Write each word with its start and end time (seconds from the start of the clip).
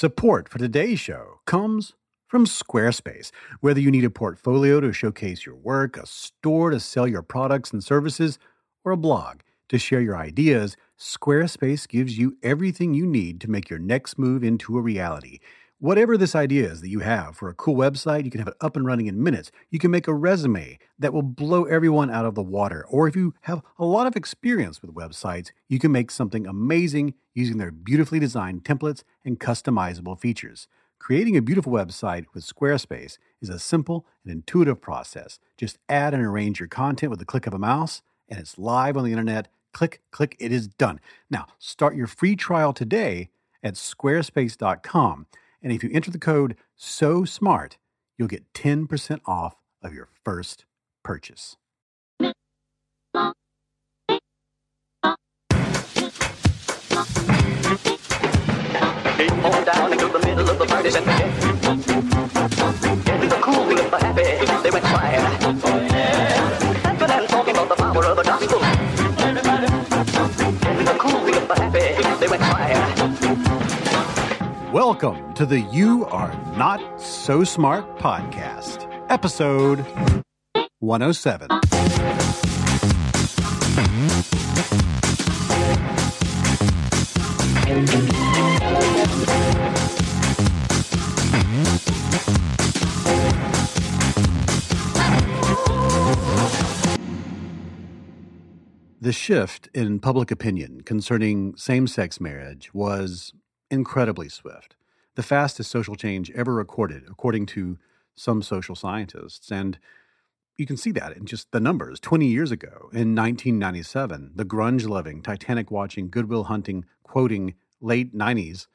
Support 0.00 0.48
for 0.48 0.56
today's 0.56 0.98
show 0.98 1.40
comes 1.44 1.92
from 2.26 2.46
Squarespace. 2.46 3.32
Whether 3.60 3.80
you 3.80 3.90
need 3.90 4.06
a 4.06 4.08
portfolio 4.08 4.80
to 4.80 4.94
showcase 4.94 5.44
your 5.44 5.56
work, 5.56 5.98
a 5.98 6.06
store 6.06 6.70
to 6.70 6.80
sell 6.80 7.06
your 7.06 7.20
products 7.20 7.70
and 7.70 7.84
services, 7.84 8.38
or 8.82 8.92
a 8.92 8.96
blog 8.96 9.40
to 9.68 9.78
share 9.78 10.00
your 10.00 10.16
ideas, 10.16 10.74
Squarespace 10.98 11.86
gives 11.86 12.16
you 12.16 12.38
everything 12.42 12.94
you 12.94 13.04
need 13.04 13.42
to 13.42 13.50
make 13.50 13.68
your 13.68 13.78
next 13.78 14.18
move 14.18 14.42
into 14.42 14.78
a 14.78 14.80
reality. 14.80 15.38
Whatever 15.80 16.18
this 16.18 16.34
idea 16.34 16.70
is 16.70 16.82
that 16.82 16.90
you 16.90 17.00
have 17.00 17.38
for 17.38 17.48
a 17.48 17.54
cool 17.54 17.74
website, 17.74 18.26
you 18.26 18.30
can 18.30 18.40
have 18.40 18.48
it 18.48 18.56
up 18.60 18.76
and 18.76 18.84
running 18.84 19.06
in 19.06 19.22
minutes. 19.22 19.50
You 19.70 19.78
can 19.78 19.90
make 19.90 20.06
a 20.06 20.12
resume 20.12 20.78
that 20.98 21.14
will 21.14 21.22
blow 21.22 21.64
everyone 21.64 22.10
out 22.10 22.26
of 22.26 22.34
the 22.34 22.42
water. 22.42 22.84
Or 22.90 23.08
if 23.08 23.16
you 23.16 23.32
have 23.42 23.62
a 23.78 23.86
lot 23.86 24.06
of 24.06 24.14
experience 24.14 24.82
with 24.82 24.94
websites, 24.94 25.52
you 25.70 25.78
can 25.78 25.90
make 25.90 26.10
something 26.10 26.46
amazing 26.46 27.14
using 27.32 27.56
their 27.56 27.70
beautifully 27.70 28.18
designed 28.18 28.62
templates 28.62 29.04
and 29.24 29.40
customizable 29.40 30.20
features. 30.20 30.68
Creating 30.98 31.34
a 31.34 31.40
beautiful 31.40 31.72
website 31.72 32.26
with 32.34 32.44
Squarespace 32.44 33.16
is 33.40 33.48
a 33.48 33.58
simple 33.58 34.04
and 34.22 34.30
intuitive 34.30 34.82
process. 34.82 35.38
Just 35.56 35.78
add 35.88 36.12
and 36.12 36.22
arrange 36.22 36.60
your 36.60 36.68
content 36.68 37.08
with 37.08 37.20
the 37.20 37.24
click 37.24 37.46
of 37.46 37.54
a 37.54 37.58
mouse, 37.58 38.02
and 38.28 38.38
it's 38.38 38.58
live 38.58 38.98
on 38.98 39.04
the 39.04 39.12
internet. 39.12 39.48
Click, 39.72 40.02
click, 40.10 40.36
it 40.38 40.52
is 40.52 40.68
done. 40.68 41.00
Now, 41.30 41.46
start 41.58 41.96
your 41.96 42.06
free 42.06 42.36
trial 42.36 42.74
today 42.74 43.30
at 43.62 43.76
squarespace.com. 43.76 45.26
And 45.62 45.72
if 45.72 45.84
you 45.84 45.90
enter 45.92 46.10
the 46.10 46.18
code 46.18 46.56
SO 46.76 47.24
SMART, 47.24 47.76
you'll 48.18 48.28
get 48.28 48.52
10% 48.54 49.20
off 49.26 49.56
of 49.82 49.92
your 49.92 50.08
first 50.24 50.64
purchase. 51.02 51.56
The 70.82 70.96
cool 70.98 71.54
happy. 71.54 71.89
Welcome 74.72 75.34
to 75.34 75.44
the 75.44 75.62
You 75.62 76.06
Are 76.06 76.32
Not 76.56 77.00
So 77.00 77.42
Smart 77.42 77.98
podcast, 77.98 78.86
episode 79.08 79.84
107. 80.78 81.48
The 99.00 99.12
shift 99.12 99.68
in 99.74 99.98
public 99.98 100.30
opinion 100.30 100.82
concerning 100.82 101.56
same 101.56 101.88
sex 101.88 102.20
marriage 102.20 102.72
was 102.72 103.32
incredibly 103.70 104.28
swift, 104.28 104.74
the 105.14 105.22
fastest 105.22 105.70
social 105.70 105.94
change 105.94 106.30
ever 106.32 106.54
recorded, 106.54 107.04
according 107.10 107.46
to 107.46 107.78
some 108.14 108.42
social 108.42 108.74
scientists. 108.74 109.50
And 109.50 109.78
you 110.56 110.66
can 110.66 110.76
see 110.76 110.92
that 110.92 111.16
in 111.16 111.24
just 111.24 111.52
the 111.52 111.60
numbers. 111.60 112.00
20 112.00 112.26
years 112.26 112.50
ago, 112.50 112.90
in 112.92 113.14
1997, 113.14 114.32
the 114.34 114.44
grunge 114.44 114.86
loving, 114.86 115.22
Titanic 115.22 115.70
watching, 115.70 116.10
Goodwill 116.10 116.44
hunting, 116.44 116.84
quoting 117.02 117.54
late 117.80 118.14
90s, 118.14 118.66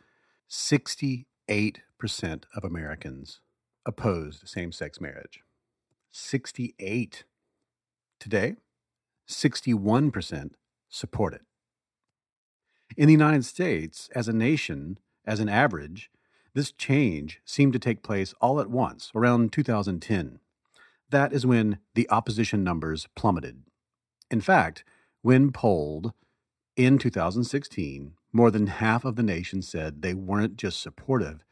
68% 0.50 1.26
of 2.56 2.64
Americans 2.64 3.42
opposed 3.86 4.48
same 4.48 4.72
sex 4.72 5.00
marriage. 5.00 5.42
68. 6.12 7.24
Today, 8.20 8.56
61% 9.28 10.52
support 10.90 11.34
it. 11.34 11.42
In 12.98 13.08
the 13.08 13.14
United 13.14 13.44
States, 13.44 14.10
as 14.16 14.30
a 14.30 14.34
nation, 14.34 15.00
as 15.26 15.42
an 15.42 15.50
average, 15.50 16.10
this 16.54 16.72
change 16.72 17.42
seemed 17.44 17.74
to 17.74 17.80
take 17.80 18.04
place 18.04 18.34
all 18.40 18.62
at 18.62 18.70
once, 18.70 19.12
around 19.14 19.52
2010. 19.52 20.40
That 21.10 21.34
is 21.34 21.46
when 21.46 21.80
the 21.94 22.10
opposition 22.10 22.64
numbers 22.64 23.08
plummeted. 23.14 23.64
In 24.32 24.40
fact, 24.40 24.86
when 25.22 25.52
polled 25.52 26.14
in 26.78 26.98
2016, 26.98 28.14
more 28.32 28.50
than 28.50 28.68
half 28.68 29.04
of 29.04 29.18
the 29.18 29.24
nation 29.24 29.62
said 29.62 30.02
they 30.02 30.14
weren't 30.14 30.56
just 30.56 30.82
supportive, 30.82 31.44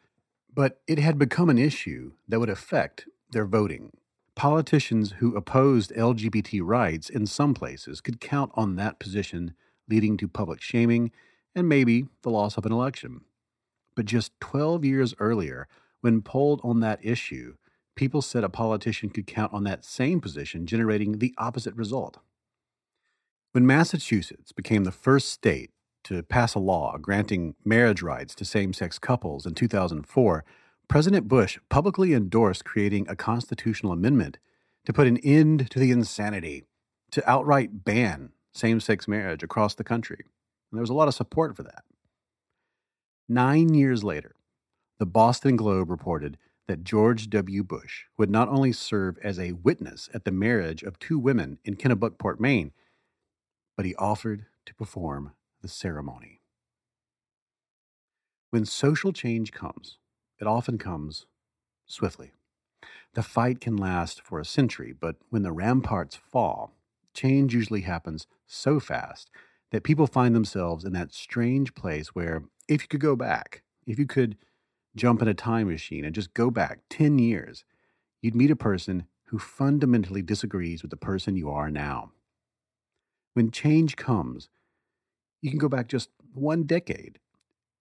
but 0.53 0.79
it 0.87 0.99
had 0.99 1.17
become 1.19 1.49
an 1.49 1.57
issue 1.57 2.13
that 2.27 2.39
would 2.39 2.49
affect 2.49 3.05
their 3.31 3.45
voting. 3.45 3.91
Politicians 4.35 5.15
who 5.19 5.35
opposed 5.35 5.91
LGBT 5.91 6.61
rights 6.63 7.09
in 7.09 7.25
some 7.25 7.53
places 7.53 7.99
could 7.99 8.21
count 8.21 8.51
on 8.55 8.77
that 8.77 8.97
position 8.97 9.53
leading 9.89 10.15
to 10.17 10.27
public 10.29 10.61
shaming 10.61 11.11
and 11.55 11.69
maybe 11.69 12.07
the 12.21 12.29
loss 12.29 12.57
of 12.57 12.65
an 12.65 12.71
election. 12.71 13.21
But 13.95 14.05
just 14.05 14.31
12 14.39 14.83
years 14.85 15.13
earlier, 15.19 15.67
when 16.01 16.21
polled 16.21 16.61
on 16.63 16.79
that 16.79 16.99
issue, 17.03 17.55
people 17.95 18.21
said 18.21 18.43
a 18.43 18.49
politician 18.49 19.09
could 19.09 19.27
count 19.27 19.53
on 19.53 19.63
that 19.63 19.85
same 19.85 20.19
position, 20.19 20.65
generating 20.65 21.19
the 21.19 21.33
opposite 21.37 21.75
result. 21.75 22.17
When 23.51 23.67
Massachusetts 23.67 24.51
became 24.51 24.83
the 24.83 24.91
first 24.91 25.29
state 25.29 25.69
to 26.05 26.23
pass 26.23 26.55
a 26.55 26.59
law 26.59 26.97
granting 26.97 27.55
marriage 27.63 28.01
rights 28.01 28.35
to 28.35 28.45
same 28.45 28.73
sex 28.73 28.97
couples 28.97 29.45
in 29.45 29.53
2004, 29.53 30.43
President 30.87 31.27
Bush 31.27 31.59
publicly 31.69 32.13
endorsed 32.13 32.65
creating 32.65 33.07
a 33.07 33.15
constitutional 33.15 33.93
amendment 33.93 34.37
to 34.85 34.93
put 34.93 35.07
an 35.07 35.17
end 35.17 35.69
to 35.71 35.79
the 35.79 35.91
insanity, 35.91 36.65
to 37.11 37.29
outright 37.29 37.85
ban 37.85 38.31
same 38.53 38.79
sex 38.79 39.07
marriage 39.07 39.43
across 39.43 39.75
the 39.75 39.83
country. 39.83 40.25
And 40.73 40.79
there 40.79 40.81
was 40.81 40.89
a 40.89 40.95
lot 40.95 41.07
of 41.07 41.13
support 41.13 41.55
for 41.55 41.61
that. 41.61 41.83
Nine 43.29 43.75
years 43.75 44.03
later, 44.03 44.33
the 44.97 45.05
Boston 45.05 45.55
Globe 45.55 45.87
reported 45.87 46.35
that 46.67 46.83
George 46.83 47.29
W. 47.29 47.63
Bush 47.63 48.05
would 48.17 48.31
not 48.31 48.49
only 48.49 48.71
serve 48.71 49.19
as 49.23 49.37
a 49.37 49.51
witness 49.51 50.09
at 50.15 50.25
the 50.25 50.31
marriage 50.31 50.81
of 50.81 50.97
two 50.97 51.19
women 51.19 51.59
in 51.63 51.75
Kennebunkport, 51.75 52.39
Maine, 52.39 52.71
but 53.77 53.85
he 53.85 53.93
offered 53.97 54.47
to 54.65 54.73
perform 54.73 55.33
the 55.61 55.67
ceremony. 55.67 56.41
When 58.49 58.65
social 58.65 59.13
change 59.13 59.51
comes, 59.51 59.99
it 60.39 60.47
often 60.47 60.79
comes 60.79 61.27
swiftly. 61.85 62.31
The 63.13 63.21
fight 63.21 63.61
can 63.61 63.77
last 63.77 64.23
for 64.23 64.39
a 64.39 64.45
century, 64.45 64.91
but 64.91 65.17
when 65.29 65.43
the 65.43 65.51
ramparts 65.51 66.15
fall, 66.15 66.73
change 67.13 67.53
usually 67.53 67.81
happens 67.81 68.25
so 68.47 68.79
fast 68.79 69.29
that 69.73 69.83
people 69.83 70.05
find 70.05 70.35
themselves 70.35 70.85
in 70.85 70.93
that 70.93 71.11
strange 71.11 71.73
place 71.73 72.09
where, 72.09 72.43
if 72.67 72.83
you 72.83 72.87
could 72.87 73.01
go 73.01 73.15
back, 73.15 73.63
if 73.87 73.97
you 73.97 74.05
could 74.05 74.37
jump 74.95 75.19
in 75.19 75.27
a 75.27 75.33
time 75.33 75.67
machine 75.67 76.05
and 76.05 76.13
just 76.13 76.35
go 76.35 76.51
back 76.51 76.81
10 76.91 77.17
years, 77.17 77.65
you'd 78.21 78.35
meet 78.35 78.51
a 78.51 78.55
person 78.55 79.07
who 79.25 79.39
fundamentally 79.39 80.21
disagrees 80.21 80.83
with 80.83 80.91
the 80.91 80.95
person 80.95 81.35
you 81.35 81.49
are 81.49 81.71
now. 81.71 82.11
When 83.33 83.49
change 83.49 83.95
comes, 83.95 84.47
you 85.41 85.49
can 85.49 85.57
go 85.57 85.67
back 85.67 85.87
just 85.87 86.09
one 86.35 86.63
decade, 86.63 87.17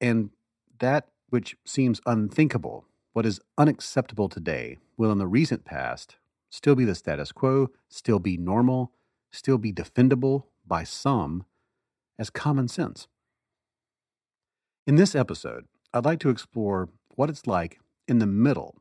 and 0.00 0.30
that 0.78 1.08
which 1.28 1.56
seems 1.66 2.00
unthinkable, 2.06 2.86
what 3.12 3.26
is 3.26 3.38
unacceptable 3.58 4.30
today, 4.30 4.78
will 4.96 5.12
in 5.12 5.18
the 5.18 5.26
recent 5.26 5.66
past 5.66 6.16
still 6.48 6.74
be 6.74 6.86
the 6.86 6.94
status 6.94 7.32
quo, 7.32 7.68
still 7.90 8.18
be 8.18 8.38
normal, 8.38 8.92
still 9.30 9.58
be 9.58 9.74
defendable 9.74 10.44
by 10.66 10.84
some 10.84 11.44
as 12.22 12.30
common 12.30 12.68
sense. 12.68 13.08
In 14.86 14.94
this 14.94 15.16
episode, 15.16 15.66
I'd 15.92 16.04
like 16.04 16.20
to 16.20 16.30
explore 16.30 16.88
what 17.16 17.28
it's 17.28 17.48
like 17.48 17.80
in 18.06 18.20
the 18.20 18.28
middle 18.28 18.76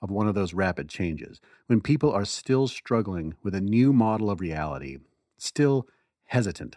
of 0.00 0.10
one 0.10 0.26
of 0.26 0.34
those 0.34 0.54
rapid 0.54 0.88
changes, 0.88 1.38
when 1.66 1.82
people 1.82 2.10
are 2.10 2.24
still 2.24 2.66
struggling 2.66 3.34
with 3.42 3.54
a 3.54 3.60
new 3.60 3.92
model 3.92 4.30
of 4.30 4.40
reality, 4.40 4.96
still 5.36 5.86
hesitant, 6.24 6.76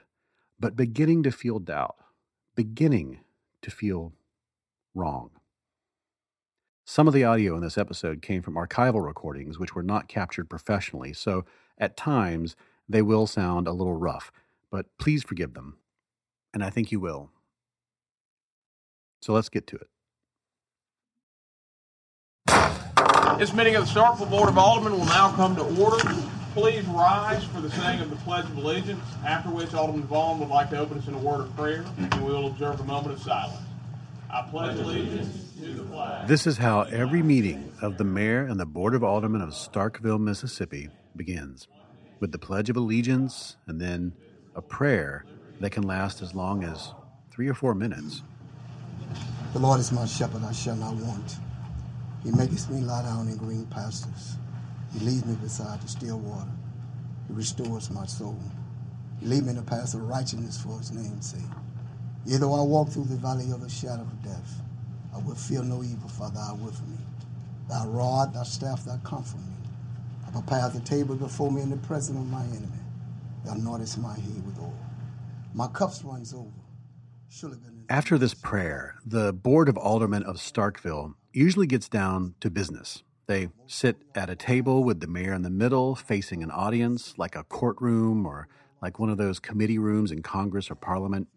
but 0.60 0.76
beginning 0.76 1.24
to 1.24 1.32
feel 1.32 1.58
doubt, 1.58 1.96
beginning 2.54 3.22
to 3.62 3.72
feel 3.72 4.12
wrong. 4.94 5.30
Some 6.84 7.08
of 7.08 7.14
the 7.14 7.24
audio 7.24 7.56
in 7.56 7.62
this 7.62 7.78
episode 7.78 8.22
came 8.22 8.42
from 8.42 8.56
archival 8.56 9.06
recordings, 9.06 9.58
which 9.58 9.74
were 9.74 9.84
not 9.84 10.10
captured 10.10 10.50
professionally, 10.50 11.14
so 11.14 11.46
at 11.78 11.96
times 11.96 12.58
they 12.90 13.02
will 13.02 13.26
sound 13.26 13.68
a 13.68 13.74
little 13.74 13.96
rough, 13.96 14.34
but 14.70 14.86
please 14.98 15.24
forgive 15.24 15.54
them. 15.54 15.78
And 16.54 16.64
I 16.64 16.70
think 16.70 16.92
you 16.92 17.00
will. 17.00 17.32
So 19.22 19.34
let's 19.34 19.50
get 19.50 19.68
to 19.68 19.76
it. 19.76 19.88
This 23.38 23.54
meeting 23.54 23.76
of 23.76 23.86
the 23.86 24.00
Starkville 24.00 24.30
Board 24.30 24.50
of 24.50 24.58
Aldermen 24.58 24.92
will 24.92 25.06
now 25.06 25.32
come 25.32 25.56
to 25.56 25.64
order. 25.82 26.04
Please 26.54 26.84
rise 26.88 27.44
for 27.46 27.62
the 27.62 27.70
saying 27.70 28.02
of 28.02 28.10
the 28.10 28.16
Pledge 28.18 28.46
of 28.46 28.58
Allegiance, 28.58 29.04
after 29.26 29.50
which 29.50 29.74
Alderman 29.74 30.04
Vaughn 30.04 30.40
would 30.40 30.50
like 30.50 30.70
to 30.72 30.80
open 30.80 30.98
us 30.98 31.08
in 31.08 31.14
a 31.14 31.20
word 31.20 31.42
of 31.42 31.56
prayer, 31.56 31.86
and 31.98 32.14
we 32.16 32.32
will 32.32 32.48
observe 32.48 32.80
a 32.80 32.84
moment 32.84 33.14
of 33.14 33.22
silence. 33.22 33.62
I 34.32 34.42
pledge 34.44 34.78
allegiance 34.78 35.54
to 35.60 35.74
the 35.74 35.84
flag. 35.86 36.28
This 36.28 36.46
is 36.46 36.58
how 36.58 36.82
every 36.82 37.24
meeting 37.24 37.72
of 37.82 37.98
the 37.98 38.04
mayor 38.04 38.46
and 38.46 38.60
the 38.60 38.66
board 38.66 38.94
of 38.94 39.04
aldermen 39.04 39.42
of 39.42 39.50
Starkville, 39.50 40.20
Mississippi 40.20 40.90
begins 41.16 41.68
with 42.20 42.32
the 42.32 42.40
Pledge 42.40 42.70
of 42.70 42.78
Allegiance 42.78 43.58
and 43.66 43.80
then 43.80 44.14
a 44.56 44.62
prayer 44.62 45.26
that 45.60 45.72
can 45.72 45.84
last 45.84 46.22
as 46.22 46.34
long 46.34 46.64
as 46.64 46.94
three 47.32 47.48
or 47.48 47.54
four 47.54 47.76
minutes. 47.76 48.24
The 49.54 49.60
Lord 49.60 49.80
is 49.80 49.92
my 49.92 50.06
shepherd, 50.06 50.44
I 50.44 50.52
shall 50.52 50.76
not 50.76 50.96
want. 50.96 51.38
He 52.24 52.32
maketh 52.32 52.70
me 52.70 52.82
lie 52.82 53.04
down 53.04 53.28
in 53.28 53.38
green 53.38 53.66
pastures. 53.66 54.38
He 54.94 55.00
leads 55.00 55.26
me 55.26 55.36
beside 55.36 55.82
the 55.82 55.88
still 55.88 56.20
water. 56.20 56.52
He 57.28 57.34
restores 57.34 57.92
my 57.92 58.06
soul. 58.06 58.40
He 59.20 59.28
lead 59.28 59.44
me 59.44 59.52
in 59.52 59.56
the 59.58 59.62
path 59.62 59.94
of 59.94 60.02
righteousness 60.04 60.62
for 60.62 60.78
his 60.78 60.92
name's 60.92 61.32
sake. 61.32 61.42
Yea, 62.26 62.38
though 62.38 62.54
I 62.54 62.62
walk 62.64 62.90
through 62.90 63.06
the 63.06 63.16
valley 63.16 63.52
of 63.52 63.62
the 63.62 63.70
shadow 63.70 64.02
of 64.02 64.24
death, 64.24 64.62
I 65.14 65.18
will 65.20 65.36
fear 65.36 65.64
no 65.64 65.84
evil, 65.84 66.10
for 66.10 66.30
thou 66.30 66.52
art 66.52 66.60
with 66.60 66.82
me. 66.88 66.98
Thy 67.70 67.86
rod, 67.86 68.34
thy 68.34 68.44
staff, 68.44 68.86
thy 68.86 68.98
comfort 69.04 69.40
me. 69.40 69.54
Thou 70.26 70.42
preparest 70.42 70.76
the 70.76 70.82
table 70.82 71.16
before 71.16 71.52
me 71.52 71.62
in 71.62 71.70
the 71.70 71.78
presence 71.78 72.18
of 72.20 72.28
my 72.28 72.44
enemy. 72.44 72.68
Thou 73.46 73.54
anointest 73.54 73.98
my 74.00 74.14
head 74.14 74.46
with. 74.46 74.59
My 75.54 75.68
cups 75.68 76.04
runs 76.04 76.34
over. 76.34 76.52
After 77.90 78.18
this 78.18 78.34
prayer, 78.34 78.96
the 79.06 79.34
Board 79.34 79.70
of 79.70 79.78
Aldermen 79.78 80.24
of 80.24 80.38
Starkville 80.38 81.14
usually 81.34 81.68
gets 81.68 81.90
down 81.90 82.36
to 82.40 82.50
business. 82.50 83.04
They 83.28 83.50
sit 83.68 83.98
at 84.16 84.30
a 84.30 84.36
table 84.36 84.84
with 84.84 85.00
the 85.00 85.08
mayor 85.08 85.34
in 85.34 85.44
the 85.44 85.50
middle, 85.50 85.96
facing 85.96 86.42
an 86.42 86.50
audience, 86.50 87.14
like 87.18 87.36
a 87.36 87.44
courtroom 87.44 88.26
or 88.26 88.48
like 88.82 88.98
one 88.98 89.10
of 89.10 89.18
those 89.18 89.40
committee 89.40 89.78
rooms 89.78 90.12
in 90.12 90.24
Congress 90.24 90.72
or 90.72 90.76
Parliament. 90.76 91.28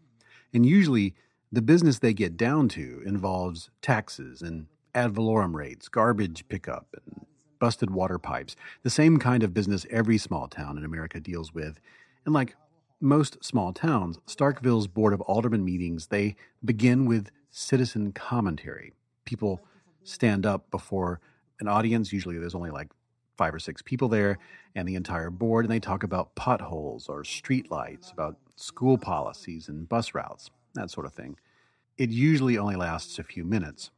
And 0.55 0.65
usually, 0.65 1.15
the 1.51 1.63
business 1.63 1.99
they 1.99 2.15
get 2.15 2.37
down 2.37 2.69
to 2.71 3.03
involves 3.05 3.71
taxes 3.83 4.41
and 4.41 4.67
ad 4.95 5.15
valorem 5.15 5.55
rates, 5.55 5.89
garbage 5.89 6.49
pickup, 6.49 6.87
and 6.95 7.27
busted 7.59 7.91
water 7.91 8.19
pipes, 8.19 8.57
the 8.83 8.91
same 8.91 9.19
kind 9.19 9.43
of 9.43 9.55
business 9.55 9.87
every 9.91 10.19
small 10.19 10.49
town 10.49 10.79
in 10.79 10.85
America 10.85 11.21
deals 11.21 11.53
with. 11.53 11.79
And 12.25 12.35
like 12.35 12.57
most 13.03 13.45
small 13.45 13.73
towns, 13.73 14.19
Starkville's 14.27 14.87
Board 14.87 15.13
of 15.13 15.21
Aldermen 15.23 15.65
meetings, 15.65 16.07
they 16.07 16.37
begin 16.65 17.05
with 17.07 17.31
citizen 17.51 18.13
commentary. 18.13 18.93
People 19.25 19.61
stand 20.05 20.47
up 20.47 20.71
before 20.71 21.21
an 21.61 21.69
audience, 21.69 22.13
usually 22.13 22.39
there's 22.39 22.55
only 22.55 22.71
like 22.71 22.89
five 23.37 23.55
or 23.55 23.59
six 23.59 23.83
people 23.83 24.09
there, 24.09 24.39
and 24.75 24.89
the 24.89 24.95
entire 24.95 25.31
board, 25.31 25.65
and 25.65 25.73
they 25.73 25.81
talk 25.81 26.03
about 26.03 26.35
potholes 26.35 27.09
or 27.09 27.23
streetlights, 27.23 28.13
about 28.13 28.37
school 28.57 28.97
policies 28.97 29.69
and 29.69 29.89
bus 29.89 30.15
routes, 30.15 30.51
that 30.75 30.91
sort 30.91 31.07
of 31.07 31.13
thing. 31.13 31.37
It 31.99 32.11
usually 32.11 32.57
only 32.57 32.77
lasts 32.77 33.19
a 33.19 33.25
few 33.25 33.45
minutes. 33.45 33.91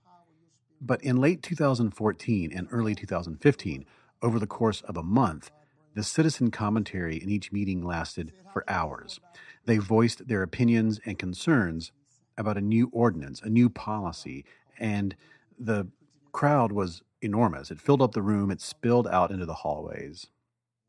But 0.80 1.02
in 1.02 1.16
late 1.16 1.42
2014 1.42 2.52
and 2.54 2.68
early 2.70 2.94
2015, 2.94 3.84
over 4.22 4.38
the 4.38 4.46
course 4.46 4.80
of 4.82 4.96
a 4.96 5.02
month, 5.02 5.50
the 5.94 6.02
citizen 6.02 6.50
commentary 6.50 7.16
in 7.16 7.28
each 7.28 7.52
meeting 7.52 7.82
lasted 7.82 8.32
for 8.52 8.64
hours. 8.68 9.20
They 9.64 9.78
voiced 9.78 10.28
their 10.28 10.42
opinions 10.42 11.00
and 11.04 11.18
concerns 11.18 11.92
about 12.36 12.58
a 12.58 12.60
new 12.60 12.90
ordinance, 12.92 13.40
a 13.42 13.48
new 13.48 13.68
policy, 13.70 14.44
and 14.78 15.14
the 15.58 15.88
crowd 16.32 16.72
was 16.72 17.02
enormous. 17.22 17.70
It 17.70 17.80
filled 17.80 18.02
up 18.02 18.12
the 18.12 18.22
room, 18.22 18.50
it 18.50 18.60
spilled 18.60 19.06
out 19.06 19.30
into 19.30 19.46
the 19.46 19.54
hallways. 19.54 20.26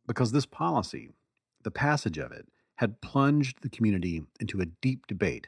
Because 0.08 0.32
this 0.32 0.46
policy, 0.46 1.12
the 1.64 1.72
passage 1.72 2.18
of 2.18 2.32
it, 2.32 2.48
had 2.76 3.02
plunged 3.02 3.62
the 3.62 3.70
community 3.70 4.24
into 4.40 4.60
a 4.60 4.66
deep 4.66 5.08
debate 5.08 5.48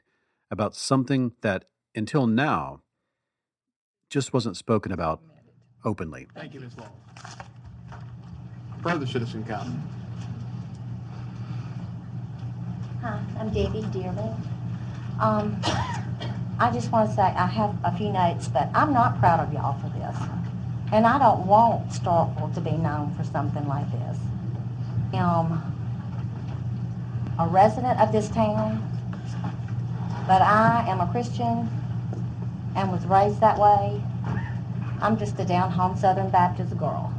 about 0.50 0.76
something 0.76 1.34
that, 1.42 1.66
until 1.96 2.26
now, 2.26 2.82
just 4.10 4.34
wasn't 4.34 4.56
spoken 4.56 4.92
about 4.92 5.22
openly. 5.84 6.28
Thank 6.34 6.54
you, 6.54 6.62
Ms. 6.62 6.78
Long. 6.78 6.92
Further 8.88 9.06
citizen 9.06 9.44
comment. 9.44 9.82
Hi, 13.02 13.20
I'm 13.38 13.50
Debbie 13.50 13.82
Dearman. 13.82 14.34
Um, 15.20 15.60
I 16.60 16.72
just 16.72 16.90
want 16.90 17.10
to 17.10 17.16
say 17.18 17.22
I 17.22 17.48
have 17.48 17.76
a 17.84 17.98
few 17.98 18.14
notes, 18.14 18.48
but 18.48 18.70
I'm 18.74 18.94
not 18.94 19.20
proud 19.20 19.42
of 19.42 19.52
y'all 19.52 19.78
for 19.82 19.90
this. 19.90 20.16
And 20.94 21.06
I 21.06 21.20
don't 21.20 21.46
want 21.46 21.90
Starkville 21.90 22.54
to 22.54 22.62
be 22.62 22.72
known 22.72 23.14
for 23.16 23.26
something 23.26 23.68
like 23.68 23.92
this. 23.92 24.18
Um, 25.16 25.62
a 27.38 27.46
resident 27.46 28.00
of 28.00 28.14
this 28.14 28.30
town, 28.30 28.82
but 30.26 30.42
I 30.42 30.86
am 30.88 31.02
a 31.02 31.12
Christian 31.12 31.70
and 32.78 32.90
was 32.90 33.06
raised 33.06 33.42
that 33.42 33.60
way. 33.60 34.02
I'm 35.02 35.18
just 35.18 35.38
a 35.40 35.44
down 35.44 35.72
home 35.72 35.98
Southern 35.98 36.30
Baptist 36.30 36.78
girl. 36.78 37.17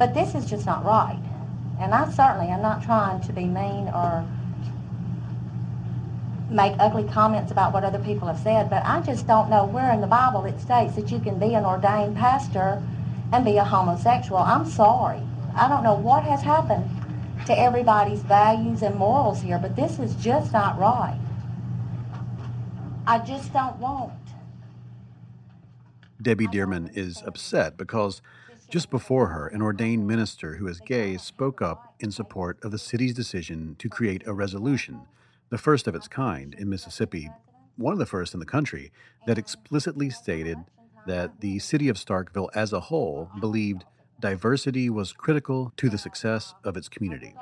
But 0.00 0.14
this 0.14 0.34
is 0.34 0.46
just 0.46 0.64
not 0.64 0.82
right. 0.82 1.20
And 1.78 1.92
I 1.92 2.10
certainly 2.10 2.48
am 2.48 2.62
not 2.62 2.82
trying 2.82 3.20
to 3.20 3.34
be 3.34 3.44
mean 3.44 3.86
or 3.88 4.26
make 6.48 6.72
ugly 6.78 7.04
comments 7.04 7.52
about 7.52 7.74
what 7.74 7.84
other 7.84 7.98
people 7.98 8.26
have 8.26 8.38
said, 8.38 8.70
but 8.70 8.82
I 8.86 9.02
just 9.02 9.26
don't 9.26 9.50
know 9.50 9.66
where 9.66 9.92
in 9.92 10.00
the 10.00 10.06
Bible 10.06 10.46
it 10.46 10.58
states 10.58 10.94
that 10.96 11.12
you 11.12 11.20
can 11.20 11.38
be 11.38 11.52
an 11.52 11.66
ordained 11.66 12.16
pastor 12.16 12.82
and 13.30 13.44
be 13.44 13.58
a 13.58 13.64
homosexual. 13.64 14.38
I'm 14.38 14.64
sorry. 14.64 15.20
I 15.54 15.68
don't 15.68 15.82
know 15.82 15.96
what 15.96 16.24
has 16.24 16.40
happened 16.40 16.88
to 17.44 17.58
everybody's 17.58 18.22
values 18.22 18.80
and 18.80 18.96
morals 18.96 19.42
here, 19.42 19.58
but 19.58 19.76
this 19.76 19.98
is 19.98 20.14
just 20.14 20.50
not 20.50 20.78
right. 20.78 21.20
I 23.06 23.18
just 23.18 23.52
don't 23.52 23.76
want. 23.76 24.14
Debbie 26.22 26.46
Dearman 26.46 26.96
is 26.96 27.22
upset 27.26 27.76
because 27.76 28.22
just 28.70 28.88
before 28.88 29.26
her, 29.28 29.48
an 29.48 29.60
ordained 29.60 30.06
minister 30.06 30.54
who 30.54 30.68
is 30.68 30.80
gay 30.80 31.14
oh, 31.14 31.18
spoke 31.18 31.60
up 31.60 31.94
in 31.98 32.10
support 32.10 32.58
of 32.62 32.70
the 32.70 32.78
city's 32.78 33.12
decision 33.12 33.74
to 33.80 33.88
create 33.88 34.26
a 34.26 34.32
resolution, 34.32 35.02
the 35.50 35.58
first 35.58 35.88
of 35.88 35.94
its 35.94 36.06
kind 36.06 36.54
in 36.54 36.70
Mississippi, 36.70 37.28
one 37.76 37.92
of 37.92 37.98
the 37.98 38.06
first 38.06 38.32
in 38.32 38.40
the 38.40 38.46
country, 38.46 38.92
that 39.26 39.38
explicitly 39.38 40.08
stated 40.08 40.58
that 41.06 41.40
the 41.40 41.58
city 41.58 41.88
of 41.88 41.96
Starkville 41.96 42.50
as 42.54 42.72
a 42.72 42.80
whole 42.80 43.28
believed 43.40 43.84
diversity 44.20 44.88
was 44.88 45.12
critical 45.12 45.72
to 45.76 45.88
the 45.88 45.98
success 45.98 46.54
of 46.62 46.76
its 46.76 46.88
community. 46.88 47.34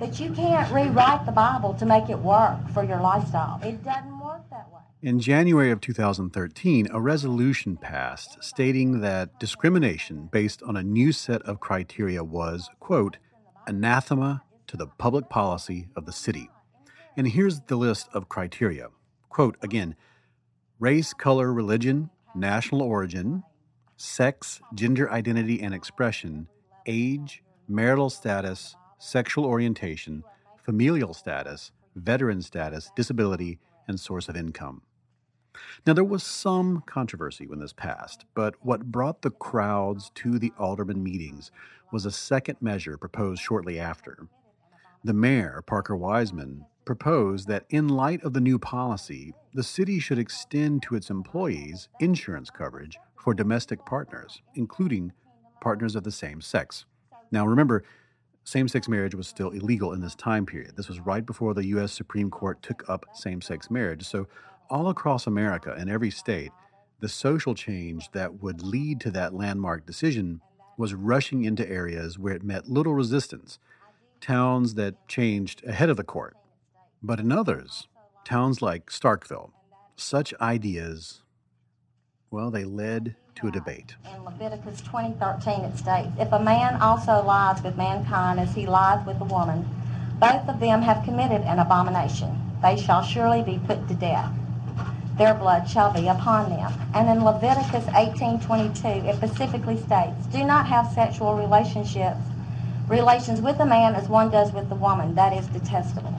that 0.00 0.18
you 0.18 0.32
can't 0.32 0.72
rewrite 0.72 1.26
the 1.26 1.32
Bible 1.32 1.74
to 1.74 1.84
make 1.84 2.08
it 2.08 2.18
work 2.18 2.58
for 2.72 2.82
your 2.82 3.00
lifestyle. 3.00 3.60
It 3.62 3.84
doesn't 3.84 3.84
work 3.84 3.90
that 3.90 4.04
way. 4.04 4.09
In 5.02 5.18
January 5.18 5.70
of 5.70 5.80
2013, 5.80 6.88
a 6.92 7.00
resolution 7.00 7.78
passed 7.78 8.36
stating 8.44 9.00
that 9.00 9.40
discrimination 9.40 10.28
based 10.30 10.62
on 10.62 10.76
a 10.76 10.82
new 10.82 11.10
set 11.10 11.40
of 11.42 11.58
criteria 11.58 12.22
was, 12.22 12.68
quote, 12.80 13.16
anathema 13.66 14.42
to 14.66 14.76
the 14.76 14.86
public 14.86 15.30
policy 15.30 15.88
of 15.96 16.04
the 16.04 16.12
city. 16.12 16.50
And 17.16 17.26
here's 17.26 17.60
the 17.60 17.76
list 17.76 18.10
of 18.12 18.28
criteria. 18.28 18.88
Quote 19.30 19.56
again, 19.62 19.96
race, 20.78 21.14
color, 21.14 21.50
religion, 21.50 22.10
national 22.34 22.82
origin, 22.82 23.42
sex, 23.96 24.60
gender 24.74 25.10
identity 25.10 25.62
and 25.62 25.72
expression, 25.72 26.46
age, 26.84 27.42
marital 27.66 28.10
status, 28.10 28.76
sexual 28.98 29.46
orientation, 29.46 30.24
familial 30.62 31.14
status, 31.14 31.72
veteran 31.96 32.42
status, 32.42 32.90
disability, 32.94 33.58
and 33.88 33.98
source 33.98 34.28
of 34.28 34.36
income. 34.36 34.82
Now, 35.86 35.92
there 35.92 36.04
was 36.04 36.22
some 36.22 36.82
controversy 36.86 37.46
when 37.46 37.58
this 37.58 37.72
passed, 37.72 38.24
but 38.34 38.54
what 38.60 38.92
brought 38.92 39.22
the 39.22 39.30
crowds 39.30 40.10
to 40.16 40.38
the 40.38 40.52
alderman 40.58 41.02
meetings 41.02 41.50
was 41.92 42.06
a 42.06 42.12
second 42.12 42.56
measure 42.60 42.96
proposed 42.96 43.42
shortly 43.42 43.78
after. 43.78 44.28
The 45.02 45.14
mayor, 45.14 45.62
Parker 45.66 45.96
Wiseman, 45.96 46.66
proposed 46.84 47.48
that 47.48 47.64
in 47.70 47.88
light 47.88 48.22
of 48.22 48.32
the 48.32 48.40
new 48.40 48.58
policy, 48.58 49.32
the 49.54 49.62
city 49.62 49.98
should 49.98 50.18
extend 50.18 50.82
to 50.82 50.94
its 50.94 51.10
employees 51.10 51.88
insurance 52.00 52.50
coverage 52.50 52.98
for 53.16 53.34
domestic 53.34 53.84
partners, 53.84 54.42
including 54.54 55.12
partners 55.60 55.94
of 55.94 56.04
the 56.04 56.10
same 56.10 56.40
sex. 56.40 56.84
Now, 57.30 57.46
remember, 57.46 57.84
same 58.44 58.68
sex 58.68 58.88
marriage 58.88 59.14
was 59.14 59.28
still 59.28 59.50
illegal 59.50 59.92
in 59.92 60.00
this 60.00 60.14
time 60.14 60.46
period. 60.46 60.76
This 60.76 60.88
was 60.88 61.00
right 61.00 61.24
before 61.24 61.54
the 61.54 61.66
U.S. 61.66 61.92
Supreme 61.92 62.30
Court 62.30 62.62
took 62.62 62.88
up 62.88 63.04
same 63.12 63.40
sex 63.40 63.70
marriage. 63.70 64.04
So, 64.04 64.26
all 64.70 64.88
across 64.88 65.26
America, 65.26 65.74
in 65.76 65.88
every 65.88 66.10
state, 66.10 66.52
the 67.00 67.08
social 67.08 67.54
change 67.54 68.10
that 68.12 68.42
would 68.42 68.62
lead 68.62 69.00
to 69.00 69.10
that 69.10 69.34
landmark 69.34 69.84
decision 69.84 70.40
was 70.76 70.94
rushing 70.94 71.44
into 71.44 71.68
areas 71.68 72.18
where 72.18 72.34
it 72.34 72.42
met 72.42 72.68
little 72.68 72.94
resistance, 72.94 73.58
towns 74.20 74.74
that 74.74 75.08
changed 75.08 75.64
ahead 75.66 75.90
of 75.90 75.96
the 75.96 76.04
court. 76.04 76.36
But 77.02 77.20
in 77.20 77.32
others, 77.32 77.88
towns 78.24 78.62
like 78.62 78.90
Starkville, 78.90 79.50
such 79.96 80.32
ideas, 80.40 81.22
well, 82.30 82.50
they 82.50 82.64
led 82.64 83.16
to 83.36 83.48
a 83.48 83.50
debate. 83.50 83.96
In 84.14 84.24
Leviticus 84.24 84.82
20:13 84.82 85.64
it 85.64 85.76
states, 85.76 86.12
"If 86.18 86.32
a 86.32 86.38
man 86.38 86.80
also 86.80 87.24
lies 87.24 87.62
with 87.62 87.76
mankind 87.76 88.38
as 88.38 88.54
he 88.54 88.66
lies 88.66 89.04
with 89.06 89.20
a 89.20 89.24
woman, 89.24 89.68
both 90.20 90.48
of 90.48 90.60
them 90.60 90.82
have 90.82 91.04
committed 91.04 91.40
an 91.42 91.58
abomination. 91.58 92.38
They 92.62 92.76
shall 92.76 93.02
surely 93.02 93.42
be 93.42 93.58
put 93.66 93.88
to 93.88 93.94
death." 93.94 94.30
Their 95.16 95.34
blood 95.34 95.68
shall 95.68 95.92
be 95.92 96.08
upon 96.08 96.50
them. 96.50 96.72
And 96.94 97.08
in 97.08 97.24
Leviticus 97.24 97.86
18:22, 97.94 99.04
it 99.06 99.16
specifically 99.16 99.76
states, 99.76 100.26
"Do 100.26 100.44
not 100.44 100.66
have 100.66 100.90
sexual 100.92 101.34
relationships, 101.34 102.20
relations 102.88 103.40
with 103.40 103.60
a 103.60 103.66
man 103.66 103.94
as 103.94 104.08
one 104.08 104.30
does 104.30 104.52
with 104.52 104.68
the 104.68 104.74
woman. 104.74 105.14
That 105.14 105.32
is 105.32 105.46
detestable." 105.48 106.14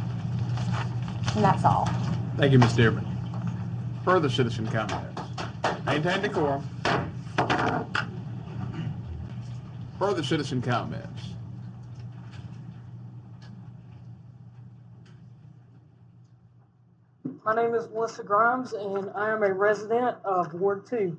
And 1.35 1.43
that's 1.43 1.65
all. 1.65 1.89
Thank 2.37 2.51
you, 2.51 2.59
Ms. 2.59 2.73
Dearman. 2.73 3.05
Further 4.03 4.29
citizen 4.29 4.67
comments? 4.67 5.21
Maintain 5.85 6.21
decorum. 6.21 6.67
Further 9.99 10.23
citizen 10.23 10.61
comments? 10.61 11.30
My 17.53 17.63
name 17.63 17.75
is 17.75 17.89
Melissa 17.89 18.23
Grimes, 18.23 18.71
and 18.71 19.11
I 19.13 19.29
am 19.29 19.43
a 19.43 19.51
resident 19.51 20.15
of 20.23 20.53
Ward 20.53 20.85
2. 20.85 21.17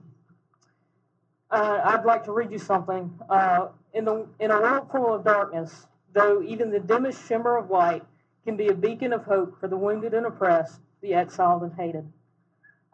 Uh, 1.50 1.80
I'd 1.84 2.06
like 2.06 2.24
to 2.24 2.32
read 2.32 2.50
you 2.50 2.56
something. 2.56 3.12
Uh, 3.28 3.66
in, 3.92 4.06
the, 4.06 4.26
in 4.40 4.50
a 4.50 4.58
world 4.58 4.90
full 4.90 5.12
of 5.12 5.24
darkness, 5.24 5.86
though 6.14 6.40
even 6.40 6.70
the 6.70 6.80
dimmest 6.80 7.28
shimmer 7.28 7.58
of 7.58 7.68
light 7.68 8.02
can 8.46 8.56
be 8.56 8.68
a 8.68 8.74
beacon 8.74 9.12
of 9.12 9.26
hope 9.26 9.60
for 9.60 9.68
the 9.68 9.76
wounded 9.76 10.14
and 10.14 10.24
oppressed, 10.24 10.80
the 11.02 11.12
exiled 11.12 11.64
and 11.64 11.74
hated. 11.74 12.10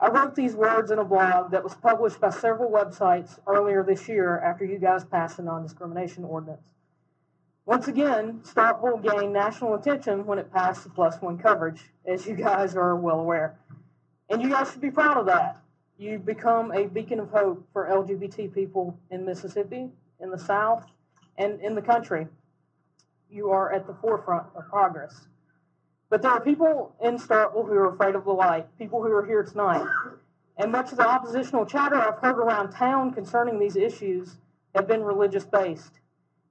I 0.01 0.09
wrote 0.09 0.35
these 0.35 0.57
words 0.57 0.91
in 0.91 0.99
a 0.99 1.05
blog 1.05 1.53
that 1.53 1.63
was 1.63 1.77
published 1.77 2.21
by 2.21 2.31
several 2.31 2.73
websites 2.73 3.39
earlier 3.47 3.85
this 3.85 4.09
year 4.09 4.41
after 4.41 4.65
you 4.65 4.81
guys 4.81 5.05
passed 5.05 5.37
the 5.37 5.45
non 5.45 5.63
discrimination 5.63 6.25
ordinance. 6.25 6.67
Once 7.69 7.87
again, 7.87 8.41
Starkville 8.45 9.03
gained 9.03 9.31
national 9.31 9.75
attention 9.75 10.25
when 10.25 10.39
it 10.39 10.51
passed 10.51 10.85
the 10.85 10.89
plus 10.89 11.21
one 11.21 11.37
coverage, 11.37 11.91
as 12.07 12.27
you 12.27 12.35
guys 12.35 12.75
are 12.75 12.97
well 12.97 13.21
aware. 13.21 13.59
And 14.31 14.41
you 14.41 14.49
guys 14.49 14.73
should 14.73 14.81
be 14.81 14.91
proud 14.91 15.19
of 15.19 15.27
that. 15.27 15.61
You've 15.99 16.25
become 16.25 16.73
a 16.73 16.87
beacon 16.87 17.21
of 17.21 17.29
hope 17.29 17.69
for 17.75 17.87
LGBT 17.87 18.55
people 18.55 18.99
in 19.11 19.27
Mississippi, 19.27 19.91
in 20.19 20.31
the 20.31 20.39
South, 20.39 20.87
and 21.37 21.61
in 21.61 21.75
the 21.75 21.83
country. 21.83 22.27
You 23.29 23.51
are 23.51 23.71
at 23.71 23.87
the 23.87 23.93
forefront 24.01 24.47
of 24.57 24.67
progress. 24.71 25.27
But 26.09 26.23
there 26.23 26.31
are 26.31 26.41
people 26.41 26.95
in 27.03 27.19
Starkville 27.19 27.67
who 27.67 27.75
are 27.75 27.93
afraid 27.93 28.15
of 28.15 28.25
the 28.25 28.33
light, 28.33 28.67
people 28.79 29.03
who 29.03 29.13
are 29.13 29.27
here 29.27 29.43
tonight. 29.43 29.87
And 30.57 30.73
much 30.73 30.91
of 30.93 30.97
the 30.97 31.07
oppositional 31.07 31.67
chatter 31.67 31.97
I've 31.97 32.19
heard 32.19 32.39
around 32.39 32.71
town 32.71 33.13
concerning 33.13 33.59
these 33.59 33.77
issues 33.77 34.39
have 34.75 34.89
been 34.89 35.03
religious 35.03 35.45
based. 35.45 36.01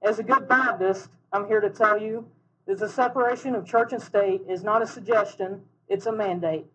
As 0.02 0.18
a 0.18 0.22
good 0.22 0.48
Baptist, 0.48 1.08
I'm 1.32 1.46
here 1.46 1.60
to 1.60 1.70
tell 1.70 2.00
you 2.00 2.26
that 2.66 2.78
the 2.78 2.88
separation 2.88 3.54
of 3.54 3.66
church 3.66 3.92
and 3.92 4.02
state 4.02 4.42
is 4.48 4.62
not 4.62 4.82
a 4.82 4.86
suggestion, 4.86 5.62
it's 5.88 6.06
a 6.06 6.12
mandate. 6.12 6.66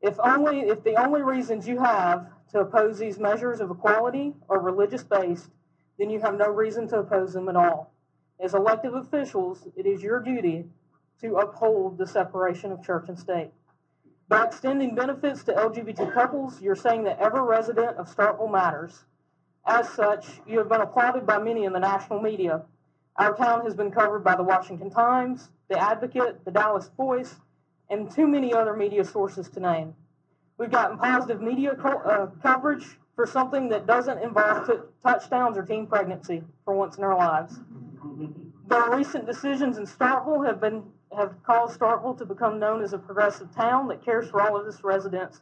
If 0.00 0.18
only 0.20 0.60
if 0.60 0.84
the 0.84 0.94
only 0.94 1.22
reasons 1.22 1.66
you 1.66 1.78
have 1.80 2.28
to 2.52 2.60
oppose 2.60 2.98
these 2.98 3.18
measures 3.18 3.60
of 3.60 3.70
equality 3.70 4.34
are 4.48 4.60
religious 4.60 5.02
based, 5.02 5.50
then 5.98 6.10
you 6.10 6.20
have 6.20 6.36
no 6.36 6.48
reason 6.48 6.88
to 6.88 6.98
oppose 6.98 7.32
them 7.32 7.48
at 7.48 7.56
all. 7.56 7.92
As 8.38 8.54
elected 8.54 8.94
officials, 8.94 9.66
it 9.76 9.86
is 9.86 10.02
your 10.02 10.20
duty 10.20 10.66
to 11.20 11.36
uphold 11.36 11.98
the 11.98 12.06
separation 12.06 12.70
of 12.70 12.82
church 12.84 13.08
and 13.08 13.18
state. 13.18 13.50
By 14.28 14.44
extending 14.44 14.94
benefits 14.94 15.44
to 15.44 15.52
LGBT 15.52 16.12
couples, 16.12 16.60
you're 16.60 16.76
saying 16.76 17.04
that 17.04 17.18
every 17.18 17.42
resident 17.42 17.96
of 17.96 18.14
Starkville 18.14 18.50
matters. 18.50 19.04
As 19.66 19.88
such, 19.88 20.40
you 20.46 20.58
have 20.58 20.68
been 20.68 20.80
applauded 20.80 21.26
by 21.26 21.38
many 21.38 21.64
in 21.64 21.72
the 21.72 21.80
national 21.80 22.20
media. 22.22 22.62
Our 23.16 23.34
town 23.34 23.64
has 23.64 23.74
been 23.74 23.90
covered 23.90 24.22
by 24.22 24.36
the 24.36 24.44
Washington 24.44 24.90
Times, 24.90 25.50
the 25.68 25.76
Advocate, 25.76 26.44
the 26.44 26.52
Dallas 26.52 26.88
Voice, 26.96 27.40
and 27.90 28.08
too 28.08 28.28
many 28.28 28.54
other 28.54 28.76
media 28.76 29.04
sources 29.04 29.48
to 29.50 29.60
name. 29.60 29.96
We've 30.56 30.70
gotten 30.70 30.98
positive 30.98 31.42
media 31.42 31.74
co- 31.74 31.98
uh, 31.98 32.26
coverage 32.40 33.00
for 33.16 33.26
something 33.26 33.68
that 33.70 33.86
doesn't 33.86 34.18
involve 34.18 34.70
touchdowns 35.04 35.58
or 35.58 35.64
teen 35.64 35.88
pregnancy 35.88 36.44
for 36.64 36.74
once 36.74 36.96
in 36.96 37.02
our 37.02 37.16
lives. 37.16 37.60
The 38.68 38.88
recent 38.90 39.26
decisions 39.26 39.78
in 39.78 39.84
Starkville 39.84 40.46
have 40.46 40.60
been 40.60 40.84
have 41.16 41.42
caused 41.44 41.80
Starkville 41.80 42.18
to 42.18 42.24
become 42.26 42.58
known 42.58 42.82
as 42.82 42.92
a 42.92 42.98
progressive 42.98 43.54
town 43.54 43.88
that 43.88 44.04
cares 44.04 44.28
for 44.28 44.42
all 44.42 44.56
of 44.56 44.66
its 44.66 44.84
residents. 44.84 45.40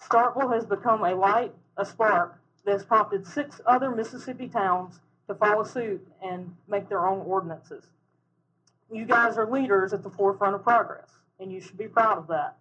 Starkville 0.00 0.52
has 0.52 0.64
become 0.64 1.02
a 1.02 1.14
light, 1.14 1.52
a 1.76 1.84
spark 1.84 2.38
has 2.68 2.84
prompted 2.84 3.26
six 3.26 3.60
other 3.66 3.90
Mississippi 3.90 4.48
towns 4.48 5.00
to 5.26 5.34
follow 5.34 5.62
suit 5.64 6.06
and 6.22 6.54
make 6.68 6.88
their 6.88 7.06
own 7.06 7.20
ordinances. 7.20 7.84
You 8.90 9.04
guys 9.04 9.36
are 9.36 9.50
leaders 9.50 9.92
at 9.92 10.02
the 10.02 10.10
forefront 10.10 10.54
of 10.54 10.62
progress, 10.62 11.10
and 11.38 11.52
you 11.52 11.60
should 11.60 11.76
be 11.76 11.88
proud 11.88 12.18
of 12.18 12.26
that. 12.28 12.56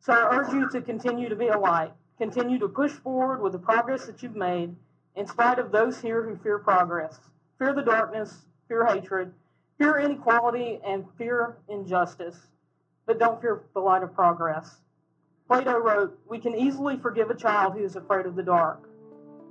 So 0.00 0.12
I 0.12 0.36
urge 0.36 0.52
you 0.52 0.68
to 0.70 0.82
continue 0.82 1.28
to 1.28 1.36
be 1.36 1.48
a 1.48 1.58
light, 1.58 1.92
continue 2.18 2.58
to 2.58 2.68
push 2.68 2.92
forward 2.92 3.40
with 3.40 3.52
the 3.52 3.58
progress 3.58 4.06
that 4.06 4.22
you've 4.22 4.36
made, 4.36 4.74
in 5.14 5.26
spite 5.26 5.58
of 5.58 5.70
those 5.70 6.00
here 6.00 6.22
who 6.22 6.36
fear 6.36 6.58
progress, 6.58 7.20
fear 7.58 7.72
the 7.72 7.82
darkness, 7.82 8.42
fear 8.66 8.84
hatred, 8.84 9.32
fear 9.78 9.98
inequality, 9.98 10.80
and 10.84 11.04
fear 11.16 11.56
injustice, 11.68 12.36
but 13.06 13.18
don't 13.18 13.40
fear 13.40 13.62
the 13.74 13.80
light 13.80 14.02
of 14.02 14.14
progress. 14.14 14.80
Plato 15.46 15.78
wrote, 15.78 16.18
We 16.26 16.38
can 16.38 16.54
easily 16.54 16.96
forgive 16.96 17.30
a 17.30 17.34
child 17.34 17.74
who 17.74 17.84
is 17.84 17.96
afraid 17.96 18.26
of 18.26 18.34
the 18.34 18.42
dark, 18.42 18.88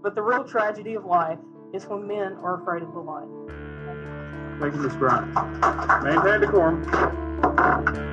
but 0.03 0.13
the 0.15 0.21
real 0.21 0.43
tragedy 0.43 0.93
of 0.95 1.05
life 1.05 1.39
is 1.73 1.85
when 1.87 2.05
men 2.05 2.33
are 2.43 2.61
afraid 2.61 2.83
of 2.83 2.93
the 2.93 2.99
light. 2.99 3.29
Thank 4.59 4.75
you, 4.75 4.81
Ms. 4.81 4.93
Grimes. 4.97 5.33
Maintain 6.03 6.41
decorum. 6.41 8.12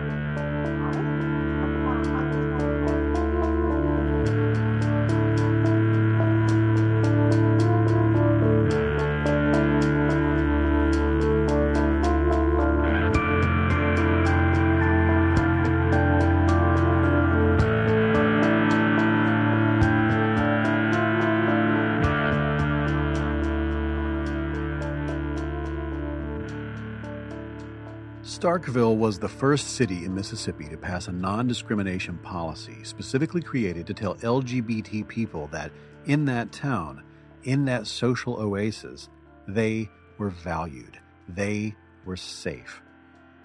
Starkville 28.51 28.97
was 28.97 29.17
the 29.17 29.29
first 29.29 29.77
city 29.77 30.05
in 30.05 30.13
Mississippi 30.13 30.69
to 30.71 30.77
pass 30.77 31.07
a 31.07 31.13
non 31.13 31.47
discrimination 31.47 32.19
policy 32.19 32.83
specifically 32.83 33.41
created 33.41 33.87
to 33.87 33.95
tell 33.95 34.17
LGBT 34.17 35.07
people 35.07 35.47
that 35.53 35.71
in 36.07 36.25
that 36.25 36.51
town, 36.51 37.05
in 37.45 37.65
that 37.67 37.87
social 37.87 38.41
oasis, 38.43 39.09
they 39.47 39.89
were 40.19 40.31
valued, 40.31 40.99
they 41.29 41.77
were 42.05 42.17
safe. 42.17 42.83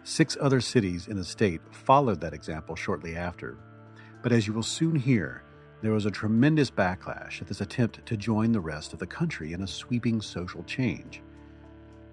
Six 0.02 0.38
other 0.42 0.60
cities 0.60 1.08
in 1.08 1.18
the 1.18 1.24
state 1.24 1.62
followed 1.70 2.20
that 2.22 2.34
example 2.34 2.76
shortly 2.76 3.16
after. 3.16 3.60
But 4.24 4.32
as 4.32 4.48
you 4.48 4.54
will 4.54 4.64
soon 4.64 4.96
hear, 4.96 5.44
there 5.84 5.92
was 5.92 6.08
a 6.08 6.12
tremendous 6.12 6.72
backlash 6.72 7.44
at 7.44 7.48
this 7.48 7.62
attempt 7.62 8.04
to 8.08 8.18
join 8.18 8.52
the 8.52 8.60
rest 8.60 8.92
of 8.92 8.98
the 8.98 9.06
country 9.06 9.54
in 9.54 9.62
a 9.62 9.68
sweeping 9.68 10.20
social 10.20 10.64
change. 10.64 11.22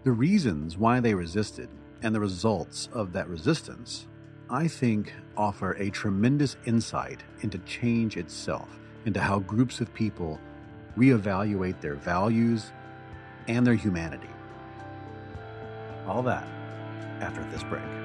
The 0.05 0.13
reasons 0.13 0.77
why 0.77 1.01
they 1.01 1.15
resisted 1.15 1.71
and 2.03 2.15
the 2.15 2.21
results 2.21 2.89
of 2.93 3.13
that 3.13 3.29
resistance, 3.29 4.07
I 4.51 4.69
think, 4.69 5.13
offer 5.37 5.73
a 5.73 5.91
tremendous 5.91 6.57
insight 6.67 7.23
into 7.41 7.59
change 7.59 8.17
itself, 8.17 8.69
into 9.07 9.21
how 9.21 9.39
groups 9.39 9.81
of 9.81 9.93
people 9.95 10.39
reevaluate 10.97 11.81
their 11.81 11.95
values 11.95 12.73
and 13.49 13.67
their 13.67 13.75
humanity. 13.75 14.29
All 16.07 16.23
that 16.23 16.47
after 17.21 17.43
this 17.51 17.63
break. 17.63 18.02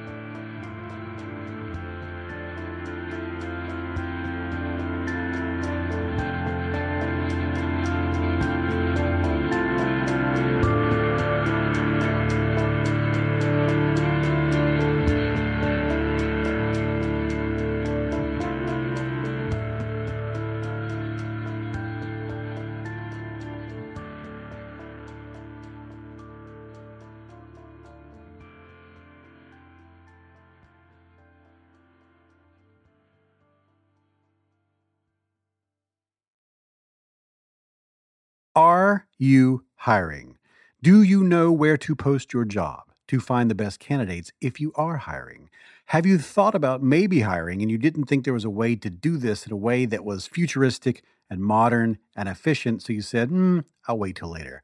You 39.17 39.63
hiring? 39.75 40.37
Do 40.81 41.01
you 41.01 41.23
know 41.23 41.51
where 41.51 41.77
to 41.77 41.95
post 41.95 42.33
your 42.33 42.45
job 42.45 42.83
to 43.07 43.19
find 43.19 43.49
the 43.49 43.55
best 43.55 43.79
candidates 43.79 44.31
if 44.41 44.59
you 44.59 44.71
are 44.75 44.97
hiring? 44.97 45.49
Have 45.87 46.05
you 46.05 46.17
thought 46.17 46.53
about 46.53 46.83
maybe 46.83 47.21
hiring 47.21 47.61
and 47.61 47.71
you 47.71 47.77
didn't 47.77 48.05
think 48.05 48.25
there 48.25 48.33
was 48.33 48.45
a 48.45 48.49
way 48.49 48.75
to 48.75 48.89
do 48.89 49.17
this 49.17 49.45
in 49.45 49.53
a 49.53 49.57
way 49.57 49.85
that 49.85 50.05
was 50.05 50.27
futuristic 50.27 51.03
and 51.29 51.41
modern 51.41 51.97
and 52.15 52.29
efficient? 52.29 52.83
So 52.83 52.93
you 52.93 53.01
said, 53.01 53.29
hmm, 53.29 53.61
I'll 53.87 53.97
wait 53.97 54.17
till 54.17 54.31
later. 54.31 54.61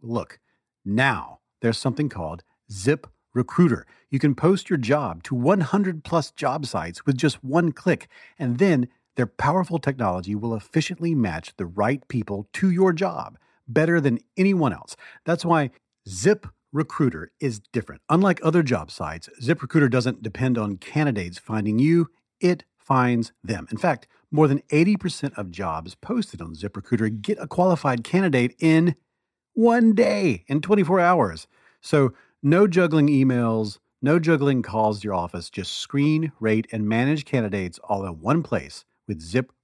Look, 0.00 0.38
now 0.84 1.40
there's 1.60 1.78
something 1.78 2.08
called 2.08 2.44
Zip 2.70 3.06
Recruiter. 3.34 3.86
You 4.10 4.18
can 4.18 4.34
post 4.34 4.70
your 4.70 4.76
job 4.76 5.22
to 5.24 5.34
100 5.34 6.04
plus 6.04 6.30
job 6.30 6.64
sites 6.66 7.04
with 7.04 7.16
just 7.16 7.42
one 7.42 7.72
click, 7.72 8.08
and 8.38 8.58
then 8.58 8.88
their 9.16 9.26
powerful 9.26 9.78
technology 9.78 10.34
will 10.34 10.54
efficiently 10.54 11.14
match 11.14 11.56
the 11.56 11.66
right 11.66 12.06
people 12.08 12.46
to 12.52 12.70
your 12.70 12.92
job 12.92 13.38
better 13.68 14.00
than 14.00 14.18
anyone 14.36 14.72
else. 14.72 14.96
That's 15.24 15.44
why 15.44 15.70
Zip 16.08 16.46
Recruiter 16.72 17.32
is 17.40 17.60
different. 17.72 18.02
Unlike 18.08 18.40
other 18.42 18.62
job 18.62 18.90
sites, 18.90 19.28
ZipRecruiter 19.42 19.90
doesn't 19.90 20.22
depend 20.22 20.58
on 20.58 20.76
candidates 20.76 21.38
finding 21.38 21.78
you, 21.78 22.08
it 22.40 22.64
finds 22.76 23.32
them. 23.42 23.66
In 23.70 23.78
fact, 23.78 24.06
more 24.30 24.46
than 24.46 24.60
80% 24.68 25.36
of 25.38 25.50
jobs 25.50 25.94
posted 25.94 26.42
on 26.42 26.54
ZipRecruiter 26.54 27.20
get 27.22 27.38
a 27.40 27.46
qualified 27.46 28.04
candidate 28.04 28.54
in 28.58 28.94
one 29.54 29.94
day, 29.94 30.44
in 30.48 30.60
24 30.60 31.00
hours. 31.00 31.46
So, 31.80 32.12
no 32.42 32.66
juggling 32.66 33.08
emails, 33.08 33.78
no 34.02 34.18
juggling 34.18 34.62
calls 34.62 35.00
to 35.00 35.04
your 35.04 35.14
office, 35.14 35.48
just 35.48 35.72
screen, 35.78 36.32
rate, 36.38 36.66
and 36.70 36.86
manage 36.86 37.24
candidates 37.24 37.80
all 37.84 38.04
in 38.04 38.20
one 38.20 38.42
place 38.42 38.84
with 39.08 39.20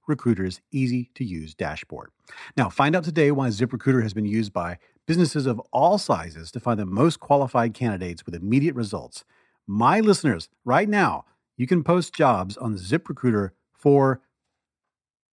ZipRecruiter's 0.07 0.61
easy 0.71 1.09
to 1.15 1.23
use 1.23 1.53
dashboard. 1.53 2.09
Now, 2.57 2.69
find 2.69 2.95
out 2.95 3.03
today 3.03 3.31
why 3.31 3.49
ZipRecruiter 3.49 4.03
has 4.03 4.13
been 4.13 4.25
used 4.25 4.53
by 4.53 4.77
businesses 5.05 5.45
of 5.45 5.59
all 5.71 5.97
sizes 5.97 6.51
to 6.51 6.59
find 6.59 6.79
the 6.79 6.85
most 6.85 7.19
qualified 7.19 7.73
candidates 7.73 8.25
with 8.25 8.35
immediate 8.35 8.75
results. 8.75 9.23
My 9.67 9.99
listeners, 9.99 10.49
right 10.65 10.89
now, 10.89 11.25
you 11.57 11.67
can 11.67 11.83
post 11.83 12.13
jobs 12.13 12.57
on 12.57 12.75
ZipRecruiter 12.75 13.51
for 13.73 14.21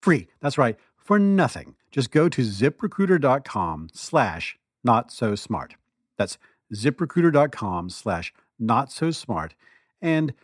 free. 0.02 0.28
That's 0.40 0.58
right, 0.58 0.76
for 0.96 1.18
nothing. 1.18 1.76
Just 1.90 2.10
go 2.10 2.28
to 2.28 2.42
ziprecruiter.com 2.42 3.88
slash 3.92 4.58
not 4.84 5.10
so 5.10 5.34
smart. 5.34 5.74
That's 6.16 6.38
ziprecruiter.com 6.74 7.90
slash 7.90 8.32
not 8.58 8.92
so 8.92 9.10
smart. 9.10 9.54
And 10.00 10.34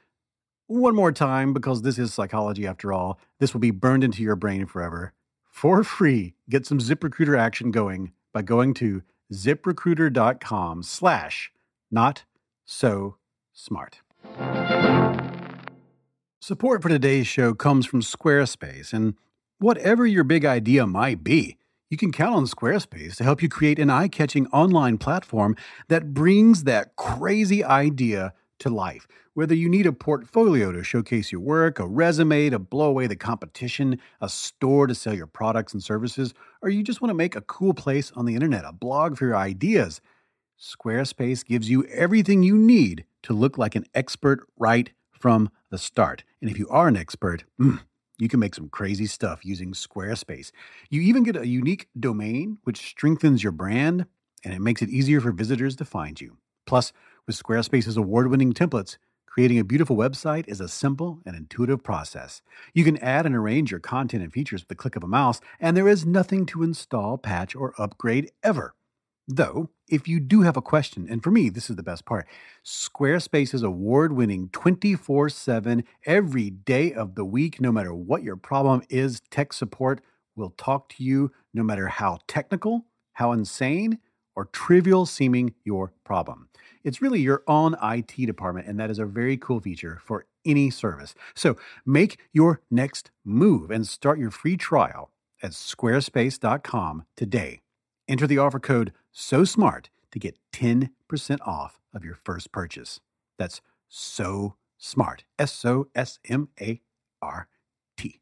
one 0.67 0.95
more 0.95 1.13
time, 1.13 1.53
because 1.53 1.83
this 1.83 1.99
is 1.99 2.13
psychology 2.13 2.67
after 2.67 2.93
all, 2.93 3.19
this 3.39 3.53
will 3.53 3.61
be 3.61 3.71
burned 3.71 4.05
into 4.05 4.23
your 4.23 4.37
brain 4.37 4.67
forever. 4.67 5.13
For 5.51 5.85
free, 5.85 6.35
get 6.51 6.67
some 6.67 6.79
ZipRecruiter 6.79 7.39
action 7.39 7.71
going 7.71 8.13
by 8.33 8.43
going 8.43 8.75
to 8.75 9.03
ziprecruiter.com 9.33 10.83
slash 10.83 11.53
not 11.91 12.25
so 12.65 13.17
smart. 13.53 14.01
Support 16.41 16.83
for 16.83 16.89
today's 16.89 17.27
show 17.27 17.55
comes 17.55 17.87
from 17.87 18.03
Squarespace, 18.03 18.93
and 18.93 19.15
whatever 19.59 20.07
your 20.07 20.25
big 20.25 20.45
idea 20.45 20.87
might 20.87 21.25
be, 21.25 21.57
you 21.89 21.97
can 21.97 22.13
count 22.13 22.35
on 22.35 22.47
Squarespace 22.47 23.17
to 23.17 23.25
help 23.25 23.43
you 23.43 23.49
create 23.49 23.79
an 23.79 23.91
eye 23.91 24.09
catching 24.09 24.47
online 24.49 24.99
platform 24.99 25.57
that 25.89 26.13
brings 26.13 26.65
that 26.65 26.97
crazy 26.97 27.65
idea 27.65 28.35
to 28.61 28.71
life. 28.71 29.07
Whether 29.35 29.55
you 29.55 29.69
need 29.69 29.87
a 29.87 29.93
portfolio 29.93 30.73
to 30.73 30.83
showcase 30.83 31.31
your 31.31 31.41
work, 31.41 31.79
a 31.79 31.87
resume 31.87 32.51
to 32.51 32.59
blow 32.59 32.89
away 32.89 33.07
the 33.07 33.17
competition, 33.17 34.01
a 34.21 34.29
store 34.29 34.87
to 34.87 34.95
sell 34.95 35.15
your 35.15 35.27
products 35.27 35.73
and 35.73 35.83
services, 35.83 36.35
or 36.63 36.69
you 36.69 36.83
just 36.83 37.01
want 37.01 37.11
to 37.11 37.15
make 37.15 37.37
a 37.37 37.43
cool 37.43 37.75
place 37.75 38.13
on 38.17 38.25
the 38.25 38.35
internet, 38.35 38.65
a 38.65 38.73
blog 38.73 39.17
for 39.17 39.27
your 39.27 39.37
ideas, 39.37 40.01
Squarespace 40.59 41.45
gives 41.45 41.69
you 41.69 41.85
everything 41.85 42.43
you 42.43 42.57
need 42.57 43.05
to 43.23 43.35
look 43.35 43.59
like 43.59 43.75
an 43.75 43.85
expert 43.95 44.47
right 44.59 44.91
from 45.11 45.51
the 45.71 45.79
start. 45.79 46.25
And 46.41 46.51
if 46.51 46.59
you 46.59 46.69
are 46.69 46.89
an 46.89 46.97
expert, 46.97 47.45
mm, 47.61 47.81
you 48.19 48.29
can 48.29 48.41
make 48.41 48.55
some 48.55 48.69
crazy 48.69 49.07
stuff 49.07 49.45
using 49.45 49.73
Squarespace. 49.73 50.51
You 50.89 51.03
even 51.03 51.25
get 51.25 51.37
a 51.37 51.47
unique 51.47 51.89
domain, 51.99 52.59
which 52.65 52.79
strengthens 52.79 53.43
your 53.43 53.53
brand 53.53 54.07
and 54.45 54.55
it 54.55 54.61
makes 54.61 54.81
it 54.81 54.89
easier 54.89 55.21
for 55.21 55.33
visitors 55.33 55.77
to 55.77 55.85
find 55.85 56.21
you. 56.21 56.37
Plus, 56.67 56.93
with 57.27 57.37
Squarespace's 57.37 57.97
award 57.97 58.29
winning 58.29 58.53
templates, 58.53 58.99
creating 59.27 59.59
a 59.59 59.65
beautiful 59.65 59.97
website 59.97 60.47
is 60.47 60.61
a 60.61 60.69
simple 60.69 61.21
and 61.27 61.37
intuitive 61.37 61.83
process. 61.83 62.41
You 62.73 62.85
can 62.85 62.97
add 62.99 63.27
and 63.27 63.35
arrange 63.35 63.71
your 63.71 63.81
content 63.81 64.23
and 64.23 64.33
features 64.33 64.63
with 64.63 64.69
the 64.69 64.75
click 64.75 64.97
of 64.97 65.03
a 65.03 65.09
mouse, 65.09 65.41
and 65.61 65.77
there 65.77 65.89
is 65.89 66.07
nothing 66.07 66.47
to 66.47 66.63
install, 66.63 67.19
patch, 67.19 67.55
or 67.55 67.75
upgrade 67.79 68.31
ever. 68.43 68.75
Though, 69.29 69.71
if 69.89 70.07
you 70.07 70.21
do 70.21 70.43
have 70.43 70.57
a 70.57 70.63
question, 70.63 71.09
and 71.11 71.23
for 71.23 71.33
me, 71.33 71.49
this 71.49 71.69
is 71.69 71.75
the 71.75 71.83
best 71.83 72.05
part 72.05 72.27
Squarespace's 72.65 73.65
award 73.65 74.13
winning 74.13 74.49
24 74.51 75.29
7 75.29 75.85
every 76.05 76.51
day 76.51 76.93
of 76.93 77.17
the 77.17 77.25
week, 77.25 77.61
no 77.61 77.73
matter 77.73 77.93
what 77.93 78.23
your 78.23 78.37
problem 78.37 78.83
is, 78.89 79.21
tech 79.31 79.53
support 79.53 80.01
will 80.37 80.51
talk 80.51 80.89
to 80.91 81.03
you 81.03 81.33
no 81.53 81.65
matter 81.65 81.89
how 81.89 82.21
technical, 82.29 82.87
how 83.15 83.33
insane, 83.33 83.99
or 84.37 84.45
trivial 84.47 85.07
seeming 85.07 85.55
your 85.65 85.93
problem. 86.05 86.49
It's 86.85 87.03
really 87.03 87.21
your 87.21 87.43
own 87.49 87.75
IT 87.83 88.15
department, 88.27 88.69
and 88.69 88.79
that 88.79 88.91
is 88.91 89.01
a 89.01 89.07
very 89.07 89.37
cool 89.37 89.61
feature 89.61 89.99
for 90.05 90.27
any 90.45 90.71
service. 90.71 91.15
So 91.35 91.57
make 91.85 92.21
your 92.33 92.61
next 92.71 93.11
move 93.25 93.71
and 93.71 93.89
start 93.89 94.21
your 94.21 94.31
free 94.31 94.57
trial 94.57 95.11
at 95.43 95.51
squarespace.com 95.51 97.05
today. 97.17 97.61
Enter 98.09 98.27
the 98.27 98.39
offer 98.39 98.61
code 98.61 98.93
so 99.11 99.45
smart 99.45 99.91
to 100.13 100.19
get 100.19 100.39
10% 100.53 100.91
off 101.45 101.81
of 101.93 102.05
your 102.05 102.15
first 102.15 102.53
purchase. 102.53 103.01
That's 103.39 103.61
so 103.89 104.55
smart. 104.79 105.25
S 105.39 105.65
O 105.65 105.89
S 105.95 106.19
M 106.29 106.49
A 106.61 106.81
R 107.21 107.49
T. 107.97 108.21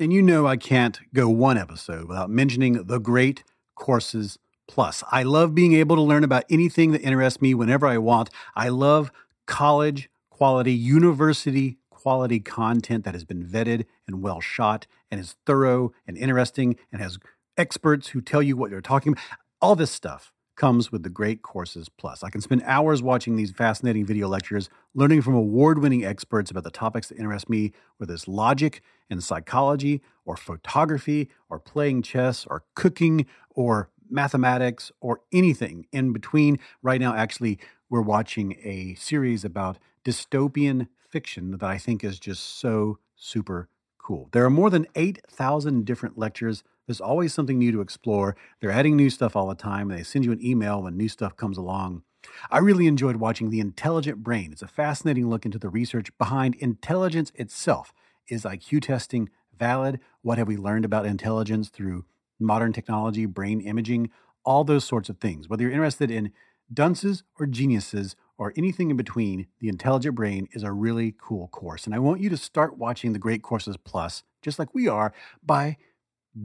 And 0.00 0.12
you 0.12 0.22
know 0.22 0.46
I 0.46 0.56
can't 0.56 1.00
go 1.14 1.28
one 1.28 1.58
episode 1.58 2.06
without 2.08 2.30
mentioning 2.30 2.84
the 2.84 2.98
great 2.98 3.42
courses 3.78 4.38
plus. 4.66 5.02
I 5.10 5.22
love 5.22 5.54
being 5.54 5.74
able 5.74 5.96
to 5.96 6.02
learn 6.02 6.24
about 6.24 6.44
anything 6.50 6.92
that 6.92 7.00
interests 7.00 7.40
me 7.40 7.54
whenever 7.54 7.86
I 7.86 7.98
want. 7.98 8.30
I 8.54 8.68
love 8.68 9.10
college 9.46 10.10
quality, 10.30 10.72
university 10.72 11.78
quality 11.90 12.38
content 12.38 13.04
that 13.04 13.14
has 13.14 13.24
been 13.24 13.44
vetted 13.44 13.84
and 14.06 14.22
well 14.22 14.40
shot 14.40 14.86
and 15.10 15.20
is 15.20 15.34
thorough 15.46 15.92
and 16.06 16.16
interesting 16.16 16.76
and 16.92 17.00
has 17.00 17.18
experts 17.56 18.08
who 18.08 18.20
tell 18.20 18.42
you 18.42 18.56
what 18.56 18.70
they're 18.70 18.80
talking 18.80 19.12
about. 19.12 19.24
All 19.60 19.74
this 19.74 19.90
stuff 19.90 20.32
comes 20.58 20.92
with 20.92 21.04
the 21.04 21.08
Great 21.08 21.40
Courses 21.40 21.88
Plus. 21.88 22.22
I 22.22 22.30
can 22.30 22.42
spend 22.42 22.62
hours 22.66 23.02
watching 23.02 23.36
these 23.36 23.52
fascinating 23.52 24.04
video 24.04 24.28
lectures, 24.28 24.68
learning 24.92 25.22
from 25.22 25.34
award 25.34 25.78
winning 25.78 26.04
experts 26.04 26.50
about 26.50 26.64
the 26.64 26.70
topics 26.70 27.08
that 27.08 27.18
interest 27.18 27.48
me, 27.48 27.72
whether 27.96 28.12
it's 28.12 28.28
logic 28.28 28.82
and 29.08 29.24
psychology, 29.24 30.02
or 30.26 30.36
photography, 30.36 31.30
or 31.48 31.58
playing 31.58 32.02
chess, 32.02 32.44
or 32.44 32.64
cooking, 32.74 33.24
or 33.50 33.88
mathematics, 34.10 34.90
or 35.00 35.20
anything 35.32 35.86
in 35.92 36.12
between. 36.12 36.58
Right 36.82 37.00
now, 37.00 37.14
actually, 37.14 37.58
we're 37.88 38.02
watching 38.02 38.56
a 38.62 38.94
series 38.96 39.44
about 39.44 39.78
dystopian 40.04 40.88
fiction 41.08 41.52
that 41.52 41.62
I 41.62 41.78
think 41.78 42.02
is 42.02 42.18
just 42.18 42.58
so 42.58 42.98
super 43.14 43.68
cool. 43.98 44.28
There 44.32 44.44
are 44.44 44.50
more 44.50 44.70
than 44.70 44.86
8,000 44.94 45.84
different 45.84 46.18
lectures. 46.18 46.64
There's 46.88 47.02
always 47.02 47.34
something 47.34 47.58
new 47.58 47.70
to 47.70 47.82
explore. 47.82 48.34
They're 48.60 48.70
adding 48.70 48.96
new 48.96 49.10
stuff 49.10 49.36
all 49.36 49.46
the 49.46 49.54
time, 49.54 49.90
and 49.90 50.00
they 50.00 50.02
send 50.02 50.24
you 50.24 50.32
an 50.32 50.44
email 50.44 50.82
when 50.82 50.96
new 50.96 51.08
stuff 51.08 51.36
comes 51.36 51.58
along. 51.58 52.02
I 52.50 52.58
really 52.58 52.86
enjoyed 52.86 53.16
watching 53.16 53.50
The 53.50 53.60
Intelligent 53.60 54.24
Brain. 54.24 54.52
It's 54.52 54.62
a 54.62 54.66
fascinating 54.66 55.28
look 55.28 55.44
into 55.44 55.58
the 55.58 55.68
research 55.68 56.08
behind 56.16 56.54
intelligence 56.54 57.30
itself. 57.34 57.92
Is 58.28 58.44
IQ 58.44 58.82
testing 58.82 59.28
valid? 59.56 60.00
What 60.22 60.38
have 60.38 60.48
we 60.48 60.56
learned 60.56 60.86
about 60.86 61.04
intelligence 61.04 61.68
through 61.68 62.06
modern 62.40 62.72
technology, 62.72 63.26
brain 63.26 63.60
imaging, 63.60 64.10
all 64.42 64.64
those 64.64 64.84
sorts 64.84 65.10
of 65.10 65.18
things. 65.18 65.46
Whether 65.46 65.64
you're 65.64 65.72
interested 65.72 66.10
in 66.10 66.32
dunces 66.72 67.22
or 67.38 67.44
geniuses 67.44 68.16
or 68.38 68.54
anything 68.56 68.90
in 68.90 68.96
between, 68.96 69.46
The 69.60 69.68
Intelligent 69.68 70.14
Brain 70.14 70.48
is 70.52 70.62
a 70.62 70.72
really 70.72 71.14
cool 71.20 71.48
course. 71.48 71.84
And 71.84 71.94
I 71.94 71.98
want 71.98 72.20
you 72.20 72.30
to 72.30 72.36
start 72.38 72.78
watching 72.78 73.12
the 73.12 73.18
Great 73.18 73.42
Courses 73.42 73.76
Plus, 73.76 74.22
just 74.40 74.58
like 74.58 74.74
we 74.74 74.88
are, 74.88 75.12
by 75.44 75.76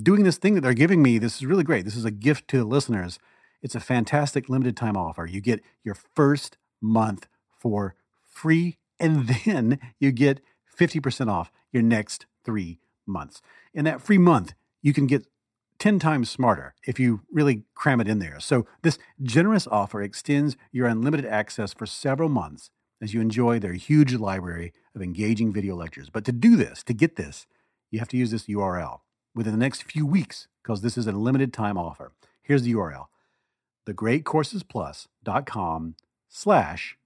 doing 0.01 0.23
this 0.23 0.37
thing 0.37 0.55
that 0.55 0.61
they're 0.61 0.73
giving 0.73 1.01
me. 1.01 1.17
This 1.17 1.35
is 1.35 1.45
really 1.45 1.63
great. 1.63 1.85
This 1.85 1.95
is 1.95 2.05
a 2.05 2.11
gift 2.11 2.47
to 2.49 2.57
the 2.57 2.65
listeners. 2.65 3.19
It's 3.61 3.75
a 3.75 3.79
fantastic 3.79 4.49
limited 4.49 4.75
time 4.75 4.97
offer. 4.97 5.25
You 5.25 5.41
get 5.41 5.61
your 5.83 5.95
first 5.95 6.57
month 6.81 7.27
for 7.59 7.95
free, 8.23 8.77
and 8.99 9.27
then 9.45 9.79
you 9.99 10.11
get 10.11 10.41
50% 10.77 11.29
off 11.29 11.51
your 11.71 11.83
next 11.83 12.25
three 12.43 12.79
months. 13.05 13.41
In 13.73 13.85
that 13.85 14.01
free 14.01 14.17
month, 14.17 14.53
you 14.81 14.93
can 14.93 15.07
get 15.07 15.27
10 15.79 15.99
times 15.99 16.29
smarter 16.29 16.75
if 16.85 16.99
you 16.99 17.21
really 17.31 17.63
cram 17.75 17.99
it 17.99 18.07
in 18.07 18.19
there. 18.19 18.39
So, 18.39 18.65
this 18.83 18.99
generous 19.21 19.67
offer 19.67 20.01
extends 20.01 20.55
your 20.71 20.87
unlimited 20.87 21.25
access 21.25 21.73
for 21.73 21.85
several 21.85 22.29
months 22.29 22.69
as 23.01 23.13
you 23.13 23.19
enjoy 23.19 23.59
their 23.59 23.73
huge 23.73 24.13
library 24.13 24.71
of 24.95 25.01
engaging 25.01 25.51
video 25.51 25.75
lectures. 25.75 26.09
But 26.09 26.25
to 26.25 26.31
do 26.31 26.55
this, 26.55 26.83
to 26.83 26.93
get 26.93 27.15
this, 27.15 27.45
you 27.91 27.99
have 27.99 28.07
to 28.09 28.17
use 28.17 28.31
this 28.31 28.45
URL 28.45 28.99
within 29.35 29.53
the 29.53 29.59
next 29.59 29.83
few 29.83 30.05
weeks 30.05 30.47
because 30.61 30.81
this 30.81 30.97
is 30.97 31.07
a 31.07 31.11
limited 31.11 31.53
time 31.53 31.77
offer. 31.77 32.11
Here's 32.41 32.63
the 32.63 32.73
URL 32.73 33.05
thegreatcoursesplus.com 33.85 35.95
slash 36.29 36.97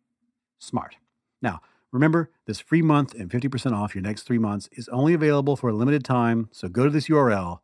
smart. 0.59 0.97
Now, 1.41 1.61
remember, 1.91 2.29
this 2.45 2.59
free 2.59 2.83
month 2.83 3.15
and 3.15 3.31
50% 3.31 3.73
off 3.73 3.95
your 3.95 4.03
next 4.03 4.23
three 4.23 4.37
months 4.37 4.69
is 4.73 4.87
only 4.89 5.13
available 5.13 5.55
for 5.55 5.69
a 5.69 5.73
limited 5.73 6.03
time, 6.05 6.49
so 6.51 6.67
go 6.67 6.83
to 6.83 6.91
this 6.91 7.07
URL, 7.07 7.61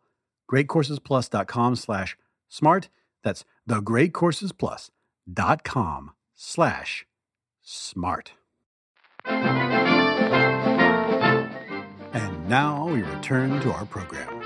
greatcoursesplus.com 0.51 1.75
slash 1.75 2.17
smart. 2.49 2.89
That's 3.23 3.45
thegreatcoursesplus.com 3.69 6.11
slash 6.35 7.05
smart. 7.61 8.33
And 12.13 12.49
now 12.49 12.87
we 12.87 13.03
return 13.03 13.61
to 13.61 13.71
our 13.71 13.85
program. 13.85 14.42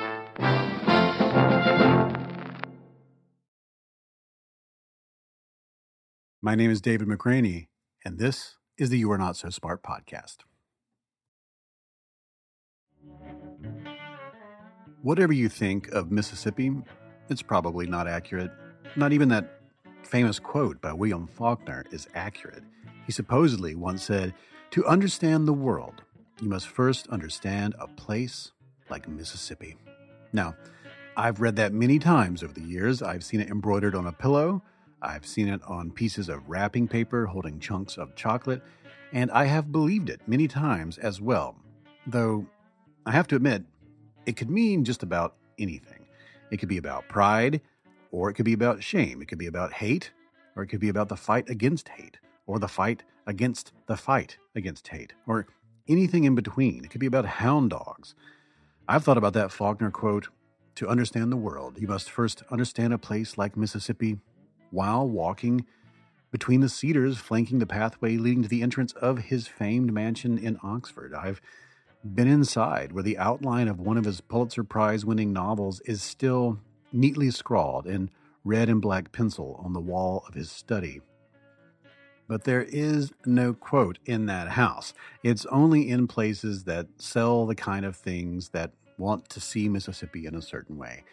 My 6.47 6.55
name 6.55 6.71
is 6.71 6.79
David 6.79 7.07
McRaney, 7.07 7.67
and 8.05 8.19
this 8.19 8.55
is 8.77 8.89
the 8.89 8.97
You 8.97 9.11
Are 9.11 9.17
Not 9.17 9.35
So 9.35 9.49
Smart 9.49 9.83
podcast. 9.83 10.37
Whatever 15.01 15.33
you 15.33 15.49
think 15.49 15.89
of 15.89 16.11
Mississippi, 16.11 16.71
it's 17.29 17.41
probably 17.41 17.87
not 17.87 18.07
accurate. 18.07 18.51
Not 18.95 19.13
even 19.13 19.29
that 19.29 19.61
famous 20.03 20.39
quote 20.39 20.79
by 20.79 20.93
William 20.93 21.27
Faulkner 21.27 21.83
is 21.91 22.07
accurate. 22.13 22.63
He 23.05 23.11
supposedly 23.11 23.75
once 23.75 24.03
said, 24.03 24.33
To 24.71 24.85
understand 24.85 25.47
the 25.47 25.53
world, 25.53 26.03
you 26.39 26.47
must 26.47 26.67
first 26.67 27.07
understand 27.07 27.75
a 27.79 27.87
place 27.87 28.51
like 28.89 29.07
Mississippi. 29.07 29.75
Now, 30.33 30.55
I've 31.15 31.41
read 31.41 31.55
that 31.55 31.73
many 31.73 31.99
times 31.99 32.43
over 32.43 32.53
the 32.53 32.61
years. 32.61 33.01
I've 33.01 33.23
seen 33.23 33.41
it 33.41 33.49
embroidered 33.49 33.95
on 33.95 34.07
a 34.07 34.11
pillow. 34.11 34.61
I've 35.01 35.25
seen 35.25 35.47
it 35.47 35.61
on 35.63 35.91
pieces 35.91 36.29
of 36.29 36.47
wrapping 36.49 36.87
paper 36.87 37.25
holding 37.25 37.59
chunks 37.59 37.97
of 37.97 38.15
chocolate, 38.15 38.61
and 39.13 39.31
I 39.31 39.45
have 39.45 39.71
believed 39.71 40.09
it 40.09 40.21
many 40.27 40.47
times 40.47 40.97
as 40.97 41.21
well. 41.21 41.55
Though, 42.05 42.45
I 43.05 43.11
have 43.11 43.27
to 43.27 43.35
admit, 43.35 43.63
it 44.25 44.35
could 44.35 44.49
mean 44.49 44.83
just 44.83 45.03
about 45.03 45.35
anything. 45.57 46.05
It 46.51 46.57
could 46.57 46.69
be 46.69 46.77
about 46.77 47.07
pride, 47.07 47.61
or 48.11 48.29
it 48.29 48.33
could 48.33 48.45
be 48.45 48.53
about 48.53 48.83
shame. 48.83 49.21
It 49.21 49.27
could 49.27 49.37
be 49.37 49.47
about 49.47 49.73
hate, 49.73 50.11
or 50.55 50.63
it 50.63 50.67
could 50.67 50.79
be 50.79 50.89
about 50.89 51.09
the 51.09 51.17
fight 51.17 51.49
against 51.49 51.89
hate, 51.89 52.17
or 52.45 52.59
the 52.59 52.67
fight 52.67 53.03
against 53.25 53.73
the 53.87 53.97
fight 53.97 54.37
against 54.55 54.87
hate, 54.87 55.13
or 55.25 55.47
anything 55.87 56.23
in 56.23 56.35
between. 56.35 56.83
It 56.83 56.91
could 56.91 57.01
be 57.01 57.07
about 57.07 57.25
hound 57.25 57.69
dogs. 57.69 58.15
I've 58.89 59.03
thought 59.03 59.17
about 59.17 59.33
that 59.33 59.51
Faulkner 59.51 59.91
quote 59.91 60.29
To 60.75 60.87
understand 60.87 61.29
the 61.29 61.37
world, 61.37 61.77
you 61.77 61.89
must 61.89 62.09
first 62.09 62.43
understand 62.49 62.93
a 62.93 62.97
place 62.97 63.37
like 63.37 63.57
Mississippi 63.57 64.19
while 64.71 65.07
walking 65.07 65.65
between 66.31 66.61
the 66.61 66.69
cedars 66.69 67.17
flanking 67.17 67.59
the 67.59 67.65
pathway 67.65 68.15
leading 68.15 68.43
to 68.43 68.49
the 68.49 68.61
entrance 68.61 68.93
of 68.93 69.17
his 69.17 69.45
famed 69.45 69.91
mansion 69.91 70.37
in 70.37 70.57
Oxford. 70.63 71.13
I've 71.13 71.41
been 72.05 72.29
inside 72.29 72.93
where 72.93 73.03
the 73.03 73.17
outline 73.17 73.67
of 73.67 73.79
one 73.79 73.97
of 73.97 74.05
his 74.05 74.21
Pulitzer 74.21 74.63
Prize 74.63 75.03
winning 75.03 75.33
novels 75.33 75.81
is 75.81 76.01
still 76.01 76.59
neatly 76.93 77.29
scrawled 77.29 77.87
in 77.87 78.09
red 78.45 78.69
and 78.69 78.81
black 78.81 79.11
pencil 79.11 79.59
on 79.63 79.73
the 79.73 79.81
wall 79.81 80.23
of 80.29 80.33
his 80.33 80.49
study. 80.49 81.01
But 82.27 82.43
there 82.43 82.63
is 82.63 83.11
no 83.25 83.53
quote 83.53 83.99
in 84.05 84.25
that 84.25 84.49
house. 84.49 84.93
It's 85.23 85.45
only 85.47 85.89
in 85.89 86.07
places 86.07 86.65
that 86.65 86.87
sell 86.97 87.45
the 87.45 87.55
kind 87.55 87.85
of 87.85 87.95
things 87.95 88.49
that 88.49 88.71
want 88.97 89.29
to 89.29 89.39
see 89.39 89.69
Mississippi 89.69 90.25
in 90.25 90.35
a 90.35 90.41
certain 90.41 90.77
way. 90.77 91.03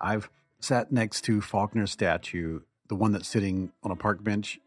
I've 0.00 0.28
sat 0.60 0.92
next 0.92 1.22
to 1.22 1.40
Faulkner's 1.40 1.90
statue, 1.90 2.60
the 2.88 2.94
one 2.94 3.12
that's 3.12 3.28
sitting 3.28 3.72
on 3.82 3.90
a 3.90 3.96
park 3.96 4.22
bench 4.22 4.60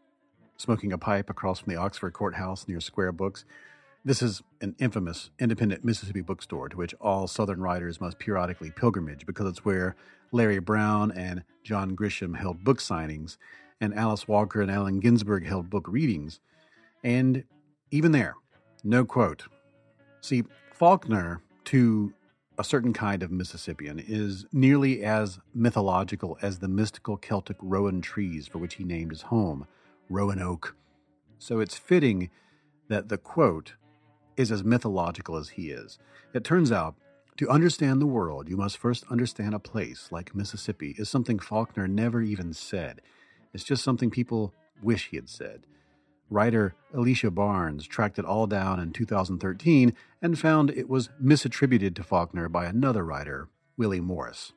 smoking 0.56 0.92
a 0.92 0.98
pipe 0.98 1.30
across 1.30 1.60
from 1.60 1.72
the 1.72 1.78
Oxford 1.78 2.12
Courthouse 2.12 2.68
near 2.68 2.80
Square 2.80 3.12
Books. 3.12 3.44
This 4.04 4.22
is 4.22 4.42
an 4.60 4.74
infamous 4.78 5.30
independent 5.38 5.84
Mississippi 5.84 6.20
bookstore 6.20 6.68
to 6.68 6.76
which 6.76 6.94
all 7.00 7.26
Southern 7.26 7.60
writers 7.60 8.00
must 8.00 8.18
periodically 8.18 8.70
pilgrimage 8.70 9.26
because 9.26 9.46
it's 9.46 9.64
where 9.64 9.96
Larry 10.30 10.58
Brown 10.58 11.10
and 11.12 11.44
John 11.62 11.96
Grisham 11.96 12.36
held 12.36 12.64
book 12.64 12.78
signings, 12.78 13.36
and 13.80 13.94
Alice 13.94 14.28
Walker 14.28 14.60
and 14.62 14.70
Allen 14.70 15.00
Ginsberg 15.00 15.46
held 15.46 15.70
book 15.70 15.86
readings. 15.88 16.40
And 17.02 17.44
even 17.90 18.12
there, 18.12 18.34
no 18.82 19.04
quote. 19.04 19.44
See, 20.20 20.44
Faulkner, 20.72 21.42
to 21.66 22.12
a 22.58 22.64
certain 22.64 22.92
kind 22.92 23.22
of 23.22 23.30
Mississippian, 23.30 23.98
is 23.98 24.46
nearly 24.52 25.02
as 25.02 25.38
mythological 25.54 26.38
as 26.40 26.58
the 26.58 26.68
mystical 26.68 27.16
Celtic 27.16 27.56
rowan 27.60 28.00
trees 28.00 28.46
for 28.46 28.58
which 28.58 28.74
he 28.74 28.84
named 28.84 29.10
his 29.10 29.22
home, 29.22 29.66
Rowan 30.08 30.40
Oak. 30.40 30.76
So 31.38 31.60
it's 31.60 31.76
fitting 31.76 32.30
that 32.88 33.08
the 33.08 33.18
quote 33.18 33.74
is 34.36 34.50
as 34.50 34.64
mythological 34.64 35.36
as 35.36 35.50
he 35.50 35.70
is. 35.70 35.98
It 36.32 36.44
turns 36.44 36.72
out, 36.72 36.94
to 37.36 37.50
understand 37.50 38.00
the 38.00 38.06
world, 38.06 38.48
you 38.48 38.56
must 38.56 38.78
first 38.78 39.04
understand 39.10 39.54
a 39.54 39.58
place 39.58 40.08
like 40.12 40.34
Mississippi, 40.34 40.94
is 40.98 41.08
something 41.08 41.38
Faulkner 41.38 41.88
never 41.88 42.22
even 42.22 42.52
said. 42.52 43.00
It's 43.54 43.64
just 43.64 43.84
something 43.84 44.10
people 44.10 44.52
wish 44.82 45.08
he 45.08 45.16
had 45.16 45.28
said. 45.28 45.62
Writer 46.28 46.74
Alicia 46.92 47.30
Barnes 47.30 47.86
tracked 47.86 48.18
it 48.18 48.24
all 48.24 48.46
down 48.46 48.80
in 48.80 48.92
2013 48.92 49.94
and 50.20 50.38
found 50.38 50.70
it 50.70 50.88
was 50.88 51.10
misattributed 51.22 51.94
to 51.94 52.02
Faulkner 52.02 52.48
by 52.48 52.66
another 52.66 53.04
writer, 53.04 53.48
Willie 53.76 54.00
Morris. 54.00 54.52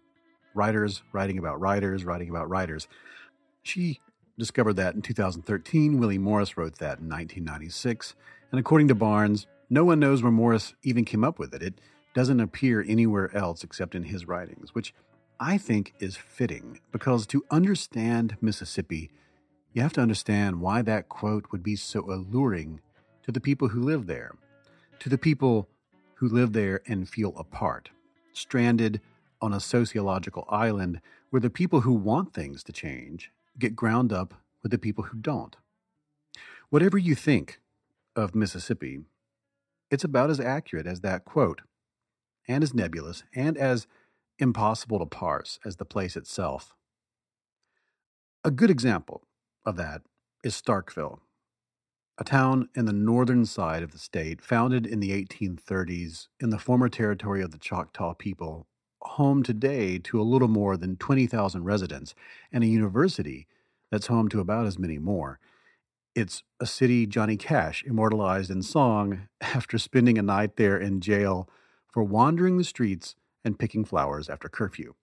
Writers 0.55 1.03
writing 1.13 1.37
about 1.37 1.59
writers, 1.59 2.03
writing 2.03 2.29
about 2.29 2.49
writers. 2.49 2.87
She 3.61 3.99
discovered 4.39 4.73
that 4.73 4.95
in 4.95 5.01
2013. 5.01 5.99
Willie 5.99 6.17
Morris 6.17 6.57
wrote 6.57 6.79
that 6.79 6.99
in 6.99 7.09
1996. 7.09 8.15
And 8.51 8.59
according 8.59 8.87
to 8.87 8.95
Barnes, 8.95 9.45
no 9.69 9.83
one 9.83 9.99
knows 9.99 10.23
where 10.23 10.31
Morris 10.31 10.73
even 10.83 11.05
came 11.05 11.23
up 11.23 11.37
with 11.37 11.53
it. 11.53 11.61
It 11.61 11.81
doesn't 12.15 12.39
appear 12.39 12.83
anywhere 12.87 13.35
else 13.35 13.63
except 13.63 13.93
in 13.93 14.03
his 14.03 14.27
writings, 14.27 14.73
which 14.73 14.93
I 15.39 15.57
think 15.57 15.93
is 15.99 16.17
fitting 16.17 16.79
because 16.91 17.27
to 17.27 17.45
understand 17.51 18.37
Mississippi, 18.41 19.11
you 19.73 19.81
have 19.81 19.93
to 19.93 20.01
understand 20.01 20.61
why 20.61 20.81
that 20.81 21.09
quote 21.09 21.45
would 21.51 21.63
be 21.63 21.75
so 21.75 22.01
alluring 22.01 22.81
to 23.23 23.31
the 23.31 23.41
people 23.41 23.67
who 23.67 23.81
live 23.81 24.07
there, 24.07 24.35
to 24.99 25.09
the 25.09 25.17
people 25.17 25.69
who 26.15 26.27
live 26.27 26.53
there 26.53 26.81
and 26.87 27.07
feel 27.07 27.33
apart, 27.37 27.91
stranded 28.33 28.99
on 29.41 29.53
a 29.53 29.59
sociological 29.59 30.45
island 30.49 31.01
where 31.29 31.39
the 31.39 31.49
people 31.49 31.81
who 31.81 31.93
want 31.93 32.33
things 32.33 32.63
to 32.63 32.73
change 32.73 33.31
get 33.59 33.75
ground 33.75 34.11
up 34.11 34.33
with 34.63 34.71
the 34.71 34.77
people 34.79 35.03
who 35.03 35.17
don't. 35.17 35.55
Whatever 36.69 36.97
you 36.97 37.13
think 37.13 37.59
of 38.15 38.33
Mississippi, 38.33 39.01
it's 39.91 40.03
about 40.03 40.29
as 40.29 40.39
accurate 40.39 40.87
as 40.87 41.01
that 41.01 41.25
quote, 41.25 41.61
and 42.47 42.63
as 42.63 42.73
nebulous, 42.73 43.23
and 43.35 43.57
as 43.57 43.87
impossible 44.39 44.99
to 44.99 45.05
parse 45.05 45.59
as 45.65 45.77
the 45.77 45.85
place 45.85 46.15
itself. 46.15 46.73
A 48.43 48.51
good 48.51 48.69
example 48.69 49.23
of 49.65 49.77
that 49.77 50.01
is 50.43 50.59
Starkville, 50.61 51.19
a 52.17 52.23
town 52.23 52.69
in 52.75 52.85
the 52.85 52.93
northern 52.93 53.45
side 53.45 53.83
of 53.83 53.91
the 53.91 53.97
state 53.99 54.41
founded 54.41 54.85
in 54.85 54.99
the 54.99 55.11
1830s 55.11 56.27
in 56.39 56.49
the 56.49 56.57
former 56.57 56.89
territory 56.89 57.41
of 57.41 57.51
the 57.51 57.57
Choctaw 57.57 58.13
people, 58.13 58.67
home 59.01 59.43
today 59.43 59.99
to 59.99 60.19
a 60.19 60.23
little 60.23 60.47
more 60.47 60.77
than 60.77 60.97
20,000 60.97 61.63
residents, 61.63 62.15
and 62.51 62.63
a 62.63 62.67
university 62.67 63.47
that's 63.91 64.07
home 64.07 64.29
to 64.29 64.39
about 64.39 64.65
as 64.65 64.79
many 64.79 64.97
more. 64.97 65.39
It's 66.15 66.41
a 66.59 66.65
city 66.65 67.05
Johnny 67.05 67.37
Cash 67.37 67.83
immortalized 67.85 68.49
in 68.49 68.63
song 68.63 69.27
after 69.41 69.77
spending 69.77 70.17
a 70.17 70.23
night 70.23 70.55
there 70.55 70.77
in 70.77 71.01
jail 71.01 71.47
for 71.91 72.03
wandering 72.03 72.57
the 72.57 72.63
streets 72.63 73.15
and 73.47 73.57
picking 73.57 73.83
flowers 73.83 74.29
after 74.29 74.47
curfew. 74.47 74.93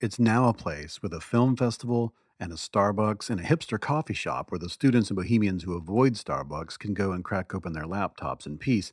It's 0.00 0.18
now 0.18 0.48
a 0.48 0.54
place 0.54 1.00
with 1.00 1.14
a 1.14 1.20
film 1.20 1.56
festival 1.56 2.12
and 2.38 2.52
a 2.52 2.56
Starbucks 2.56 3.30
and 3.30 3.40
a 3.40 3.44
hipster 3.44 3.80
coffee 3.80 4.14
shop 4.14 4.50
where 4.50 4.58
the 4.58 4.68
students 4.68 5.10
and 5.10 5.16
bohemians 5.16 5.62
who 5.62 5.74
avoid 5.74 6.14
Starbucks 6.14 6.78
can 6.78 6.94
go 6.94 7.12
and 7.12 7.24
crack 7.24 7.54
open 7.54 7.72
their 7.72 7.84
laptops 7.84 8.46
in 8.46 8.58
peace. 8.58 8.92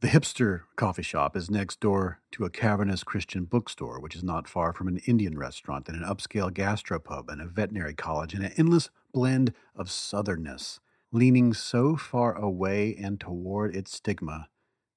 The 0.00 0.08
hipster 0.08 0.62
coffee 0.76 1.02
shop 1.02 1.36
is 1.36 1.50
next 1.50 1.80
door 1.80 2.20
to 2.32 2.44
a 2.44 2.50
cavernous 2.50 3.04
Christian 3.04 3.44
bookstore, 3.44 4.00
which 4.00 4.16
is 4.16 4.22
not 4.22 4.48
far 4.48 4.72
from 4.72 4.88
an 4.88 4.98
Indian 5.06 5.38
restaurant 5.38 5.88
and 5.88 5.96
an 5.96 6.08
upscale 6.08 6.52
gastropub 6.52 7.28
and 7.28 7.40
a 7.40 7.46
veterinary 7.46 7.94
college 7.94 8.34
and 8.34 8.44
an 8.44 8.52
endless 8.56 8.90
blend 9.12 9.52
of 9.76 9.88
southernness, 9.88 10.80
leaning 11.12 11.54
so 11.54 11.96
far 11.96 12.34
away 12.34 12.96
and 12.96 13.20
toward 13.20 13.74
its 13.74 13.96
stigma 13.96 14.48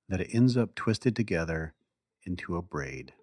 that 0.10 0.22
it 0.22 0.30
ends 0.34 0.58
up 0.58 0.76
twisted 0.76 1.16
together 1.16 1.74
into 2.26 2.58
a 2.58 2.62
braid. 2.62 3.14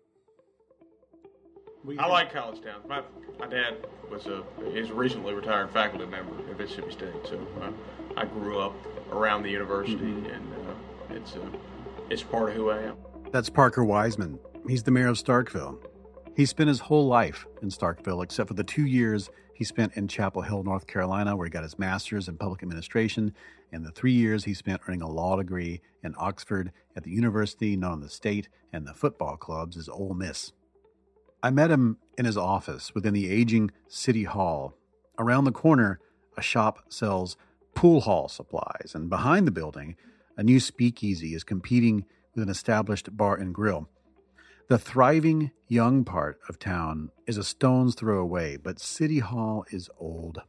I 1.98 2.06
like 2.06 2.32
college 2.32 2.62
towns. 2.62 2.86
My, 2.88 3.02
my 3.40 3.46
dad 3.48 3.86
was 4.08 4.26
a 4.26 4.44
is 4.72 4.90
a 4.90 4.94
recently 4.94 5.34
retired 5.34 5.70
faculty 5.70 6.06
member 6.06 6.32
at 6.48 6.56
Mississippi 6.56 6.92
State, 6.92 7.26
so 7.28 7.44
uh, 7.60 7.70
I 8.16 8.24
grew 8.24 8.60
up 8.60 8.74
around 9.10 9.42
the 9.42 9.50
university, 9.50 9.94
and 9.94 10.52
uh, 10.54 11.14
it's 11.14 11.34
uh, 11.34 11.40
it's 12.08 12.22
part 12.22 12.50
of 12.50 12.54
who 12.54 12.70
I 12.70 12.82
am. 12.82 12.96
That's 13.32 13.50
Parker 13.50 13.84
Wiseman. 13.84 14.38
He's 14.68 14.84
the 14.84 14.92
mayor 14.92 15.08
of 15.08 15.16
Starkville. 15.16 15.78
He 16.34 16.46
spent 16.46 16.68
his 16.68 16.80
whole 16.80 17.06
life 17.06 17.46
in 17.60 17.68
Starkville, 17.68 18.24
except 18.24 18.48
for 18.48 18.54
the 18.54 18.64
two 18.64 18.86
years 18.86 19.28
he 19.54 19.64
spent 19.64 19.96
in 19.96 20.08
Chapel 20.08 20.42
Hill, 20.42 20.62
North 20.62 20.86
Carolina, 20.86 21.36
where 21.36 21.46
he 21.46 21.50
got 21.50 21.62
his 21.62 21.78
master's 21.78 22.26
in 22.26 22.38
public 22.38 22.62
administration, 22.62 23.34
and 23.70 23.84
the 23.84 23.90
three 23.90 24.12
years 24.12 24.44
he 24.44 24.54
spent 24.54 24.80
earning 24.88 25.02
a 25.02 25.10
law 25.10 25.36
degree 25.36 25.82
in 26.02 26.14
Oxford 26.16 26.72
at 26.96 27.04
the 27.04 27.10
university 27.10 27.76
known 27.76 27.94
in 27.94 28.00
the 28.00 28.08
state 28.08 28.48
and 28.72 28.86
the 28.86 28.94
football 28.94 29.36
clubs 29.36 29.76
as 29.76 29.90
Ole 29.90 30.14
Miss. 30.14 30.52
I 31.42 31.50
met 31.50 31.70
him 31.70 31.98
in 32.16 32.24
his 32.24 32.38
office 32.38 32.94
within 32.94 33.12
the 33.12 33.30
aging 33.30 33.70
City 33.88 34.24
Hall. 34.24 34.74
Around 35.18 35.44
the 35.44 35.52
corner, 35.52 36.00
a 36.36 36.42
shop 36.42 36.84
sells 36.88 37.36
pool 37.74 38.00
hall 38.00 38.28
supplies, 38.28 38.92
and 38.94 39.10
behind 39.10 39.46
the 39.46 39.52
building, 39.52 39.96
a 40.38 40.42
new 40.42 40.60
speakeasy 40.60 41.34
is 41.34 41.44
competing 41.44 42.06
with 42.34 42.42
an 42.42 42.48
established 42.48 43.14
bar 43.16 43.36
and 43.36 43.54
grill. 43.54 43.88
The 44.72 44.78
thriving 44.78 45.50
young 45.68 46.02
part 46.02 46.40
of 46.48 46.58
town 46.58 47.10
is 47.26 47.36
a 47.36 47.44
stone's 47.44 47.94
throw 47.94 48.22
away, 48.22 48.56
but 48.56 48.80
City 48.80 49.18
Hall 49.18 49.66
is 49.70 49.90
old. 49.98 50.40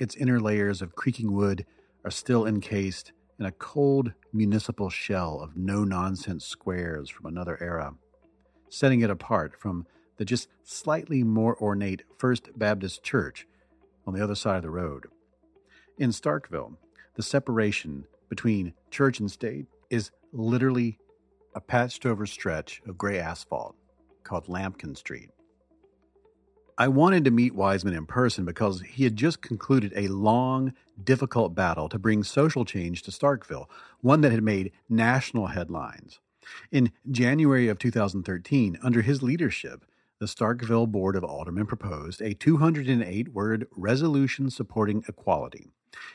Its 0.00 0.14
inner 0.14 0.40
layers 0.40 0.80
of 0.80 0.94
creaking 0.94 1.34
wood 1.34 1.66
are 2.02 2.10
still 2.10 2.46
encased 2.46 3.12
in 3.38 3.44
a 3.44 3.52
cold 3.52 4.14
municipal 4.32 4.88
shell 4.88 5.40
of 5.42 5.58
no 5.58 5.84
nonsense 5.84 6.46
squares 6.46 7.10
from 7.10 7.26
another 7.26 7.62
era, 7.62 7.92
setting 8.70 9.02
it 9.02 9.10
apart 9.10 9.60
from 9.60 9.86
the 10.16 10.24
just 10.24 10.48
slightly 10.64 11.22
more 11.22 11.54
ornate 11.60 12.02
First 12.16 12.58
Baptist 12.58 13.02
Church 13.02 13.46
on 14.06 14.14
the 14.14 14.24
other 14.24 14.34
side 14.34 14.56
of 14.56 14.62
the 14.62 14.70
road. 14.70 15.04
In 15.98 16.12
Starkville, 16.12 16.78
the 17.14 17.22
separation 17.22 18.06
between 18.30 18.72
church 18.90 19.20
and 19.20 19.30
state 19.30 19.66
is 19.90 20.12
literally 20.32 20.98
a 21.56 21.60
patched 21.60 22.04
over 22.04 22.26
stretch 22.26 22.82
of 22.86 22.98
gray 22.98 23.18
asphalt 23.18 23.74
called 24.22 24.46
Lampkin 24.46 24.94
Street. 24.94 25.30
I 26.76 26.88
wanted 26.88 27.24
to 27.24 27.30
meet 27.30 27.54
Wiseman 27.54 27.94
in 27.94 28.04
person 28.04 28.44
because 28.44 28.82
he 28.82 29.04
had 29.04 29.16
just 29.16 29.40
concluded 29.40 29.94
a 29.96 30.08
long, 30.08 30.74
difficult 31.02 31.54
battle 31.54 31.88
to 31.88 31.98
bring 31.98 32.22
social 32.22 32.66
change 32.66 33.02
to 33.02 33.10
Starkville, 33.10 33.70
one 34.02 34.20
that 34.20 34.32
had 34.32 34.42
made 34.42 34.72
national 34.90 35.46
headlines. 35.46 36.20
In 36.70 36.92
January 37.10 37.68
of 37.68 37.78
2013, 37.78 38.78
under 38.82 39.00
his 39.00 39.22
leadership, 39.22 39.86
the 40.18 40.26
Starkville 40.26 40.92
Board 40.92 41.16
of 41.16 41.24
Aldermen 41.24 41.66
proposed 41.66 42.20
a 42.20 42.34
208 42.34 43.32
word 43.32 43.66
resolution 43.74 44.50
supporting 44.50 45.02
equality. 45.08 45.70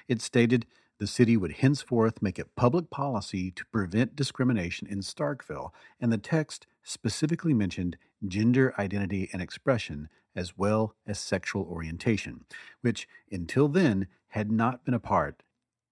It 0.08 0.22
stated 0.22 0.68
the 1.02 1.08
city 1.08 1.36
would 1.36 1.54
henceforth 1.54 2.22
make 2.22 2.38
it 2.38 2.56
public 2.56 2.92
policy 2.92 3.50
to 3.50 3.66
prevent 3.72 4.16
discrimination 4.16 4.88
in 4.88 5.00
Starkville, 5.00 5.72
and 6.00 6.14
the 6.14 6.18
text 6.20 6.68
specifically 6.84 7.56
mentioned 7.56 7.98
gender 8.28 8.72
identity 8.78 9.28
and 9.34 9.42
expression 9.42 10.10
as 10.36 10.56
well 10.60 10.94
as 11.08 11.18
sexual 11.18 11.64
orientation, 11.64 12.46
which 12.82 13.08
until 13.32 13.68
then 13.68 14.06
had 14.28 14.52
not 14.52 14.86
been 14.86 14.94
a 14.94 15.00
part 15.00 15.42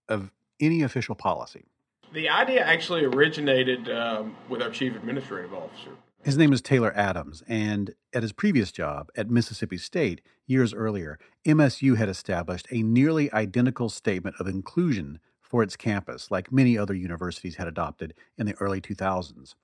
of 0.08 0.30
any 0.60 0.84
official 0.84 1.16
policy. 1.16 1.66
The 2.14 2.30
idea 2.30 2.64
actually 2.64 3.04
originated 3.04 3.90
um, 3.90 4.38
with 4.48 4.62
our 4.62 4.70
chief 4.70 4.96
administrative 4.96 5.56
officer. 5.56 5.90
His 6.22 6.38
name 6.38 6.52
is 6.52 6.62
Taylor 6.62 6.92
Adams, 6.98 7.44
and 7.48 7.96
at 8.14 8.24
his 8.24 8.34
previous 8.34 8.74
job 8.74 9.10
at 9.16 9.30
Mississippi 9.30 9.78
State 9.78 10.20
years 10.46 10.74
earlier, 10.74 11.18
MSU 11.46 11.96
had 11.96 12.10
established 12.10 12.68
a 12.72 12.84
nearly 12.84 13.32
identical 13.32 13.88
statement 13.88 14.36
of 14.38 14.46
inclusion 14.46 15.20
for 15.40 15.64
its 15.64 15.78
campus, 15.78 16.30
like 16.30 16.52
many 16.52 16.78
other 16.78 16.94
universities 16.94 17.56
had 17.56 17.70
adopted 17.70 18.14
in 18.38 18.46
the 18.46 18.56
early 18.56 18.82
2000s. 18.82 19.56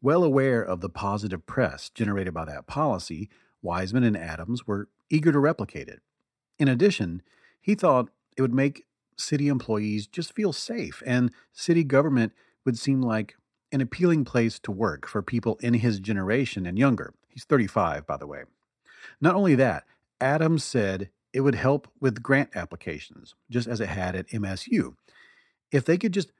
Well 0.00 0.22
aware 0.22 0.62
of 0.62 0.80
the 0.80 0.88
positive 0.88 1.44
press 1.44 1.90
generated 1.90 2.32
by 2.32 2.44
that 2.44 2.68
policy, 2.68 3.28
Wiseman 3.60 4.04
and 4.04 4.16
Adams 4.16 4.64
were 4.64 4.88
eager 5.10 5.32
to 5.32 5.40
replicate 5.40 5.88
it. 5.88 6.02
In 6.56 6.68
addition, 6.68 7.20
he 7.60 7.74
thought 7.74 8.10
it 8.36 8.42
would 8.42 8.54
make 8.54 8.84
city 9.16 9.48
employees 9.48 10.06
just 10.06 10.34
feel 10.34 10.52
safe, 10.52 11.02
and 11.04 11.32
city 11.52 11.82
government 11.82 12.32
would 12.64 12.78
seem 12.78 13.02
like 13.02 13.36
an 13.72 13.80
appealing 13.80 14.24
place 14.24 14.58
to 14.60 14.70
work 14.70 15.06
for 15.06 15.22
people 15.22 15.58
in 15.60 15.74
his 15.74 16.00
generation 16.00 16.66
and 16.66 16.78
younger. 16.78 17.14
He's 17.28 17.44
35, 17.44 18.06
by 18.06 18.16
the 18.16 18.26
way. 18.26 18.44
Not 19.20 19.34
only 19.34 19.54
that, 19.56 19.84
Adams 20.20 20.64
said 20.64 21.10
it 21.32 21.40
would 21.40 21.54
help 21.54 21.88
with 22.00 22.22
grant 22.22 22.50
applications, 22.54 23.34
just 23.50 23.68
as 23.68 23.80
it 23.80 23.88
had 23.88 24.14
at 24.16 24.28
MSU. 24.28 24.94
If 25.70 25.84
they 25.84 25.98
could 25.98 26.12
just 26.12 26.32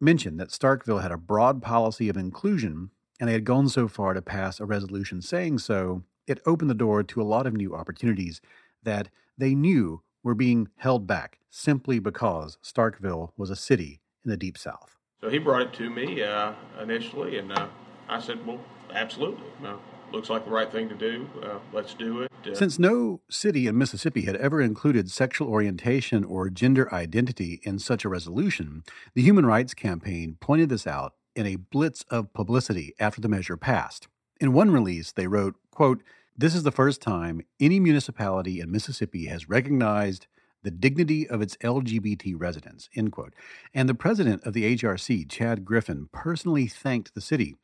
mention 0.00 0.36
that 0.36 0.48
Starkville 0.48 1.02
had 1.02 1.12
a 1.12 1.16
broad 1.16 1.62
policy 1.62 2.08
of 2.08 2.16
inclusion 2.16 2.90
and 3.20 3.28
they 3.28 3.34
had 3.34 3.44
gone 3.44 3.68
so 3.68 3.86
far 3.86 4.14
to 4.14 4.20
pass 4.20 4.58
a 4.58 4.66
resolution 4.66 5.22
saying 5.22 5.58
so, 5.58 6.02
it 6.26 6.42
opened 6.44 6.70
the 6.70 6.74
door 6.74 7.02
to 7.02 7.22
a 7.22 7.24
lot 7.24 7.46
of 7.46 7.54
new 7.54 7.74
opportunities 7.74 8.40
that 8.82 9.08
they 9.38 9.54
knew 9.54 10.02
were 10.22 10.34
being 10.34 10.68
held 10.76 11.06
back 11.06 11.38
simply 11.48 11.98
because 11.98 12.58
Starkville 12.62 13.30
was 13.36 13.50
a 13.50 13.56
city 13.56 14.00
in 14.24 14.30
the 14.30 14.36
Deep 14.36 14.58
South. 14.58 14.98
So 15.22 15.30
he 15.30 15.38
brought 15.38 15.62
it 15.62 15.72
to 15.74 15.88
me 15.88 16.20
uh, 16.20 16.52
initially, 16.82 17.38
and 17.38 17.52
uh, 17.52 17.68
I 18.08 18.20
said, 18.20 18.44
"Well, 18.44 18.58
absolutely. 18.92 19.46
Uh, 19.64 19.76
looks 20.10 20.28
like 20.28 20.44
the 20.44 20.50
right 20.50 20.70
thing 20.70 20.88
to 20.88 20.96
do. 20.96 21.28
Uh, 21.40 21.58
let's 21.72 21.94
do 21.94 22.22
it." 22.22 22.32
Uh, 22.44 22.56
Since 22.56 22.80
no 22.80 23.20
city 23.30 23.68
in 23.68 23.78
Mississippi 23.78 24.22
had 24.22 24.34
ever 24.34 24.60
included 24.60 25.12
sexual 25.12 25.46
orientation 25.46 26.24
or 26.24 26.50
gender 26.50 26.92
identity 26.92 27.60
in 27.62 27.78
such 27.78 28.04
a 28.04 28.08
resolution, 28.08 28.82
the 29.14 29.22
Human 29.22 29.46
Rights 29.46 29.74
Campaign 29.74 30.38
pointed 30.40 30.70
this 30.70 30.88
out 30.88 31.14
in 31.36 31.46
a 31.46 31.54
blitz 31.54 32.04
of 32.10 32.32
publicity 32.32 32.92
after 32.98 33.20
the 33.20 33.28
measure 33.28 33.56
passed. 33.56 34.08
In 34.40 34.52
one 34.52 34.72
release, 34.72 35.12
they 35.12 35.28
wrote, 35.28 35.54
quote, 35.70 36.02
"This 36.36 36.52
is 36.52 36.64
the 36.64 36.72
first 36.72 37.00
time 37.00 37.42
any 37.60 37.78
municipality 37.78 38.58
in 38.58 38.72
Mississippi 38.72 39.26
has 39.26 39.48
recognized 39.48 40.26
the 40.62 40.70
dignity 40.70 41.28
of 41.28 41.42
its 41.42 41.56
LGBT 41.58 42.34
residents, 42.36 42.88
end 42.94 43.12
quote. 43.12 43.34
And 43.74 43.88
the 43.88 43.94
president 43.94 44.44
of 44.44 44.52
the 44.52 44.76
HRC, 44.76 45.28
Chad 45.28 45.64
Griffin, 45.64 46.08
personally 46.12 46.66
thanked 46.66 47.14
the 47.14 47.20
city. 47.20 47.56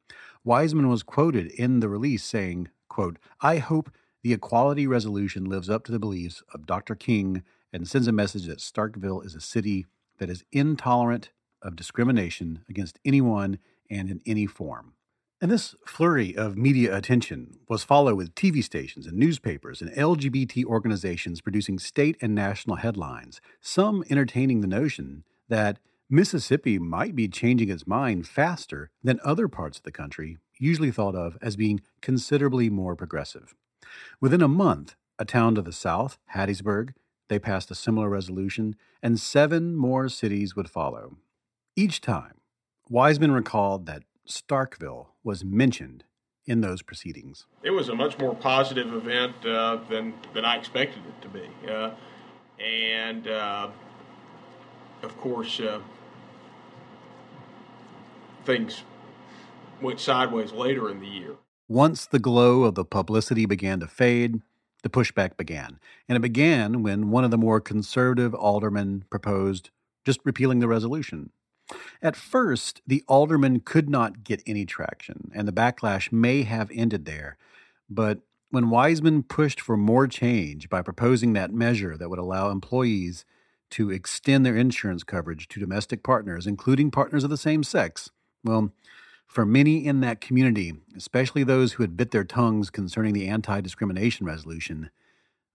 Wiseman 0.44 0.88
was 0.88 1.02
quoted 1.02 1.46
in 1.52 1.80
the 1.80 1.88
release 1.88 2.24
saying, 2.24 2.68
quote, 2.88 3.18
I 3.40 3.58
hope 3.58 3.90
the 4.22 4.32
equality 4.32 4.87
resolution 4.87 5.44
lives 5.44 5.70
up 5.70 5.84
to 5.84 5.92
the 5.92 5.98
beliefs 5.98 6.42
of 6.52 6.66
Dr. 6.66 6.94
King 6.94 7.42
and 7.72 7.87
sends 7.87 8.08
a 8.08 8.12
message 8.12 8.46
that 8.46 8.58
Starkville 8.58 9.24
is 9.24 9.34
a 9.34 9.40
city 9.40 9.87
that 10.18 10.30
is 10.30 10.44
intolerant 10.50 11.30
of 11.62 11.76
discrimination 11.76 12.64
against 12.68 12.98
anyone 13.04 13.58
and 13.90 14.11
in 14.11 14.20
any 14.26 14.46
form. 14.46 14.94
And 15.40 15.53
this 15.53 15.77
flurry 15.87 16.37
of 16.37 16.57
media 16.57 16.96
attention 16.96 17.59
was 17.68 17.85
followed 17.85 18.16
with 18.16 18.35
TV 18.35 18.62
stations 18.62 19.07
and 19.07 19.16
newspapers 19.16 19.81
and 19.81 19.92
LGBT 19.92 20.64
organizations 20.64 21.40
producing 21.40 21.79
state 21.79 22.16
and 22.20 22.35
national 22.35 22.77
headlines, 22.77 23.40
some 23.61 24.03
entertaining 24.11 24.62
the 24.62 24.66
notion 24.66 25.22
that 25.48 25.79
Mississippi 26.11 26.81
might 26.81 27.14
be 27.14 27.29
changing 27.29 27.68
its 27.68 27.87
mind 27.87 28.27
faster 28.27 28.90
than 29.05 29.20
other 29.22 29.46
parts 29.46 29.79
of 29.79 29.85
the 29.85 29.92
country, 29.92 30.38
usually 30.59 30.90
thought 30.90 31.14
of 31.14 31.38
as 31.40 31.55
being 31.55 31.83
considerably 32.01 32.68
more 32.68 32.96
progressive. 32.96 33.55
Within 34.20 34.42
a 34.42 34.48
month, 34.48 34.96
a 35.20 35.24
town 35.24 35.55
to 35.55 35.62
the 35.62 35.72
south, 35.72 36.18
Hattiesburg, 36.35 36.94
they 37.29 37.38
passed 37.38 37.70
a 37.70 37.77
similar 37.77 38.09
resolution, 38.09 38.74
and 39.03 39.20
seven 39.20 39.77
more 39.77 40.09
cities 40.09 40.57
would 40.57 40.68
follow. 40.68 41.18
Each 41.77 42.01
time, 42.01 42.38
Wiseman 42.90 43.33
recalled 43.33 43.87
that 43.87 44.03
Starkville 44.28 45.06
was 45.24 45.44
mentioned 45.44 46.04
in 46.46 46.60
those 46.60 46.82
proceedings. 46.82 47.46
It 47.62 47.70
was 47.70 47.88
a 47.88 47.94
much 47.94 48.18
more 48.18 48.34
positive 48.34 48.92
event 48.94 49.34
uh, 49.44 49.78
than 49.88 50.14
than 50.34 50.44
I 50.44 50.56
expected 50.56 51.02
it 51.06 51.22
to 51.22 51.28
be, 51.28 51.48
uh, 51.70 51.90
and 52.62 53.26
uh, 53.26 53.68
of 55.02 55.16
course, 55.18 55.60
uh, 55.60 55.80
things 58.44 58.82
went 59.80 60.00
sideways 60.00 60.52
later 60.52 60.90
in 60.90 61.00
the 61.00 61.06
year. 61.06 61.36
Once 61.68 62.06
the 62.06 62.18
glow 62.18 62.64
of 62.64 62.74
the 62.74 62.84
publicity 62.84 63.44
began 63.46 63.80
to 63.80 63.86
fade, 63.86 64.40
the 64.82 64.88
pushback 64.88 65.36
began, 65.36 65.78
and 66.08 66.16
it 66.16 66.20
began 66.20 66.82
when 66.82 67.10
one 67.10 67.24
of 67.24 67.30
the 67.30 67.38
more 67.38 67.60
conservative 67.60 68.34
aldermen 68.34 69.04
proposed 69.10 69.70
just 70.04 70.20
repealing 70.24 70.60
the 70.60 70.68
resolution. 70.68 71.30
At 72.00 72.16
first, 72.16 72.81
the 72.87 73.04
alderman 73.09 73.61
could 73.61 73.88
not 73.90 74.24
get 74.24 74.42
any 74.46 74.64
traction, 74.64 75.31
and 75.35 75.46
the 75.46 75.52
backlash 75.52 76.12
may 76.12 76.42
have 76.42 76.70
ended 76.72 77.04
there. 77.04 77.37
But 77.90 78.20
when 78.50 78.70
Wiseman 78.70 79.22
pushed 79.22 79.61
for 79.61 79.76
more 79.76 80.07
change 80.07 80.68
by 80.68 80.83
proposing 80.83 81.33
that 81.35 81.52
measure 81.52 81.96
that 81.96 82.09
would 82.09 82.18
allow 82.18 82.50
employees 82.50 83.24
to 83.70 83.90
extend 83.90 84.46
their 84.46 84.57
insurance 84.57 85.04
coverage 85.04 85.48
to 85.48 85.61
domestic 85.61 86.02
partners, 86.02 86.46
including 86.46 86.90
partners 86.90 87.24
of 87.24 87.31
the 87.31 87.37
same 87.37 87.62
sex, 87.62 88.11
well, 88.42 88.72
for 89.26 89.44
many 89.44 89.85
in 89.85 90.00
that 90.00 90.22
community, 90.22 90.72
especially 90.96 91.44
those 91.44 91.74
who 91.74 91.83
had 91.83 91.96
bit 91.96 92.11
their 92.12 92.24
tongues 92.24 92.70
concerning 92.70 93.12
the 93.12 93.28
anti 93.28 93.61
discrimination 93.61 94.24
resolution, 94.24 94.90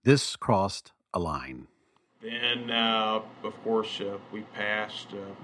this 0.04 0.36
crossed 0.36 0.92
a 1.12 1.18
line. 1.18 1.66
Then, 2.22 2.70
uh, 2.70 3.22
of 3.42 3.62
course, 3.64 4.00
uh, 4.00 4.18
we 4.32 4.42
passed 4.54 5.08
uh, 5.12 5.34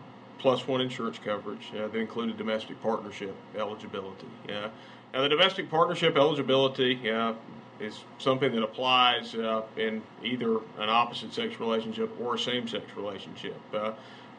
plus 0.41 0.67
one 0.67 0.81
insurance 0.81 1.19
coverage 1.19 1.71
uh, 1.75 1.87
that 1.89 1.97
included 1.97 2.37
domestic 2.37 2.81
partnership 2.83 3.37
eligibility. 3.57 4.27
Now, 4.49 5.23
the 5.23 5.29
domestic 5.29 5.71
partnership 5.71 6.17
eligibility, 6.17 7.11
uh, 7.11 7.35
is 7.79 7.99
something 8.19 8.55
that 8.55 8.63
applies 8.63 9.35
uh, 9.35 9.63
in 9.77 10.03
either 10.23 10.57
an 10.79 10.89
opposite 10.89 11.33
sex 11.33 11.59
relationship 11.59 12.11
or 12.21 12.35
a 12.35 12.39
same 12.39 12.69
sex 12.69 12.85
relationship. 12.97 13.57
Uh, 13.73 13.93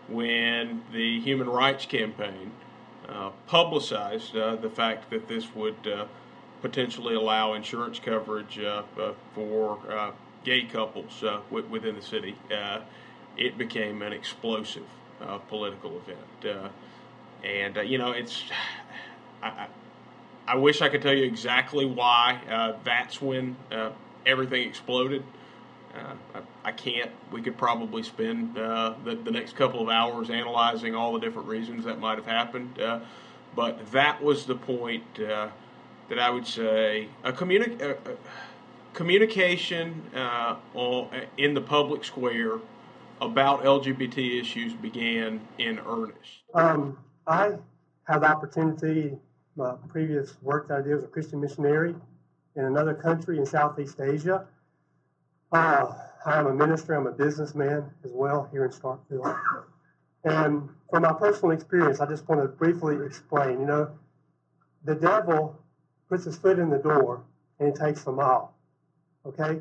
when 0.08 0.84
the 0.94 1.20
Human 1.22 1.50
Rights 1.50 1.86
Campaign 1.86 2.52
uh, 3.10 3.32
publicized 3.48 4.34
the 4.34 4.72
fact 4.74 5.10
that 5.10 5.28
this 5.28 5.54
would 5.56 5.76
potentially 6.62 7.16
allow 7.16 7.54
insurance 7.54 8.00
coverage 8.00 8.60
for 9.34 10.14
gay 10.44 10.64
couples 10.64 11.24
within 11.50 11.96
the 11.96 12.02
city, 12.02 12.36
it 13.38 13.58
became 13.58 14.02
an 14.02 14.14
explosive 14.14 14.86
political 15.50 16.02
event. 16.08 16.72
and, 17.44 17.90
you 17.90 17.98
know, 17.98 18.12
it's. 18.12 18.44
I, 19.44 19.68
I 20.48 20.56
wish 20.56 20.82
I 20.82 20.90
could 20.90 21.02
tell 21.02 21.14
you 21.14 21.24
exactly 21.24 21.86
why 21.86 22.42
uh, 22.50 22.74
that's 22.84 23.22
when 23.22 23.56
uh, 23.72 23.92
everything 24.26 24.68
exploded. 24.68 25.24
Uh, 25.96 26.14
I, 26.36 26.70
I, 26.70 26.72
can't. 26.72 27.12
We 27.32 27.42
could 27.42 27.58
probably 27.58 28.04
spend 28.04 28.58
uh, 28.58 28.96
the, 29.06 29.16
the, 29.16 29.32
next 29.32 29.56
couple 29.56 29.82
of 29.82 29.90
hours 29.90 30.30
analyzing 30.30 30.96
all 30.96 31.14
the 31.14 31.20
different 31.20 31.48
reasons 31.48 31.86
that 31.86 32.00
might 32.00 32.18
have 32.18 32.26
happened. 32.26 32.80
Uh, 32.80 33.00
but 33.56 33.92
that 33.92 34.22
was 34.22 34.46
the 34.46 34.56
point 34.56 35.04
uh, 35.20 35.50
that 36.10 36.20
I 36.20 36.30
would 36.30 36.48
say 36.48 37.08
a 37.24 37.32
communi- 37.32 37.98
communication 38.94 40.02
in 41.38 41.54
the 41.54 41.62
public 41.62 42.04
square 42.04 42.60
about 43.22 43.64
LGBT 43.64 44.42
issues 44.42 44.74
began 44.74 45.40
in 45.60 45.80
earnest. 45.80 46.42
Um, 46.54 46.98
I 47.28 47.54
had 48.04 48.20
the 48.20 48.28
opportunity 48.28 49.18
my 49.56 49.76
previous 49.90 50.42
work 50.42 50.68
that 50.70 50.80
I 50.80 50.82
did 50.82 50.94
as 50.94 51.04
a 51.04 51.08
Christian 51.08 51.40
missionary 51.40 51.94
in 52.56 52.66
another 52.66 52.94
country 52.94 53.38
in 53.38 53.46
Southeast 53.46 54.00
Asia. 54.00 54.48
Uh, 55.52 55.94
I'm 56.26 56.48
a 56.48 56.54
minister, 56.54 56.96
I'm 56.96 57.08
a 57.08 57.12
businessman 57.12 57.90
as 58.04 58.12
well 58.14 58.48
here 58.52 58.66
in 58.66 58.72
Starkville. 58.72 59.38
And 60.24 60.70
from 60.90 61.04
my 61.04 61.14
personal 61.14 61.52
experience, 61.52 62.00
I 62.00 62.06
just 62.06 62.28
want 62.30 62.42
to 62.42 62.48
briefly 62.48 62.98
explain. 63.06 63.60
You 63.60 63.66
know, 63.66 63.90
the 64.84 64.96
devil 64.96 65.60
puts 66.10 66.26
his 66.26 66.38
foot 66.38 66.60
in 66.60 66.70
the 66.70 66.78
door 66.78 67.24
and 67.60 67.72
he 67.72 67.86
takes 67.86 68.06
a 68.08 68.12
mile. 68.12 68.54
Okay? 69.26 69.60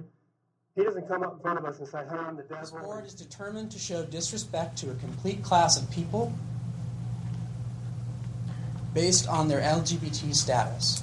He 0.76 0.85
doesn't 0.85 1.09
come 1.09 1.22
up 1.24 1.35
in 1.35 1.40
front 1.40 1.59
of 1.59 1.64
us 1.64 1.78
and 1.78 1.88
say, 1.88 2.02
Hey, 2.09 2.16
I'm 2.16 2.37
the 2.37 2.42
devil. 2.42 2.59
This 2.61 2.70
board 2.70 3.04
is 3.04 3.14
determined 3.14 3.72
to 3.72 3.78
show 3.78 4.04
disrespect 4.04 4.78
to 4.78 4.90
a 4.90 4.94
complete 4.94 5.42
class 5.42 5.80
of 5.80 5.90
people 5.90 6.33
based 8.94 9.28
on 9.28 9.48
their 9.48 9.61
LGBT 9.61 10.35
status. 10.35 11.02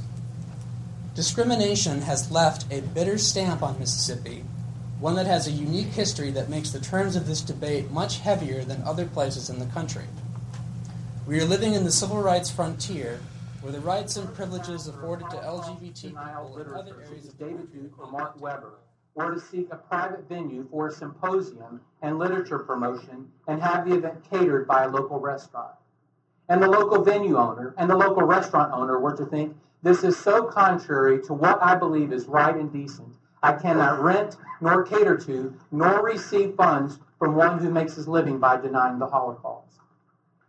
Discrimination 1.16 2.02
has 2.02 2.32
left 2.32 2.72
a 2.72 2.82
bitter 2.82 3.18
stamp 3.18 3.62
on 3.62 3.80
Mississippi, 3.80 4.44
one 5.00 5.16
that 5.16 5.26
has 5.26 5.48
a 5.48 5.52
unique 5.52 5.88
history 5.88 6.32
that 6.32 6.50
makes 6.50 6.72
the 6.72 6.80
terms 6.80 7.16
of 7.16 7.28
this 7.28 7.42
debate 7.42 7.92
much 7.92 8.20
heavier 8.20 8.64
than 8.64 8.82
other 8.84 9.06
places 9.06 9.50
in 9.50 9.60
the 9.60 9.66
country. 9.68 10.06
We 11.26 11.42
are 11.42 11.46
living 11.46 11.74
in 11.74 11.84
the 11.84 11.92
civil 11.92 12.22
rights 12.22 12.50
frontier 12.50 13.20
where 13.62 13.74
the 13.74 13.80
rights 13.82 14.16
and 14.16 14.34
privileges 14.34 14.88
afforded 14.88 15.30
to 15.32 15.38
LGBT 15.38 16.02
people 16.02 16.58
in 16.58 16.74
other 16.74 17.02
areas 17.02 17.28
of 17.28 17.38
David 17.38 17.74
Duke 17.74 18.00
or 18.00 18.10
Mark 18.12 18.40
Weber 18.40 18.76
or 19.18 19.32
to 19.32 19.40
seek 19.40 19.68
a 19.72 19.76
private 19.76 20.30
venue 20.30 20.66
for 20.72 20.88
a 20.88 20.92
symposium 20.92 21.82
and 22.02 22.18
literature 22.18 22.60
promotion 22.60 23.28
and 23.48 23.62
have 23.62 23.86
the 23.86 23.96
event 23.96 24.24
catered 24.30 24.68
by 24.68 24.84
a 24.84 24.90
local 24.90 25.20
restaurant 25.20 25.74
and 26.50 26.62
the 26.62 26.68
local 26.68 27.04
venue 27.04 27.38
owner 27.38 27.74
and 27.78 27.90
the 27.90 27.96
local 27.96 28.24
restaurant 28.24 28.72
owner 28.74 29.00
were 29.00 29.16
to 29.16 29.26
think, 29.26 29.56
this 29.84 30.04
is 30.04 30.18
so 30.18 30.46
contrary 30.46 31.22
to 31.24 31.34
what 31.34 31.62
I 31.62 31.76
believe 31.76 32.12
is 32.12 32.26
right 32.28 32.56
and 32.56 32.72
decent. 32.72 33.16
I 33.44 33.54
cannot 33.54 34.02
rent, 34.02 34.38
nor 34.62 34.84
cater 34.84 35.18
to, 35.18 35.54
nor 35.72 36.04
receive 36.04 36.56
funds 36.56 37.00
from 37.20 37.36
one 37.36 37.60
who 37.60 37.70
makes 37.70 37.96
his 37.96 38.08
living 38.08 38.40
by 38.40 38.58
denying 38.58 39.00
the 39.00 39.08
Holocaust. 39.08 39.80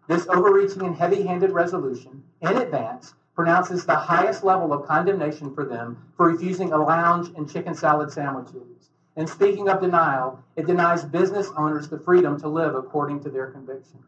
This 0.07 0.26
overreaching 0.28 0.83
and 0.83 0.96
heavy 0.96 1.22
handed 1.22 1.52
resolution, 1.52 2.22
in 2.40 2.57
advance, 2.57 3.14
pronounces 3.38 3.87
the 3.87 3.94
highest 3.94 4.42
level 4.42 4.72
of 4.72 4.85
condemnation 4.85 5.55
for 5.55 5.64
them 5.64 5.96
for 6.16 6.27
refusing 6.27 6.72
a 6.72 6.77
lounge 6.77 7.29
and 7.37 7.48
chicken 7.48 7.72
salad 7.72 8.11
sandwiches. 8.11 8.90
And 9.14 9.29
speaking 9.29 9.68
of 9.68 9.81
denial, 9.81 10.42
it 10.57 10.66
denies 10.66 11.05
business 11.05 11.48
owners 11.57 11.88
the 11.88 12.01
freedom 12.01 12.40
to 12.40 12.48
live 12.48 12.74
according 12.74 13.22
to 13.22 13.31
their 13.31 13.53
convictions. 13.53 14.03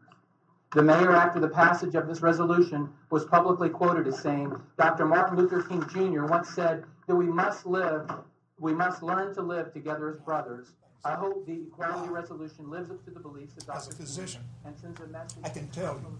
The 0.75 0.83
mayor, 0.83 1.13
after 1.13 1.39
the 1.39 1.47
passage 1.47 1.95
of 1.95 2.09
this 2.09 2.21
resolution, 2.21 2.89
was 3.09 3.23
publicly 3.23 3.69
quoted 3.69 4.05
as 4.05 4.19
saying, 4.19 4.53
Dr. 4.77 5.05
Martin 5.05 5.37
Luther 5.37 5.63
King 5.63 5.87
Jr. 5.87 6.25
once 6.25 6.49
said 6.49 6.83
that 7.07 7.15
we 7.15 7.27
must 7.27 7.65
live, 7.65 8.11
we 8.59 8.73
must 8.73 9.01
learn 9.01 9.33
to 9.35 9.41
live 9.41 9.71
together 9.71 10.09
as 10.09 10.17
brothers. 10.17 10.73
I 11.05 11.13
hope 11.13 11.45
the 11.45 11.53
equality 11.53 12.09
resolution 12.09 12.69
lives 12.69 12.91
up 12.91 13.01
to 13.05 13.11
the 13.11 13.21
beliefs 13.21 13.53
of 13.55 13.65
Dr. 13.65 13.77
As 13.77 13.87
a 13.87 13.91
physician, 13.95 14.41
King 14.41 14.73
and 14.73 14.77
sends 14.77 14.99
a 14.99 15.07
message. 15.07 15.39
I 15.41 15.49
can 15.49 15.69
tell 15.69 15.93
you, 15.93 16.19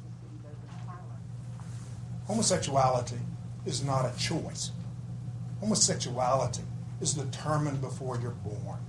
homosexuality 2.31 3.17
is 3.65 3.83
not 3.83 4.05
a 4.05 4.17
choice. 4.17 4.71
Homosexuality 5.59 6.63
is 7.01 7.13
determined 7.13 7.81
before 7.81 8.17
you're 8.21 8.31
born. 8.31 8.79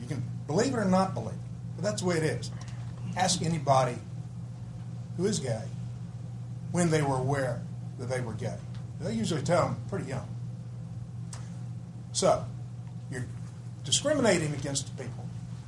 You 0.00 0.06
can 0.06 0.24
believe 0.46 0.72
it 0.72 0.78
or 0.78 0.86
not 0.86 1.12
believe 1.12 1.34
it, 1.34 1.76
but 1.76 1.84
that's 1.84 2.00
the 2.00 2.08
way 2.08 2.16
it 2.16 2.22
is 2.22 2.50
ask 3.14 3.42
anybody 3.42 3.94
who 5.18 5.26
is 5.26 5.38
gay 5.38 5.64
when 6.70 6.90
they 6.90 7.02
were 7.02 7.16
aware 7.16 7.60
that 7.98 8.08
they 8.08 8.22
were 8.22 8.32
gay. 8.32 8.56
They 8.98 9.12
usually 9.12 9.42
tell 9.42 9.66
them 9.66 9.76
pretty 9.90 10.06
young. 10.06 10.26
So, 12.12 12.46
you're 13.10 13.26
discriminating 13.84 14.54
against 14.54 14.96
people 14.96 15.26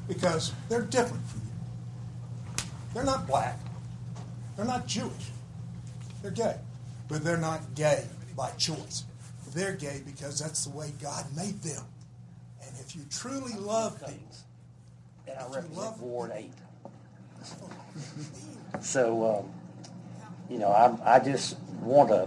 because 0.08 0.54
they're 0.70 0.80
different 0.80 1.26
from 1.26 1.42
you. 1.44 2.64
They're 2.94 3.04
not 3.04 3.26
black. 3.26 3.58
They're 4.56 4.64
not 4.64 4.86
Jewish. 4.86 5.33
They're 6.24 6.32
gay. 6.32 6.56
But 7.06 7.22
they're 7.22 7.36
not 7.36 7.74
gay 7.74 8.06
by 8.34 8.50
choice. 8.52 9.04
They're 9.54 9.74
gay 9.74 10.00
because 10.06 10.40
that's 10.40 10.64
the 10.64 10.70
way 10.70 10.90
God 11.02 11.26
made 11.36 11.60
them. 11.60 11.84
And 12.66 12.74
if 12.80 12.96
you 12.96 13.02
truly 13.10 13.52
love 13.58 14.00
people, 14.00 14.16
and 15.28 15.38
I 15.38 15.46
represent 15.54 15.98
Ward 15.98 16.32
8 16.34 16.50
so, 18.80 19.38
um, 19.38 19.52
you 20.48 20.58
know, 20.58 20.68
I, 20.68 21.16
I 21.16 21.18
just 21.18 21.58
want 21.82 22.08
to 22.08 22.26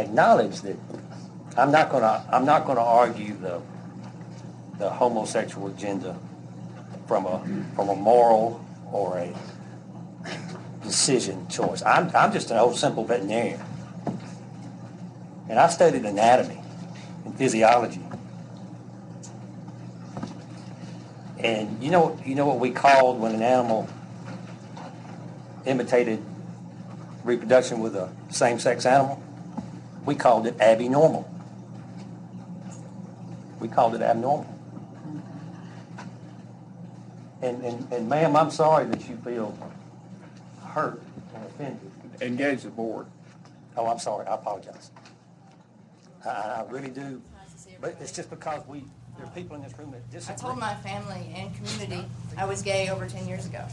acknowledge 0.00 0.62
that 0.62 0.76
I'm 1.58 1.70
not 1.70 1.90
going 1.90 2.02
to 2.02 2.24
I'm 2.32 2.46
not 2.46 2.64
going 2.64 2.76
to 2.76 2.82
argue 2.82 3.36
the 3.36 3.60
the 4.78 4.88
homosexual 4.88 5.68
agenda 5.68 6.18
from 7.06 7.26
a 7.26 7.44
from 7.76 7.90
a 7.90 7.94
moral 7.94 8.64
or 8.90 9.18
a 9.18 9.34
decision 10.84 11.48
choice. 11.48 11.82
I'm 11.82 12.10
I'm 12.14 12.32
just 12.32 12.50
an 12.50 12.58
old 12.58 12.76
simple 12.76 13.04
veterinarian, 13.04 13.60
and 15.48 15.58
I 15.58 15.68
studied 15.68 16.04
anatomy 16.04 16.60
and 17.24 17.36
physiology. 17.36 18.00
And 21.38 21.82
you 21.82 21.90
know 21.90 22.16
you 22.24 22.36
know 22.36 22.46
what 22.46 22.60
we 22.60 22.70
called 22.70 23.18
when 23.20 23.34
an 23.34 23.42
animal 23.42 23.88
imitated 25.66 26.22
reproduction 27.24 27.80
with 27.80 27.96
a 27.96 28.10
same-sex 28.28 28.84
animal, 28.86 29.22
we 30.04 30.14
called 30.14 30.46
it 30.46 30.60
abnormal. 30.60 31.28
We 33.60 33.68
called 33.68 33.94
it 33.94 34.02
abnormal. 34.02 34.46
And, 37.40 37.62
and, 37.62 37.92
and 37.92 38.08
ma'am, 38.08 38.36
I'm 38.36 38.50
sorry 38.50 38.84
that 38.86 39.08
you 39.08 39.16
feel 39.16 39.56
hurt 40.74 41.00
and 41.34 41.44
offended. 41.46 41.90
Engage 42.20 42.62
the 42.62 42.70
board. 42.70 43.06
Oh, 43.76 43.86
I'm 43.86 43.98
sorry. 43.98 44.26
I 44.26 44.34
apologize. 44.34 44.90
I, 46.24 46.28
I 46.28 46.64
really 46.68 46.90
do. 46.90 47.22
But 47.80 47.96
it's 48.00 48.12
just 48.12 48.28
because 48.30 48.66
we, 48.66 48.84
there 49.16 49.26
are 49.26 49.30
people 49.30 49.56
in 49.56 49.62
this 49.62 49.76
room 49.78 49.92
that 49.92 50.10
disagree. 50.10 50.34
I 50.34 50.38
told 50.38 50.58
my 50.58 50.74
family 50.76 51.32
and 51.34 51.54
community 51.54 52.08
I 52.36 52.44
was 52.44 52.62
gay 52.62 52.88
over 52.88 53.06
10 53.06 53.28
years 53.28 53.46
ago. 53.46 53.64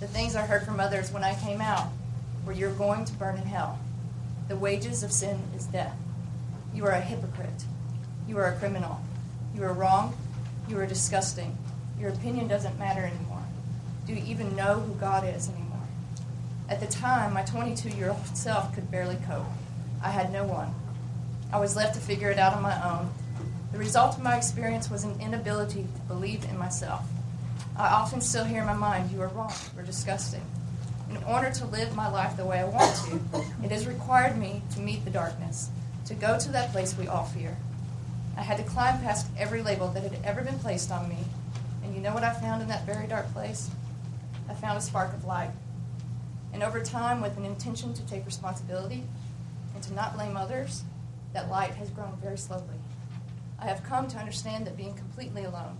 The 0.00 0.06
things 0.06 0.34
I 0.34 0.46
heard 0.46 0.64
from 0.64 0.80
others 0.80 1.12
when 1.12 1.22
I 1.22 1.34
came 1.34 1.60
out 1.60 1.88
were 2.46 2.52
you're 2.52 2.74
going 2.74 3.04
to 3.04 3.12
burn 3.14 3.36
in 3.36 3.44
hell. 3.44 3.78
The 4.48 4.56
wages 4.56 5.02
of 5.02 5.12
sin 5.12 5.38
is 5.56 5.66
death. 5.66 5.96
You 6.74 6.84
are 6.86 6.92
a 6.92 7.00
hypocrite. 7.00 7.64
You 8.26 8.38
are 8.38 8.46
a 8.46 8.56
criminal. 8.56 9.00
You 9.54 9.64
are 9.64 9.72
wrong. 9.72 10.16
You 10.68 10.78
are 10.78 10.86
disgusting. 10.86 11.56
Your 11.98 12.10
opinion 12.10 12.48
doesn't 12.48 12.78
matter 12.78 13.02
anymore. 13.02 13.42
Do 14.06 14.14
you 14.14 14.22
even 14.26 14.56
know 14.56 14.80
who 14.80 14.94
God 14.94 15.24
is 15.24 15.48
anymore? 15.48 15.61
At 16.68 16.80
the 16.80 16.86
time, 16.86 17.34
my 17.34 17.42
22 17.42 17.90
year 17.90 18.10
old 18.10 18.36
self 18.36 18.74
could 18.74 18.90
barely 18.90 19.16
cope. 19.26 19.46
I 20.02 20.10
had 20.10 20.32
no 20.32 20.44
one. 20.44 20.74
I 21.52 21.60
was 21.60 21.76
left 21.76 21.94
to 21.94 22.00
figure 22.00 22.30
it 22.30 22.38
out 22.38 22.54
on 22.54 22.62
my 22.62 22.90
own. 22.90 23.10
The 23.72 23.78
result 23.78 24.16
of 24.16 24.22
my 24.22 24.36
experience 24.36 24.90
was 24.90 25.04
an 25.04 25.20
inability 25.20 25.82
to 25.82 26.00
believe 26.08 26.44
in 26.44 26.58
myself. 26.58 27.04
I 27.76 27.88
often 27.88 28.20
still 28.20 28.44
hear 28.44 28.60
in 28.60 28.66
my 28.66 28.74
mind, 28.74 29.10
You 29.10 29.22
are 29.22 29.28
wrong, 29.28 29.52
you're 29.74 29.84
disgusting. 29.84 30.42
In 31.10 31.22
order 31.24 31.50
to 31.50 31.66
live 31.66 31.94
my 31.94 32.08
life 32.08 32.36
the 32.36 32.44
way 32.44 32.60
I 32.60 32.64
want 32.64 32.94
to, 33.06 33.44
it 33.64 33.70
has 33.70 33.86
required 33.86 34.38
me 34.38 34.62
to 34.74 34.80
meet 34.80 35.04
the 35.04 35.10
darkness, 35.10 35.70
to 36.06 36.14
go 36.14 36.38
to 36.38 36.48
that 36.52 36.72
place 36.72 36.96
we 36.96 37.06
all 37.06 37.24
fear. 37.24 37.56
I 38.36 38.42
had 38.42 38.56
to 38.58 38.64
climb 38.64 39.00
past 39.00 39.26
every 39.38 39.62
label 39.62 39.88
that 39.88 40.02
had 40.02 40.18
ever 40.24 40.42
been 40.42 40.58
placed 40.58 40.90
on 40.90 41.08
me. 41.08 41.18
And 41.84 41.94
you 41.94 42.00
know 42.00 42.14
what 42.14 42.24
I 42.24 42.32
found 42.32 42.62
in 42.62 42.68
that 42.68 42.86
very 42.86 43.06
dark 43.06 43.30
place? 43.32 43.70
I 44.48 44.54
found 44.54 44.78
a 44.78 44.80
spark 44.80 45.12
of 45.12 45.24
light. 45.24 45.50
And 46.52 46.62
over 46.62 46.80
time, 46.80 47.20
with 47.20 47.36
an 47.36 47.44
intention 47.44 47.94
to 47.94 48.06
take 48.06 48.26
responsibility 48.26 49.04
and 49.74 49.82
to 49.82 49.94
not 49.94 50.14
blame 50.14 50.36
others, 50.36 50.84
that 51.32 51.50
light 51.50 51.74
has 51.74 51.90
grown 51.90 52.16
very 52.22 52.36
slowly. 52.36 52.78
I 53.58 53.66
have 53.66 53.82
come 53.84 54.08
to 54.08 54.18
understand 54.18 54.66
that 54.66 54.76
being 54.76 54.94
completely 54.94 55.44
alone 55.44 55.78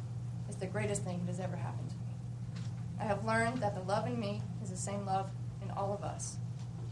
is 0.49 0.57
the 0.57 0.67
greatest 0.67 1.03
thing 1.03 1.21
that 1.21 1.33
has 1.33 1.41
ever 1.41 1.57
happened 1.57 1.91
to 1.91 1.97
me. 1.97 2.63
I 3.01 3.05
have 3.05 3.25
learned 3.25 3.59
that 3.59 3.75
the 3.75 3.83
love 3.83 4.07
in 4.07 4.19
me 4.19 4.41
is 4.63 4.71
the 4.71 4.77
same 4.77 5.05
love 5.05 5.31
in 5.63 5.71
all 5.73 5.93
of 5.93 6.03
us. 6.03 6.37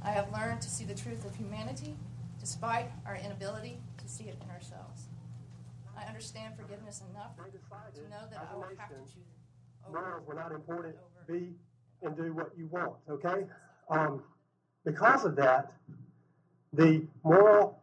I 0.03 0.11
have 0.11 0.33
learned 0.33 0.61
to 0.63 0.71
see 0.71 0.85
the 0.85 0.95
truth 0.95 1.25
of 1.25 1.35
humanity 1.37 1.95
despite 2.39 2.91
our 3.07 3.17
inability 3.17 3.79
to 3.99 4.09
see 4.09 4.25
it 4.25 4.37
in 4.43 4.51
ourselves. 4.51 5.09
I 5.97 6.05
understand 6.05 6.55
forgiveness 6.57 7.03
enough 7.11 7.37
to 7.37 8.01
know 8.09 8.27
that 8.31 8.49
I 8.51 8.55
will 8.55 8.65
have 8.79 8.89
to 8.89 9.13
choose 9.13 9.31
over 9.89 10.23
were 10.27 10.35
not 10.35 10.53
important. 10.53 10.97
Be 11.27 11.55
and 12.03 12.17
do 12.17 12.33
what 12.33 12.51
you 12.57 12.67
want. 12.69 12.95
Okay. 13.09 13.45
Um, 13.91 14.23
because 14.85 15.25
of 15.25 15.37
that, 15.37 15.73
the 16.73 17.05
moral 17.25 17.79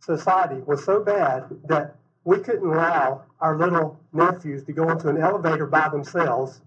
society 0.00 0.62
was 0.66 0.84
so 0.84 1.00
bad 1.00 1.44
that 1.68 1.94
we 2.24 2.38
couldn't 2.38 2.66
allow 2.66 3.22
our 3.40 3.56
little 3.58 4.00
nephews 4.12 4.64
to 4.64 4.72
go 4.72 4.88
into 4.88 5.08
an 5.08 5.18
elevator 5.18 5.66
by 5.66 5.88
themselves 5.88 6.60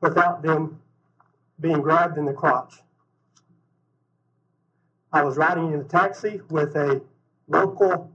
without 0.00 0.42
them 0.42 0.80
being 1.60 1.80
grabbed 1.80 2.16
in 2.18 2.24
the 2.24 2.32
crotch. 2.32 2.74
I 5.12 5.24
was 5.24 5.36
riding 5.36 5.72
in 5.72 5.80
a 5.80 5.84
taxi 5.84 6.40
with 6.50 6.76
a 6.76 7.00
local 7.48 8.12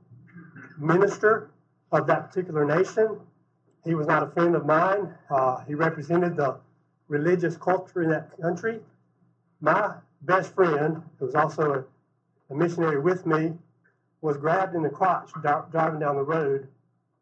minister 0.77 1.49
of 1.91 2.07
that 2.07 2.29
particular 2.29 2.65
nation. 2.65 3.19
He 3.83 3.95
was 3.95 4.07
not 4.07 4.23
a 4.23 4.27
friend 4.27 4.55
of 4.55 4.65
mine. 4.65 5.13
Uh, 5.29 5.57
he 5.67 5.73
represented 5.75 6.37
the 6.37 6.57
religious 7.09 7.57
culture 7.57 8.03
in 8.03 8.09
that 8.11 8.39
country. 8.39 8.79
My 9.63 9.93
best 10.23 10.53
friend, 10.53 11.01
who 11.19 11.25
was 11.25 11.35
also 11.35 11.71
a, 11.71 12.53
a 12.53 12.55
missionary 12.55 12.99
with 12.99 13.25
me, 13.25 13.53
was 14.19 14.35
grabbed 14.35 14.75
in 14.75 14.83
the 14.83 14.89
crotch 14.89 15.31
driving 15.71 16.01
down 16.01 16.17
the 16.17 16.21
road 16.21 16.67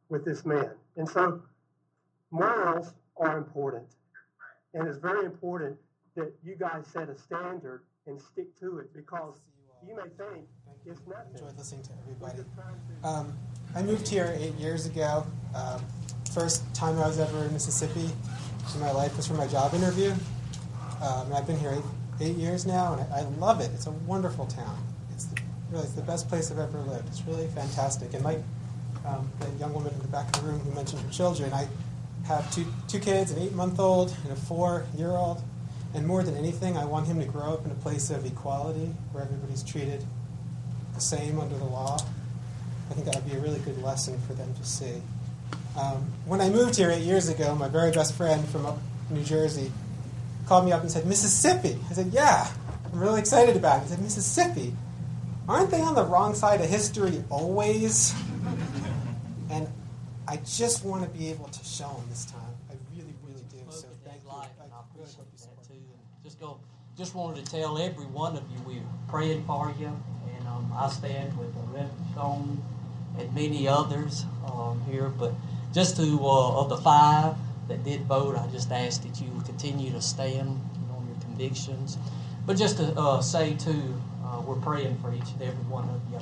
with 0.09 0.25
this 0.25 0.43
man. 0.43 0.71
And 0.97 1.07
so 1.07 1.39
morals 2.31 2.95
are 3.17 3.37
important. 3.37 3.85
And 4.73 4.87
it's 4.87 4.97
very 4.97 5.23
important 5.23 5.77
that 6.15 6.33
you 6.43 6.55
guys 6.55 6.87
set 6.91 7.09
a 7.09 7.17
standard 7.17 7.83
and 8.07 8.19
stick 8.19 8.59
to 8.59 8.79
it 8.79 8.91
because 8.91 9.35
you 9.87 9.95
may 9.95 10.09
think 10.17 10.47
it's 10.87 11.01
nothing. 11.07 11.33
Enjoyed 11.35 11.57
listening 11.59 11.83
to 11.83 11.91
everybody. 12.01 12.43
Um, 13.03 13.37
I 13.75 13.83
moved 13.83 14.07
here 14.07 14.35
eight 14.39 14.55
years 14.55 14.87
ago. 14.87 15.27
Um, 15.53 15.79
first 16.33 16.63
time 16.73 16.97
I 16.97 17.05
was 17.05 17.19
ever 17.19 17.45
in 17.45 17.53
Mississippi 17.53 18.09
in 18.73 18.79
my 18.79 18.89
life 18.89 19.15
was 19.15 19.27
for 19.27 19.35
my 19.35 19.45
job 19.45 19.75
interview. 19.75 20.11
Um, 21.03 21.27
and 21.27 21.33
I've 21.35 21.45
been 21.45 21.59
here 21.59 21.73
eight, 21.77 21.83
eight 22.21 22.35
years 22.35 22.65
now, 22.65 22.93
and 22.93 23.13
I, 23.13 23.19
I, 23.19 23.21
love 23.39 23.61
it. 23.61 23.71
It's 23.73 23.87
a 23.87 23.91
wonderful 23.91 24.45
town. 24.45 24.77
It's 25.13 25.25
the, 25.25 25.41
really 25.71 25.83
it's 25.83 25.93
the 25.93 26.01
best 26.01 26.29
place 26.29 26.51
I've 26.51 26.59
ever 26.59 26.79
lived. 26.79 27.07
It's 27.07 27.21
really 27.23 27.47
fantastic. 27.47 28.13
And 28.13 28.23
like 28.23 28.39
um, 29.05 29.29
the 29.39 29.47
young 29.59 29.73
woman 29.73 29.93
in 29.93 29.99
the 30.01 30.07
back 30.07 30.27
of 30.27 30.43
the 30.43 30.51
room 30.51 30.59
who 30.59 30.71
mentioned 30.71 31.01
her 31.01 31.09
children, 31.09 31.51
I 31.53 31.67
have 32.27 32.53
two, 32.53 32.65
two 32.87 32.99
kids, 32.99 33.31
an 33.31 33.41
eight-month-old 33.41 34.15
and 34.23 34.31
a 34.31 34.35
four-year-old. 34.35 35.41
And 35.93 36.07
more 36.07 36.23
than 36.23 36.37
anything, 36.37 36.77
I 36.77 36.85
want 36.85 37.07
him 37.07 37.19
to 37.19 37.25
grow 37.25 37.53
up 37.53 37.65
in 37.65 37.71
a 37.71 37.75
place 37.75 38.09
of 38.09 38.25
equality 38.25 38.93
where 39.11 39.23
everybody's 39.23 39.63
treated 39.63 40.05
the 40.93 41.01
same 41.01 41.39
under 41.39 41.57
the 41.57 41.65
law. 41.65 41.97
I 42.89 42.93
think 42.93 43.05
that 43.05 43.15
would 43.15 43.29
be 43.29 43.35
a 43.35 43.39
really 43.39 43.59
good 43.59 43.81
lesson 43.81 44.19
for 44.27 44.33
them 44.33 44.53
to 44.53 44.63
see. 44.65 45.01
Um, 45.77 46.11
when 46.25 46.41
I 46.41 46.49
moved 46.49 46.75
here 46.75 46.91
eight 46.91 47.03
years 47.03 47.29
ago, 47.29 47.55
my 47.55 47.67
very 47.67 47.91
best 47.91 48.13
friend 48.15 48.45
from 48.49 48.79
New 49.09 49.23
Jersey 49.23 49.71
called 50.47 50.65
me 50.65 50.71
up 50.71 50.81
and 50.81 50.91
said, 50.91 51.05
Mississippi. 51.05 51.77
I 51.89 51.93
said, 51.93 52.07
Yeah, 52.07 52.47
I'm 52.91 52.99
really 52.99 53.19
excited 53.19 53.55
about 53.55 53.79
it. 53.79 53.83
He 53.83 53.89
said, 53.89 54.01
Mississippi. 54.01 54.75
Aren't 55.47 55.71
they 55.71 55.81
on 55.81 55.95
the 55.95 56.05
wrong 56.05 56.35
side 56.35 56.61
of 56.61 56.69
history 56.69 57.23
always? 57.29 58.13
and 59.49 59.67
I 60.27 60.37
just 60.37 60.85
want 60.85 61.03
to 61.03 61.09
be 61.09 61.29
able 61.29 61.47
to 61.47 61.63
show 61.65 61.87
them 61.87 62.05
this 62.09 62.25
time. 62.25 62.41
I 62.69 62.73
really, 62.95 63.13
really 63.27 63.43
do. 63.51 63.57
So 63.69 63.87
thank 64.05 64.23
you. 64.23 64.29
I 64.31 64.47
really 64.95 65.11
hope 65.11 65.27
you 65.31 65.37
support 65.37 65.67
too. 65.67 65.75
Just 66.23 66.39
go. 66.39 66.59
Just 66.97 67.15
wanted 67.15 67.45
to 67.45 67.51
tell 67.51 67.77
every 67.77 68.05
one 68.05 68.37
of 68.37 68.43
you 68.51 68.57
we're 68.65 68.83
praying 69.09 69.43
for 69.45 69.73
you, 69.79 69.87
and 69.87 70.47
um, 70.47 70.71
I 70.75 70.89
stand 70.89 71.37
with 71.37 71.53
Reverend 71.55 71.91
Stone 72.13 72.63
and 73.17 73.33
many 73.33 73.67
others 73.67 74.25
um, 74.45 74.81
here. 74.89 75.09
But 75.09 75.33
just 75.73 75.97
to 75.97 76.19
uh, 76.21 76.61
of 76.61 76.69
the 76.69 76.77
five 76.77 77.35
that 77.71 77.83
did 77.85 78.01
vote, 78.01 78.35
I 78.35 78.47
just 78.47 78.71
ask 78.71 79.01
that 79.03 79.21
you 79.21 79.29
continue 79.45 79.91
to 79.91 80.01
stand 80.01 80.59
on 80.93 81.07
your 81.07 81.19
convictions. 81.21 81.97
But 82.45 82.57
just 82.57 82.77
to 82.77 82.93
uh, 82.99 83.21
say 83.21 83.55
too, 83.55 83.95
uh, 84.25 84.41
we're 84.45 84.55
praying 84.55 84.97
for 84.97 85.13
each 85.13 85.31
and 85.33 85.41
every 85.41 85.63
one 85.69 85.87
of 85.89 86.01
you, 86.11 86.19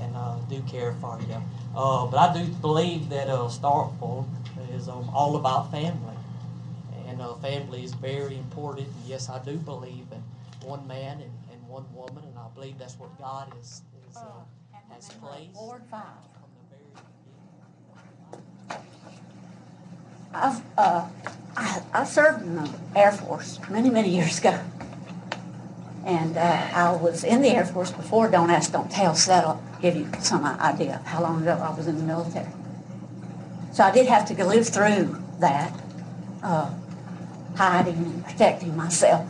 and 0.00 0.16
uh, 0.16 0.36
do 0.48 0.62
care 0.62 0.94
for 1.00 1.20
you. 1.20 1.34
Uh, 1.76 2.06
but 2.06 2.16
I 2.16 2.32
do 2.32 2.46
believe 2.54 3.10
that 3.10 3.28
uh, 3.28 3.48
Starkville 3.48 4.26
is 4.72 4.88
um, 4.88 5.10
all 5.12 5.36
about 5.36 5.70
family, 5.70 6.16
and 7.06 7.20
uh, 7.20 7.34
family 7.34 7.84
is 7.84 7.92
very 7.94 8.36
important. 8.36 8.86
And 8.86 9.06
yes, 9.06 9.28
I 9.28 9.38
do 9.44 9.56
believe 9.56 10.06
in 10.10 10.22
one 10.66 10.86
man 10.86 11.20
and, 11.20 11.32
and 11.52 11.68
one 11.68 11.84
woman, 11.94 12.24
and 12.24 12.38
I 12.38 12.48
believe 12.54 12.78
that's 12.78 12.98
what 12.98 13.16
God 13.18 13.52
is, 13.60 13.82
is 14.08 14.16
has 14.90 15.08
placed. 15.20 15.54
Ward 15.54 15.82
five. 15.90 16.02
I've, 20.34 20.62
uh, 20.76 21.08
I, 21.56 21.82
I, 21.92 22.04
served 22.04 22.42
in 22.42 22.56
the 22.56 22.70
Air 22.94 23.12
Force 23.12 23.58
many, 23.70 23.90
many 23.90 24.10
years 24.10 24.38
ago. 24.38 24.58
And 26.04 26.36
uh, 26.36 26.68
I 26.72 26.92
was 26.92 27.24
in 27.24 27.42
the 27.42 27.48
Air 27.48 27.64
Force 27.64 27.90
before 27.90 28.28
Don't 28.28 28.50
Ask, 28.50 28.72
Don't 28.72 28.90
Tell, 28.90 29.14
so 29.14 29.30
that'll 29.30 29.62
give 29.80 29.96
you 29.96 30.08
some 30.20 30.44
idea 30.44 30.96
of 30.96 31.06
how 31.06 31.22
long 31.22 31.42
ago 31.42 31.52
I 31.52 31.74
was 31.74 31.86
in 31.86 31.96
the 31.96 32.04
military. 32.04 32.50
So 33.72 33.84
I 33.84 33.90
did 33.90 34.06
have 34.06 34.26
to 34.26 34.44
live 34.44 34.68
through 34.68 35.22
that, 35.40 35.72
uh, 36.42 36.72
hiding 37.56 37.96
and 37.96 38.24
protecting 38.24 38.76
myself. 38.76 39.26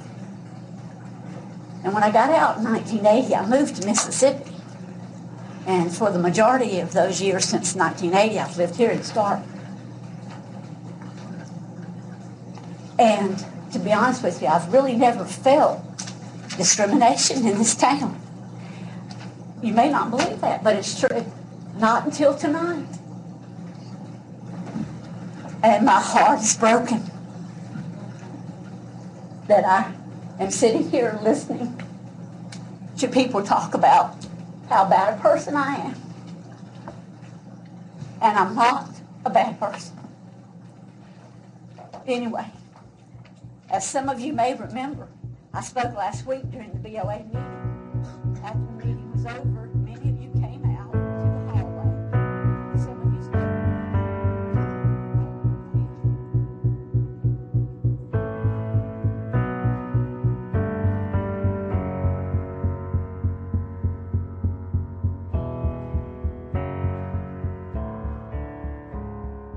And 1.84 1.94
when 1.94 2.02
I 2.02 2.10
got 2.10 2.30
out 2.30 2.58
in 2.58 2.64
1980, 2.64 3.34
I 3.34 3.46
moved 3.46 3.80
to 3.80 3.86
Mississippi. 3.86 4.52
And 5.66 5.94
for 5.94 6.10
the 6.10 6.18
majority 6.18 6.80
of 6.80 6.92
those 6.92 7.20
years 7.20 7.44
since 7.44 7.74
1980, 7.74 8.38
I've 8.38 8.56
lived 8.56 8.76
here 8.76 8.90
in 8.90 9.02
Stark. 9.02 9.40
And 12.98 13.44
to 13.72 13.78
be 13.78 13.92
honest 13.92 14.22
with 14.22 14.42
you, 14.42 14.48
I've 14.48 14.72
really 14.72 14.96
never 14.96 15.24
felt 15.24 15.80
discrimination 16.56 17.46
in 17.46 17.58
this 17.58 17.74
town. 17.74 18.20
You 19.62 19.72
may 19.72 19.88
not 19.90 20.10
believe 20.10 20.40
that, 20.40 20.64
but 20.64 20.76
it's 20.76 20.98
true. 20.98 21.24
Not 21.76 22.06
until 22.06 22.34
tonight. 22.36 22.86
And 25.62 25.84
my 25.84 26.00
heart 26.00 26.40
is 26.40 26.56
broken 26.56 27.02
that 29.48 29.64
I 29.64 29.92
am 30.42 30.50
sitting 30.50 30.90
here 30.90 31.18
listening 31.22 31.82
to 32.98 33.08
people 33.08 33.42
talk 33.42 33.74
about 33.74 34.14
how 34.68 34.88
bad 34.88 35.18
a 35.18 35.22
person 35.22 35.56
I 35.56 35.74
am. 35.76 35.94
And 38.20 38.38
I'm 38.38 38.54
not 38.54 38.90
a 39.24 39.30
bad 39.30 39.58
person. 39.58 39.96
Anyway, 42.06 42.46
as 43.70 43.88
some 43.88 44.08
of 44.08 44.18
you 44.20 44.32
may 44.32 44.54
remember, 44.54 45.08
I 45.52 45.60
spoke 45.60 45.94
last 45.94 46.26
week 46.26 46.50
during 46.50 46.72
the 46.72 46.78
BOA 46.78 47.24
meeting. 47.24 47.44
After 48.42 48.58
the 48.58 48.86
meeting 48.86 49.12
was 49.12 49.26
over, 49.26 49.70
many 49.74 50.10
of 50.10 50.22
you 50.22 50.30
came 50.40 50.64
out 50.78 50.92
to 50.92 50.98
the 50.98 51.04
hallway. 51.52 52.78
Some 52.78 53.00
of 53.00 53.12
you 53.12 53.20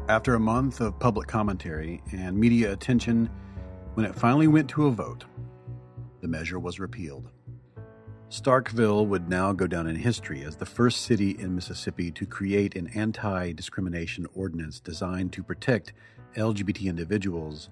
After 0.10 0.36
a 0.36 0.40
month 0.40 0.82
of 0.82 1.00
public 1.00 1.30
commentary 1.30 2.02
and 2.12 2.38
media 2.38 2.74
attention, 2.74 3.30
when 3.94 4.06
it 4.06 4.16
finally 4.16 4.48
went 4.48 4.70
to 4.70 4.88
a 4.88 4.92
vote, 4.92 5.26
the 6.22 6.28
measure 6.28 6.60
was 6.60 6.80
repealed. 6.80 7.30
Starkville 8.30 9.06
would 9.08 9.28
now 9.28 9.52
go 9.52 9.68
down 9.68 9.88
in 9.88 9.96
history 9.96 10.44
as 10.44 10.56
the 10.56 10.66
first 10.66 11.02
city 11.02 11.32
in 11.32 11.54
Mississippi 11.54 12.12
to 12.12 12.26
create 12.26 12.76
an 12.76 12.88
anti 12.96 13.52
discrimination 13.52 14.26
ordinance 14.34 14.80
designed 14.80 15.34
to 15.34 15.44
protect 15.44 15.92
LGBT 16.36 16.84
individuals, 16.86 17.70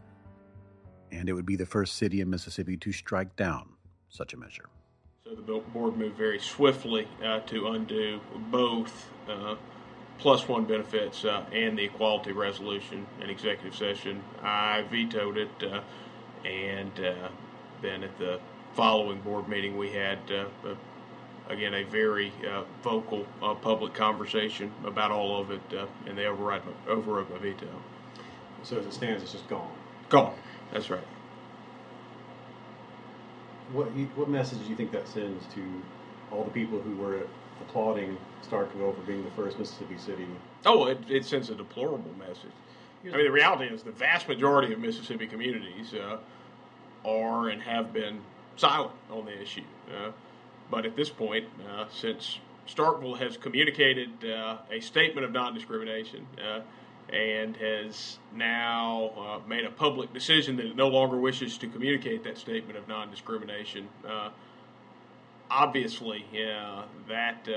and 1.11 1.30
it 1.30 1.34
would 1.34 1.45
be 1.45 1.55
the 1.55 1.65
first 1.65 1.95
city 1.95 2.20
in 2.20 2.30
Mississippi 2.30 2.76
to 2.76 2.91
strike 2.91 3.36
down 3.38 3.70
such 4.09 4.34
a 4.34 4.38
measure. 4.38 4.65
So 5.24 5.36
the 5.36 5.59
board 5.59 5.95
moved 5.95 6.17
very 6.17 6.39
swiftly 6.39 7.07
uh, 7.24 7.39
to 7.41 7.67
undo 7.67 8.20
both 8.51 9.11
uh, 9.30 9.55
plus 10.17 10.47
one 10.47 10.65
benefits 10.65 11.24
uh, 11.24 11.45
and 11.53 11.78
the 11.78 11.86
equality 11.86 12.34
resolution 12.34 13.07
in 13.22 13.30
executive 13.30 13.76
session. 13.76 14.22
I 14.43 14.84
vetoed 14.89 15.38
it, 15.38 15.63
uh, 15.63 15.82
and 16.46 16.92
uh, 17.00 17.30
then 17.82 18.04
at 18.04 18.18
the 18.18 18.40
following 18.74 19.22
board 19.22 19.48
meeting, 19.48 19.78
we 19.78 19.92
had 19.92 20.20
uh, 20.32 20.46
again 21.50 21.74
a 21.74 21.84
very 21.84 22.32
uh, 22.50 22.64
vocal 22.84 23.26
uh, 23.42 23.54
public 23.56 23.94
conversation 23.94 24.72
about 24.86 25.12
all 25.12 25.40
of 25.40 25.52
it, 25.52 25.62
and 26.06 26.18
they 26.18 26.26
override 26.26 26.62
overrode 26.88 27.30
my 27.30 27.38
veto. 27.38 27.68
So 28.64 28.78
as 28.78 28.86
it 28.86 28.94
stands, 28.94 29.24
it's 29.24 29.32
just 29.32 29.48
gone. 29.48 29.72
Gone. 30.10 30.36
That's 30.72 30.90
right. 30.90 31.08
What 33.72 33.88
what 34.16 34.30
message 34.30 34.60
do 34.64 34.66
you 34.66 34.76
think 34.76 34.92
that 34.92 35.08
sends 35.08 35.46
to 35.54 35.82
all 36.32 36.44
the 36.44 36.52
people 36.52 36.80
who 36.80 36.96
were 36.98 37.22
applauding 37.62 38.18
Starkville 38.50 38.96
for 38.96 39.02
being 39.06 39.24
the 39.24 39.32
first 39.32 39.60
Mississippi 39.60 39.98
city. 39.98 40.28
Oh, 40.66 40.88
it, 40.88 41.00
it 41.10 41.26
sends 41.26 41.50
a 41.50 41.56
deplorable 41.56 42.14
message. 42.18 42.52
I 43.02 43.06
mean, 43.06 43.26
the 43.26 43.32
reality 43.32 43.74
is 43.74 43.84
the 43.84 43.91
vast 43.91 44.28
majority 44.28 44.74
of 44.74 44.80
Mississippi 44.80 45.28
communities 45.28 45.93
uh, 45.93 46.18
are 47.06 47.50
and 47.50 47.62
have 47.62 47.93
been 47.93 48.22
silent 48.58 48.91
on 49.10 49.26
the 49.26 49.41
issue. 49.41 49.64
Uh, 49.89 50.12
but 50.70 50.86
at 50.86 50.95
this 50.95 51.10
point, 51.10 51.45
uh, 51.68 51.86
since 51.91 52.39
Starkville 52.68 53.18
has 53.18 53.38
communicated 53.38 54.10
uh, 54.26 54.58
a 54.70 54.82
statement 54.82 55.26
of 55.26 55.32
non 55.32 55.54
discrimination 55.54 56.28
uh, 56.43 56.62
and 57.12 57.56
has 57.58 58.20
now 58.36 59.12
uh, 59.18 59.47
made 59.47 59.66
a 59.66 59.72
public 59.72 60.14
decision 60.14 60.58
that 60.58 60.66
it 60.66 60.76
no 60.76 60.89
longer 60.89 61.18
wishes 61.18 61.58
to 61.58 61.68
communicate 61.68 62.24
that 62.26 62.38
statement 62.38 62.78
of 62.78 62.88
non 62.88 63.10
discrimination, 63.10 63.88
obviously, 65.50 66.26
that 67.08 67.47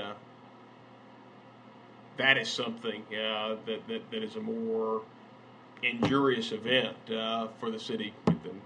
that 2.17 2.37
is 2.37 2.49
something 2.49 3.03
uh, 3.09 3.55
that, 3.65 3.87
that 3.87 4.11
that 4.11 4.23
is 4.23 4.35
a 4.35 4.39
more 4.39 5.01
injurious 5.83 6.51
event 6.51 6.97
uh, 7.11 7.47
for 7.59 7.69
the 7.69 7.79
city 7.79 8.13
than 8.25 8.61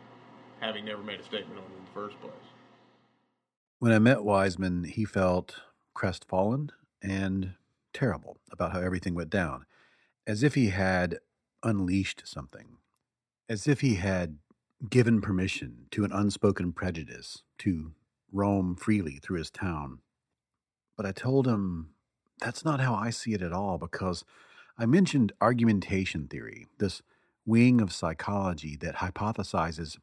having 0.59 0.85
never 0.85 1.03
made 1.03 1.19
a 1.19 1.23
statement 1.23 1.59
on 1.59 1.65
it 1.65 1.77
in 1.77 1.85
the 1.85 1.91
first 1.91 2.19
place. 2.21 2.33
When 3.79 3.91
I 3.91 3.99
met 3.99 4.23
Wiseman, 4.23 4.85
he 4.85 5.05
felt 5.05 5.55
crestfallen 5.93 6.71
and 7.01 7.53
terrible 7.93 8.37
about 8.51 8.71
how 8.71 8.79
everything 8.79 9.15
went 9.15 9.29
down, 9.29 9.65
as 10.25 10.43
if 10.43 10.55
he 10.55 10.69
had 10.69 11.19
unleashed 11.63 12.23
something, 12.25 12.77
as 13.49 13.67
if 13.67 13.81
he 13.81 13.95
had 13.95 14.37
given 14.89 15.21
permission 15.21 15.85
to 15.91 16.03
an 16.03 16.11
unspoken 16.11 16.71
prejudice 16.71 17.43
to 17.59 17.93
roam 18.31 18.75
freely 18.75 19.19
through 19.21 19.37
his 19.37 19.49
town. 19.49 19.99
But 20.95 21.05
I 21.05 21.11
told 21.11 21.47
him 21.47 21.91
that's 22.39 22.63
not 22.63 22.79
how 22.79 22.93
I 22.93 23.09
see 23.09 23.33
it 23.33 23.41
at 23.41 23.53
all 23.53 23.77
because 23.77 24.23
I 24.79 24.85
mentioned 24.85 25.31
argumentation 25.41 26.27
theory, 26.27 26.67
this 26.77 27.01
wing 27.47 27.81
of 27.81 27.91
psychology 27.91 28.75
that 28.75 28.97
hypothesizes 28.97 29.97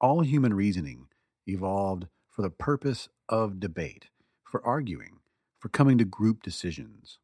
all 0.00 0.20
human 0.20 0.54
reasoning 0.54 1.08
evolved 1.48 2.06
for 2.30 2.42
the 2.42 2.50
purpose 2.50 3.08
of 3.28 3.58
debate, 3.58 4.10
for 4.44 4.64
arguing, 4.64 5.18
for 5.58 5.70
coming 5.70 5.98
to 5.98 6.04
group 6.04 6.40
decisions. 6.40 7.18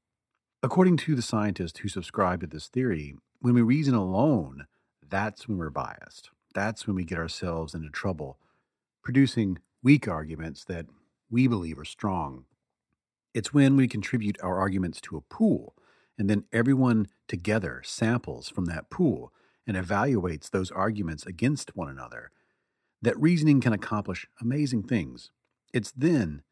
According 0.61 0.97
to 0.99 1.15
the 1.15 1.23
scientists 1.23 1.79
who 1.79 1.89
subscribe 1.89 2.41
to 2.41 2.49
this 2.49 2.67
theory, 2.67 3.15
when 3.39 3.55
we 3.55 3.63
reason 3.63 3.95
alone, 3.95 4.67
that's 5.09 5.47
when 5.47 5.57
we're 5.57 5.71
biased. 5.71 6.31
That's 6.53 6.89
when 6.89 6.97
we 6.97 7.05
get 7.05 7.19
ourselves 7.19 7.75
into 7.75 7.91
trouble, 7.91 8.39
producing 9.05 9.59
weak 9.85 10.09
arguments 10.09 10.65
that 10.65 10.87
we 11.31 11.47
believe 11.47 11.79
are 11.79 11.85
strong. 11.85 12.47
It's 13.35 13.55
when 13.55 13.77
we 13.77 13.87
contribute 13.87 14.37
our 14.43 14.59
arguments 14.59 15.01
to 15.03 15.17
a 15.17 15.21
pool, 15.21 15.77
and 16.19 16.29
then 16.29 16.45
everyone 16.53 17.07
together 17.29 17.81
samples 17.85 18.49
from 18.49 18.65
that 18.67 18.91
pool 18.91 19.33
and 19.67 19.77
evaluates 19.77 20.51
those 20.51 20.71
arguments 20.71 21.25
against 21.25 21.77
one 21.77 21.89
another, 21.89 22.31
that 23.01 23.21
reasoning 23.21 23.61
can 23.61 23.73
accomplish 23.73 24.27
amazing 24.41 24.83
things. 24.83 25.31
It's 25.73 25.93
then 25.93 26.43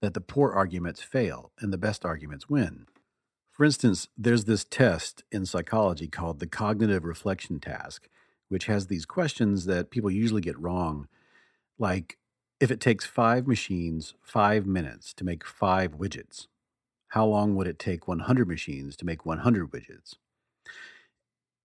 that 0.00 0.14
the 0.14 0.20
poor 0.20 0.52
arguments 0.52 1.02
fail 1.02 1.52
and 1.60 1.72
the 1.72 1.78
best 1.78 2.04
arguments 2.04 2.48
win. 2.48 2.86
For 3.50 3.64
instance, 3.64 4.08
there's 4.16 4.46
this 4.46 4.64
test 4.64 5.22
in 5.30 5.44
psychology 5.44 6.08
called 6.08 6.40
the 6.40 6.46
cognitive 6.46 7.04
reflection 7.04 7.60
task, 7.60 8.08
which 8.48 8.66
has 8.66 8.86
these 8.86 9.04
questions 9.04 9.66
that 9.66 9.90
people 9.90 10.10
usually 10.10 10.40
get 10.40 10.58
wrong, 10.58 11.08
like 11.78 12.16
if 12.60 12.70
it 12.70 12.80
takes 12.80 13.04
five 13.04 13.46
machines 13.46 14.14
five 14.22 14.66
minutes 14.66 15.12
to 15.14 15.24
make 15.24 15.44
five 15.44 15.98
widgets, 15.98 16.46
how 17.10 17.26
long 17.26 17.56
would 17.56 17.66
it 17.66 17.78
take 17.78 18.06
100 18.06 18.46
machines 18.48 18.96
to 18.96 19.04
make 19.04 19.26
100 19.26 19.70
widgets? 19.70 20.14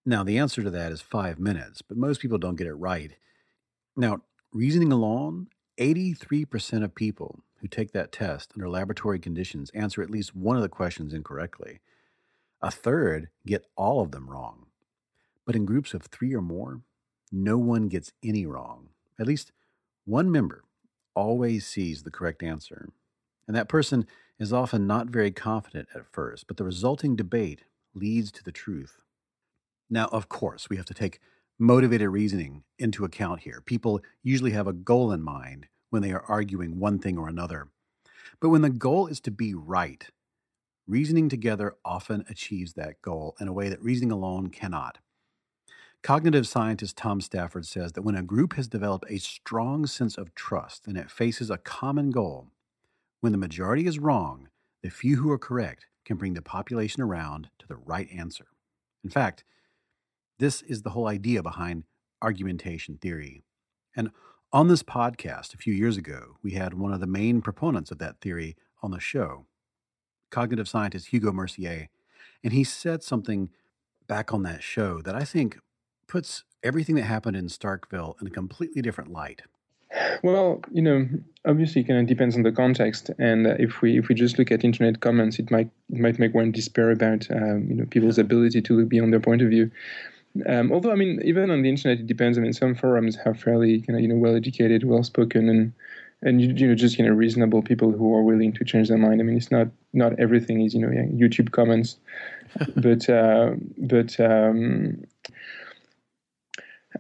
Now, 0.04 0.24
the 0.24 0.38
answer 0.40 0.64
to 0.64 0.72
that 0.72 0.92
is 0.92 1.02
five 1.02 1.40
minutes, 1.40 1.82
but 1.82 1.98
most 1.98 2.20
people 2.20 2.38
don't 2.40 2.56
get 2.56 2.68
it 2.68 2.74
right. 2.74 3.12
Now, 3.96 4.22
reasoning 4.52 4.92
alone, 4.92 5.48
83% 5.80 6.84
of 6.84 6.96
people 6.96 7.42
who 7.58 7.68
take 7.68 7.92
that 7.92 8.12
test 8.12 8.54
under 8.56 8.68
laboratory 8.68 9.20
conditions 9.20 9.70
answer 9.72 10.02
at 10.02 10.10
least 10.10 10.36
one 10.36 10.56
of 10.56 10.64
the 10.64 10.70
questions 10.70 11.14
incorrectly. 11.14 11.80
A 12.62 12.72
third 12.72 13.30
get 13.46 13.66
all 13.76 14.02
of 14.02 14.12
them 14.12 14.30
wrong. 14.30 14.66
But 15.46 15.56
in 15.56 15.66
groups 15.66 15.94
of 15.94 16.04
three 16.04 16.34
or 16.34 16.42
more, 16.42 16.82
no 17.32 17.60
one 17.60 17.88
gets 17.88 18.12
any 18.24 18.48
wrong. 18.48 18.90
At 19.20 19.28
least 19.28 19.52
one 20.06 20.32
member 20.32 20.64
always 21.14 21.68
sees 21.68 22.02
the 22.02 22.12
correct 22.12 22.42
answer. 22.42 22.90
And 23.48 23.56
that 23.56 23.70
person 23.70 24.08
is 24.40 24.52
often 24.54 24.86
not 24.88 25.08
very 25.08 25.32
confident 25.32 25.88
at 25.96 26.12
first, 26.12 26.48
but 26.48 26.58
the 26.58 26.64
resulting 26.64 27.16
debate 27.16 27.64
leads 27.94 28.32
to 28.34 28.44
the 28.44 28.52
truth. 28.52 29.00
Now, 29.90 30.06
of 30.12 30.30
course, 30.30 30.70
we 30.70 30.78
have 30.78 30.86
to 30.86 30.94
take 30.94 31.20
motivated 31.58 32.10
reasoning 32.10 32.64
into 32.78 33.06
account 33.06 33.42
here. 33.42 33.62
People 33.66 34.02
usually 34.24 34.52
have 34.52 34.68
a 34.68 34.74
goal 34.74 35.12
in 35.12 35.22
mind 35.22 35.68
when 35.90 36.02
they 36.02 36.12
are 36.12 36.26
arguing 36.28 36.80
one 36.80 37.00
thing 37.00 37.18
or 37.18 37.30
another. 37.30 37.70
But 38.42 38.50
when 38.50 38.62
the 38.62 38.70
goal 38.70 39.08
is 39.08 39.22
to 39.22 39.32
be 39.32 39.54
right, 39.54 40.10
reasoning 40.88 41.30
together 41.30 41.76
often 41.86 42.26
achieves 42.30 42.74
that 42.74 43.02
goal 43.02 43.36
in 43.40 43.48
a 43.48 43.54
way 43.54 43.70
that 43.70 43.82
reasoning 43.82 44.12
alone 44.12 44.50
cannot. 44.50 44.98
Cognitive 46.04 46.48
scientist 46.48 46.98
Tom 46.98 47.22
Stafford 47.22 47.66
says 47.66 47.94
that 47.94 48.04
when 48.04 48.16
a 48.16 48.22
group 48.22 48.54
has 48.54 48.68
developed 48.68 49.06
a 49.10 49.18
strong 49.18 49.88
sense 49.88 50.18
of 50.18 50.36
trust 50.36 50.86
and 50.86 50.98
it 50.98 51.10
faces 51.10 51.50
a 51.50 51.58
common 51.58 52.12
goal, 52.12 52.52
when 53.26 53.32
the 53.32 53.40
majority 53.40 53.88
is 53.88 53.98
wrong, 53.98 54.50
the 54.84 54.90
few 54.92 55.16
who 55.16 55.32
are 55.32 55.40
correct 55.40 55.88
can 56.06 56.16
bring 56.16 56.36
the 56.36 56.44
population 56.44 57.02
around 57.02 57.50
to 57.58 57.68
the 57.68 57.76
right 57.76 58.08
answer. 58.16 58.46
In 59.04 59.10
fact, 59.10 59.44
this 60.38 60.62
is 60.62 60.84
the 60.84 60.92
whole 60.92 61.08
idea 61.08 61.42
behind 61.42 61.86
argumentation 62.22 63.00
theory. 63.00 63.42
And 63.96 64.12
on 64.54 64.68
this 64.68 64.84
podcast 64.84 65.56
a 65.56 65.58
few 65.58 65.74
years 65.74 65.98
ago, 65.98 66.38
we 66.44 66.52
had 66.52 66.76
one 66.76 66.94
of 66.94 67.00
the 67.00 67.08
main 67.08 67.42
proponents 67.42 67.90
of 67.90 67.98
that 67.98 68.22
theory 68.22 68.56
on 68.84 68.92
the 68.92 69.00
show, 69.00 69.48
cognitive 70.30 70.70
scientist 70.70 71.08
Hugo 71.08 71.32
Mercier. 71.32 71.90
And 72.44 72.54
he 72.54 72.64
said 72.64 73.02
something 73.02 73.50
back 74.06 74.36
on 74.36 74.44
that 74.44 74.62
show 74.62 75.02
that 75.02 75.16
I 75.16 75.24
think 75.24 75.58
puts 76.08 76.44
everything 76.62 76.94
that 76.98 77.06
happened 77.06 77.38
in 77.38 77.48
Starkville 77.48 78.22
in 78.22 78.28
a 78.28 78.30
completely 78.30 78.84
different 78.84 79.12
light. 79.12 79.42
Well, 80.24 80.62
you 80.72 80.82
know, 80.82 81.08
obviously, 81.46 81.82
it 81.82 81.88
kind 81.88 82.00
of 82.00 82.08
depends 82.08 82.36
on 82.36 82.44
the 82.44 82.52
context. 82.52 83.10
And 83.20 83.48
uh, 83.48 83.56
if 83.60 83.82
we 83.82 83.98
if 83.98 84.08
we 84.08 84.16
just 84.16 84.38
look 84.38 84.52
at 84.52 84.64
internet 84.64 85.00
comments, 85.00 85.40
it 85.40 85.52
might 85.52 85.70
it 85.92 86.00
might 86.00 86.20
make 86.20 86.34
one 86.34 86.52
despair 86.52 86.92
about 86.92 87.30
um, 87.32 87.68
you 87.70 87.76
know 87.76 87.86
people's 87.86 88.18
ability 88.18 88.62
to 88.62 88.78
look 88.78 88.90
beyond 88.90 89.14
their 89.14 89.20
point 89.20 89.42
of 89.42 89.50
view. 89.50 89.72
Um, 90.48 90.72
although, 90.74 90.92
I 90.92 90.96
mean, 90.96 91.22
even 91.24 91.50
on 91.50 91.62
the 91.62 91.70
internet, 91.70 92.00
it 92.00 92.08
depends. 92.08 92.38
I 92.38 92.42
mean, 92.42 92.54
some 92.54 92.76
forums 92.76 93.16
have 93.24 93.40
fairly 93.40 93.82
kind 93.82 93.98
of 93.98 94.02
you 94.02 94.08
know 94.08 94.16
well 94.16 94.36
educated, 94.36 94.84
well 94.84 95.04
spoken, 95.04 95.50
and 95.50 95.74
and 96.22 96.42
you, 96.42 96.54
you 96.54 96.68
know 96.68 96.76
just 96.76 96.98
you 96.98 97.06
know 97.06 97.14
reasonable 97.14 97.62
people 97.62 97.92
who 97.92 98.14
are 98.16 98.24
willing 98.24 98.52
to 98.54 98.66
change 98.66 98.90
their 98.90 98.98
mind. 98.98 99.22
I 99.22 99.24
mean, 99.24 99.38
it's 99.38 99.52
not 99.52 99.68
not 99.94 100.20
everything 100.20 100.62
is 100.62 100.74
you 100.74 100.82
know 100.82 100.90
YouTube 100.90 101.52
comments, 101.52 101.98
but 102.76 103.10
uh, 103.10 103.52
but 103.78 104.20
um, 104.20 105.04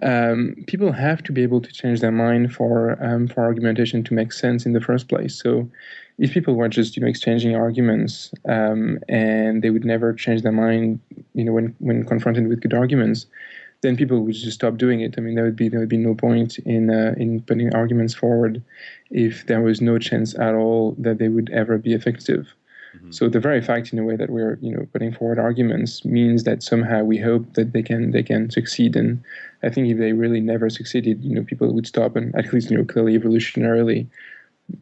um, 0.02 0.56
people 0.68 0.91
have 0.91 1.24
to 1.24 1.32
be 1.32 1.43
able 1.43 1.62
to 1.62 1.72
change 1.72 2.00
their 2.02 2.12
mind 2.12 2.54
for 2.54 2.98
um, 3.04 3.28
for 3.28 3.43
argumentation 3.43 4.04
to 4.04 4.14
make 4.14 4.32
sense 4.34 4.66
in 4.66 4.74
the 4.74 4.82
first 4.82 5.08
place. 5.08 5.41
So, 5.41 5.70
if 6.18 6.32
people 6.34 6.56
were 6.56 6.70
just 6.70 6.96
you 6.96 7.02
know 7.02 7.08
exchanging 7.08 7.56
arguments 7.56 8.32
um, 8.48 9.00
and 9.10 9.62
they 9.62 9.70
would 9.70 9.86
never 9.86 10.14
change 10.14 10.41
their 10.41 10.52
mind, 10.52 11.00
you 11.34 11.43
know, 11.43 11.54
when 11.54 11.76
when 11.80 12.06
confronted 12.06 12.48
with 12.48 12.62
good 12.62 12.74
arguments, 12.74 13.26
then 13.82 13.96
people 13.96 14.22
would 14.22 14.34
just 14.34 14.54
stop 14.54 14.78
doing 14.78 15.02
it. 15.02 15.16
I 15.18 15.22
mean, 15.22 15.36
there 15.36 15.46
would 15.46 15.56
be 15.56 15.70
there 15.70 15.80
would 15.80 15.89
be 15.89 15.98
no 15.98 16.16
point 16.16 16.58
in 16.60 16.89
uh, 16.89 17.14
in 17.18 17.41
putting 17.41 17.74
arguments 17.74 18.14
forward 18.14 18.64
if 19.12 19.46
there 19.48 19.62
was 19.62 19.82
no 19.82 19.98
chance 19.98 20.38
at 20.38 20.56
all 20.56 20.96
that 21.00 21.20
they 21.20 21.30
would 21.30 21.50
ever 21.52 21.78
be 21.78 21.93
effective. 21.93 22.54
Mm-hmm. 22.96 23.12
So 23.12 23.30
the 23.30 23.39
very 23.39 23.62
fact, 23.62 23.91
in 23.91 24.00
a 24.00 24.04
way, 24.04 24.16
that 24.16 24.30
we're 24.30 24.58
you 24.62 24.72
know 24.72 24.88
putting 24.93 25.14
forward 25.14 25.39
arguments 25.39 26.06
means 26.06 26.43
that 26.43 26.64
somehow 26.64 27.04
we 27.04 27.18
hope 27.18 27.54
that 27.54 27.74
they 27.74 27.84
can 27.84 28.12
they 28.12 28.24
can 28.24 28.50
succeed. 28.50 28.96
And 28.96 29.24
I 29.64 29.70
think 29.70 29.88
if 29.89 29.98
they 29.98 30.14
really 30.14 30.41
never 30.41 30.70
succeeded, 30.70 31.24
you 31.24 31.36
know, 31.36 31.43
people 31.43 31.74
would 31.74 31.88
stop 31.88 32.16
and 32.16 32.34
at 32.36 32.52
least 32.54 32.72
you 32.72 32.78
know 32.78 32.86
clearly 32.86 33.18
evolutionarily, 33.18 34.08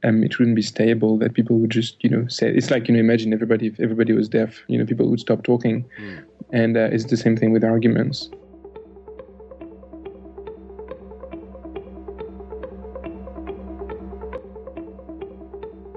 um, 0.03 0.23
it 0.23 0.37
wouldn't 0.37 0.55
be 0.55 0.61
stable. 0.61 1.17
That 1.17 1.33
people 1.33 1.57
would 1.57 1.71
just, 1.71 2.03
you 2.03 2.09
know, 2.09 2.27
say 2.27 2.49
it's 2.53 2.71
like 2.71 2.87
you 2.87 2.93
know, 2.93 2.99
imagine 2.99 3.33
everybody 3.33 3.67
if 3.67 3.79
everybody 3.79 4.13
was 4.13 4.29
deaf, 4.29 4.63
you 4.67 4.77
know, 4.77 4.85
people 4.85 5.09
would 5.09 5.19
stop 5.19 5.43
talking, 5.43 5.85
Mm. 5.99 6.23
and 6.51 6.77
uh, 6.77 6.89
it's 6.91 7.05
the 7.05 7.17
same 7.17 7.35
thing 7.35 7.51
with 7.51 7.63
arguments. 7.63 8.29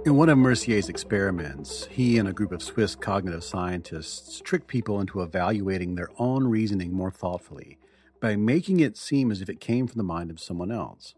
In 0.06 0.14
one 0.14 0.28
of 0.28 0.38
Mercier's 0.38 0.88
experiments, 0.88 1.88
he 1.90 2.16
and 2.16 2.28
a 2.28 2.32
group 2.32 2.52
of 2.52 2.62
Swiss 2.62 2.94
cognitive 2.94 3.42
scientists 3.42 4.40
tricked 4.44 4.68
people 4.68 5.00
into 5.00 5.20
evaluating 5.20 5.96
their 5.96 6.10
own 6.16 6.46
reasoning 6.46 6.92
more 6.92 7.10
thoughtfully 7.10 7.76
by 8.20 8.36
making 8.36 8.78
it 8.78 8.96
seem 8.96 9.32
as 9.32 9.40
if 9.42 9.48
it 9.48 9.58
came 9.58 9.88
from 9.88 9.98
the 9.98 10.04
mind 10.04 10.30
of 10.30 10.38
someone 10.38 10.70
else. 10.70 11.16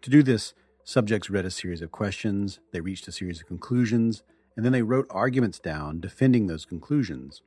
To 0.00 0.08
do 0.08 0.22
this, 0.22 0.54
subjects 0.84 1.28
read 1.28 1.44
a 1.44 1.50
series 1.50 1.82
of 1.82 1.92
questions, 1.92 2.60
they 2.72 2.80
reached 2.80 3.06
a 3.06 3.12
series 3.12 3.42
of 3.42 3.46
conclusions, 3.46 4.22
and 4.56 4.64
then 4.64 4.72
they 4.72 4.80
wrote 4.80 5.06
arguments 5.10 5.58
down 5.58 6.00
defending 6.00 6.46
those 6.46 6.64
conclusions. 6.64 7.42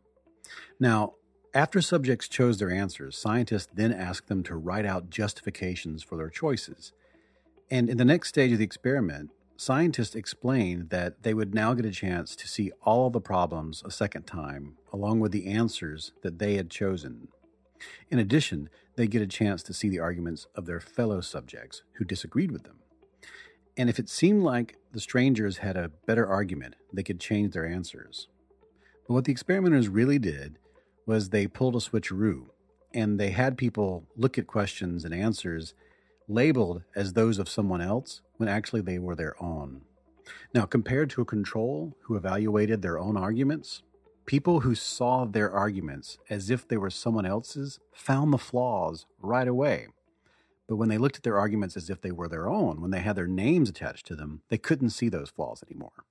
Now, 0.79 1.13
after 1.55 1.81
subjects 1.81 2.27
chose 2.27 2.59
their 2.59 2.69
answers, 2.69 3.17
scientists 3.17 3.71
then 3.73 3.91
asked 3.91 4.27
them 4.27 4.43
to 4.43 4.55
write 4.55 4.85
out 4.85 5.09
justifications 5.09 6.03
for 6.03 6.17
their 6.17 6.29
choices. 6.29 6.93
And 7.71 7.89
in 7.89 7.97
the 7.97 8.05
next 8.05 8.29
stage 8.29 8.51
of 8.51 8.59
the 8.59 8.63
experiment, 8.63 9.31
scientists 9.57 10.15
explained 10.15 10.89
that 10.89 11.23
they 11.23 11.33
would 11.33 11.53
now 11.53 11.73
get 11.73 11.85
a 11.85 11.91
chance 11.91 12.35
to 12.35 12.47
see 12.47 12.71
all 12.81 13.09
the 13.09 13.21
problems 13.21 13.83
a 13.85 13.91
second 13.91 14.23
time, 14.23 14.77
along 14.91 15.19
with 15.19 15.31
the 15.31 15.47
answers 15.47 16.11
that 16.21 16.39
they 16.39 16.55
had 16.55 16.69
chosen. 16.69 17.27
In 18.09 18.19
addition, 18.19 18.69
they 18.95 19.07
get 19.07 19.21
a 19.21 19.27
chance 19.27 19.63
to 19.63 19.73
see 19.73 19.89
the 19.89 19.99
arguments 19.99 20.47
of 20.55 20.65
their 20.65 20.79
fellow 20.79 21.21
subjects 21.21 21.83
who 21.93 22.05
disagreed 22.05 22.51
with 22.51 22.63
them. 22.63 22.79
And 23.75 23.89
if 23.89 23.99
it 23.99 24.09
seemed 24.09 24.43
like 24.43 24.77
the 24.91 24.99
strangers 24.99 25.57
had 25.57 25.75
a 25.75 25.91
better 26.05 26.27
argument, 26.27 26.75
they 26.91 27.03
could 27.03 27.19
change 27.19 27.53
their 27.53 27.65
answers. 27.65 28.27
But 29.07 29.15
what 29.15 29.25
the 29.25 29.31
experimenters 29.31 29.89
really 29.89 30.19
did 30.19 30.59
was 31.05 31.29
they 31.29 31.47
pulled 31.47 31.75
a 31.75 31.79
switcheroo 31.79 32.45
and 32.93 33.19
they 33.19 33.31
had 33.31 33.57
people 33.57 34.05
look 34.15 34.37
at 34.37 34.47
questions 34.47 35.03
and 35.03 35.13
answers 35.13 35.73
labeled 36.27 36.83
as 36.95 37.13
those 37.13 37.39
of 37.39 37.49
someone 37.49 37.81
else 37.81 38.21
when 38.37 38.49
actually 38.49 38.81
they 38.81 38.99
were 38.99 39.15
their 39.15 39.41
own. 39.41 39.81
Now, 40.53 40.65
compared 40.65 41.09
to 41.11 41.21
a 41.21 41.25
control 41.25 41.97
who 42.03 42.15
evaluated 42.15 42.81
their 42.81 42.99
own 42.99 43.17
arguments, 43.17 43.81
people 44.25 44.61
who 44.61 44.75
saw 44.75 45.25
their 45.25 45.51
arguments 45.51 46.17
as 46.29 46.49
if 46.49 46.67
they 46.67 46.77
were 46.77 46.89
someone 46.89 47.25
else's 47.25 47.79
found 47.91 48.31
the 48.31 48.37
flaws 48.37 49.05
right 49.21 49.47
away. 49.47 49.87
But 50.67 50.77
when 50.77 50.89
they 50.89 50.97
looked 50.97 51.17
at 51.17 51.23
their 51.23 51.37
arguments 51.37 51.75
as 51.75 51.89
if 51.89 52.01
they 52.01 52.11
were 52.11 52.29
their 52.29 52.49
own, 52.49 52.81
when 52.81 52.91
they 52.91 53.01
had 53.01 53.15
their 53.15 53.27
names 53.27 53.69
attached 53.69 54.05
to 54.07 54.15
them, 54.15 54.41
they 54.49 54.57
couldn't 54.57 54.91
see 54.91 55.09
those 55.09 55.29
flaws 55.29 55.63
anymore. 55.67 56.05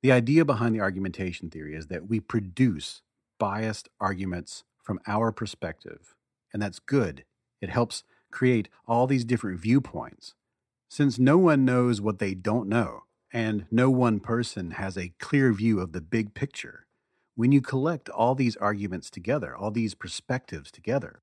The 0.00 0.12
idea 0.12 0.44
behind 0.44 0.74
the 0.74 0.80
argumentation 0.80 1.50
theory 1.50 1.74
is 1.74 1.88
that 1.88 2.08
we 2.08 2.20
produce 2.20 3.02
biased 3.38 3.88
arguments 4.00 4.62
from 4.82 5.00
our 5.06 5.32
perspective, 5.32 6.14
and 6.52 6.62
that's 6.62 6.78
good. 6.78 7.24
It 7.60 7.68
helps 7.68 8.04
create 8.30 8.68
all 8.86 9.06
these 9.06 9.24
different 9.24 9.60
viewpoints. 9.60 10.34
Since 10.88 11.18
no 11.18 11.36
one 11.38 11.64
knows 11.64 12.00
what 12.00 12.18
they 12.18 12.34
don't 12.34 12.68
know, 12.68 13.02
and 13.32 13.66
no 13.70 13.90
one 13.90 14.20
person 14.20 14.72
has 14.72 14.96
a 14.96 15.12
clear 15.18 15.52
view 15.52 15.80
of 15.80 15.92
the 15.92 16.00
big 16.00 16.34
picture, 16.34 16.86
when 17.34 17.52
you 17.52 17.60
collect 17.60 18.08
all 18.08 18.34
these 18.34 18.56
arguments 18.56 19.10
together, 19.10 19.54
all 19.56 19.70
these 19.70 19.94
perspectives 19.94 20.70
together, 20.70 21.20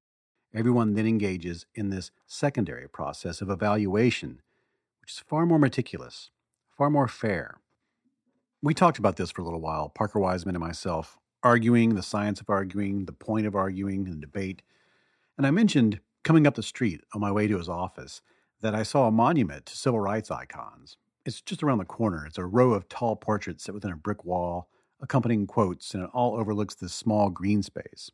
everyone 0.54 0.94
then 0.94 1.08
engages 1.08 1.66
in 1.76 1.90
this 1.90 2.12
secondary 2.26 2.88
process 2.88 3.42
of 3.42 3.50
evaluation, 3.50 4.42
which 5.02 5.12
is 5.12 5.20
far 5.20 5.46
more 5.46 5.60
meticulous, 5.60 6.30
far 6.78 6.90
more 6.90 7.08
fair. 7.08 7.60
We 8.62 8.74
talked 8.74 8.98
about 8.98 9.18
this 9.18 9.32
for 9.32 9.42
a 9.42 9.44
little 9.44 9.62
while, 9.62 9.90
Parker 9.90 10.20
Wiseman 10.20 10.56
and 10.56 10.64
myself, 10.64 11.18
arguing 11.44 11.96
the 11.96 12.02
science 12.02 12.40
of 12.40 12.50
arguing, 12.50 13.06
the 13.06 13.12
point 13.12 13.46
of 13.46 13.56
arguing, 13.56 14.08
and 14.08 14.22
debate. 14.22 14.62
And 15.38 15.46
I 15.46 15.52
mentioned 15.52 16.00
coming 16.26 16.48
up 16.48 16.56
the 16.56 16.64
street 16.64 17.02
on 17.14 17.22
my 17.22 17.32
way 17.32 17.48
to 17.48 17.58
his 17.58 17.70
office 17.70 18.22
that 18.62 18.76
I 18.76 18.84
saw 18.84 19.08
a 19.08 19.12
monument 19.12 19.68
to 19.68 19.78
civil 19.78 20.00
rights 20.00 20.32
icons. 20.32 20.98
It's 21.24 21.40
just 21.40 21.62
around 21.62 21.78
the 21.78 21.86
corner. 21.86 22.26
It's 22.26 22.40
a 22.40 22.46
row 22.46 22.74
of 22.74 22.90
tall 22.90 23.16
portraits 23.16 23.64
set 23.64 23.76
within 23.76 23.92
a 23.92 23.96
brick 23.96 24.26
wall, 24.26 24.68
accompanying 25.00 25.46
quotes, 25.46 25.94
and 25.94 26.04
it 26.04 26.10
all 26.14 26.36
overlooks 26.36 26.74
this 26.76 26.94
small 26.94 27.30
green 27.30 27.62
space. 27.62 28.10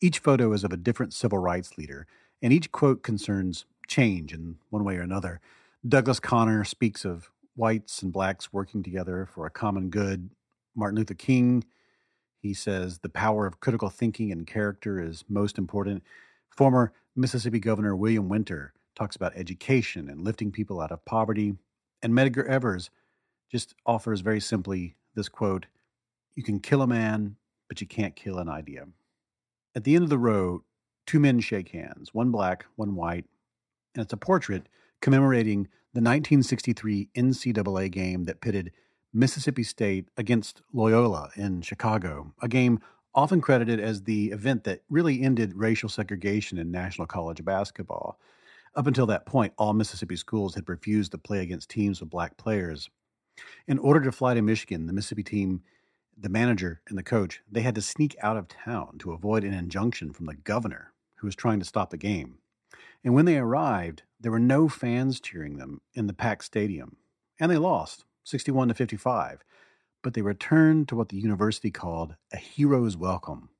Each 0.00 0.18
photo 0.18 0.52
is 0.52 0.64
of 0.64 0.72
a 0.72 0.76
different 0.76 1.14
civil 1.14 1.38
rights 1.38 1.78
leader, 1.78 2.08
and 2.42 2.52
each 2.52 2.72
quote 2.72 3.04
concerns 3.04 3.66
change 3.86 4.32
in 4.32 4.56
one 4.70 4.84
way 4.84 4.96
or 4.96 5.02
another. 5.02 5.40
Douglas 5.86 6.20
Conner 6.20 6.64
speaks 6.64 7.04
of 7.04 7.30
whites 7.54 8.02
and 8.02 8.12
blacks 8.12 8.52
working 8.52 8.82
together 8.82 9.26
for 9.32 9.46
a 9.46 9.50
common 9.50 9.90
good. 9.90 10.30
Martin 10.74 10.98
Luther 10.98 11.14
King, 11.14 11.64
he 12.40 12.52
says 12.52 12.98
the 12.98 13.08
power 13.08 13.46
of 13.46 13.60
critical 13.60 13.90
thinking 13.90 14.32
and 14.32 14.46
character 14.46 15.00
is 15.00 15.24
most 15.28 15.56
important. 15.56 16.02
Former 16.50 16.92
Mississippi 17.18 17.58
Governor 17.58 17.96
William 17.96 18.28
Winter 18.28 18.72
talks 18.94 19.16
about 19.16 19.36
education 19.36 20.08
and 20.08 20.22
lifting 20.22 20.52
people 20.52 20.80
out 20.80 20.92
of 20.92 21.04
poverty. 21.04 21.54
And 22.00 22.12
Medgar 22.12 22.46
Evers 22.46 22.90
just 23.50 23.74
offers 23.84 24.20
very 24.20 24.40
simply 24.40 24.94
this 25.14 25.28
quote 25.28 25.66
You 26.36 26.44
can 26.44 26.60
kill 26.60 26.80
a 26.80 26.86
man, 26.86 27.36
but 27.68 27.80
you 27.80 27.86
can't 27.86 28.14
kill 28.14 28.38
an 28.38 28.48
idea. 28.48 28.86
At 29.74 29.84
the 29.84 29.96
end 29.96 30.04
of 30.04 30.10
the 30.10 30.18
row, 30.18 30.62
two 31.06 31.18
men 31.18 31.40
shake 31.40 31.70
hands, 31.70 32.14
one 32.14 32.30
black, 32.30 32.66
one 32.76 32.94
white, 32.94 33.24
and 33.94 34.02
it's 34.04 34.12
a 34.12 34.16
portrait 34.16 34.68
commemorating 35.00 35.64
the 35.94 36.00
1963 36.00 37.08
NCAA 37.16 37.90
game 37.90 38.24
that 38.24 38.40
pitted 38.40 38.70
Mississippi 39.12 39.64
State 39.64 40.08
against 40.16 40.62
Loyola 40.72 41.30
in 41.34 41.62
Chicago, 41.62 42.32
a 42.40 42.48
game 42.48 42.80
often 43.14 43.40
credited 43.40 43.80
as 43.80 44.02
the 44.02 44.30
event 44.30 44.64
that 44.64 44.82
really 44.90 45.22
ended 45.22 45.54
racial 45.54 45.88
segregation 45.88 46.58
in 46.58 46.70
national 46.70 47.06
college 47.06 47.44
basketball. 47.44 48.18
Up 48.74 48.86
until 48.86 49.06
that 49.06 49.26
point, 49.26 49.52
all 49.56 49.72
Mississippi 49.72 50.16
schools 50.16 50.54
had 50.54 50.68
refused 50.68 51.12
to 51.12 51.18
play 51.18 51.40
against 51.40 51.70
teams 51.70 52.00
with 52.00 52.10
black 52.10 52.36
players. 52.36 52.88
In 53.66 53.78
order 53.78 54.00
to 54.00 54.12
fly 54.12 54.34
to 54.34 54.42
Michigan, 54.42 54.86
the 54.86 54.92
Mississippi 54.92 55.22
team, 55.22 55.62
the 56.16 56.28
manager 56.28 56.80
and 56.88 56.98
the 56.98 57.02
coach, 57.02 57.40
they 57.50 57.60
had 57.60 57.74
to 57.76 57.82
sneak 57.82 58.16
out 58.20 58.36
of 58.36 58.48
town 58.48 58.98
to 58.98 59.12
avoid 59.12 59.44
an 59.44 59.54
injunction 59.54 60.12
from 60.12 60.26
the 60.26 60.34
governor 60.34 60.92
who 61.16 61.26
was 61.26 61.36
trying 61.36 61.58
to 61.60 61.64
stop 61.64 61.90
the 61.90 61.96
game. 61.96 62.38
And 63.04 63.14
when 63.14 63.24
they 63.24 63.38
arrived, 63.38 64.02
there 64.20 64.32
were 64.32 64.38
no 64.38 64.68
fans 64.68 65.20
cheering 65.20 65.56
them 65.56 65.80
in 65.94 66.06
the 66.06 66.12
packed 66.12 66.44
stadium. 66.44 66.96
And 67.40 67.50
they 67.50 67.56
lost, 67.56 68.04
61 68.24 68.68
to 68.68 68.74
55. 68.74 69.44
But 70.02 70.14
they 70.14 70.22
returned 70.22 70.88
to 70.88 70.96
what 70.96 71.08
the 71.08 71.16
university 71.16 71.70
called 71.70 72.14
a 72.32 72.36
hero's 72.36 72.96
welcome. 72.96 73.50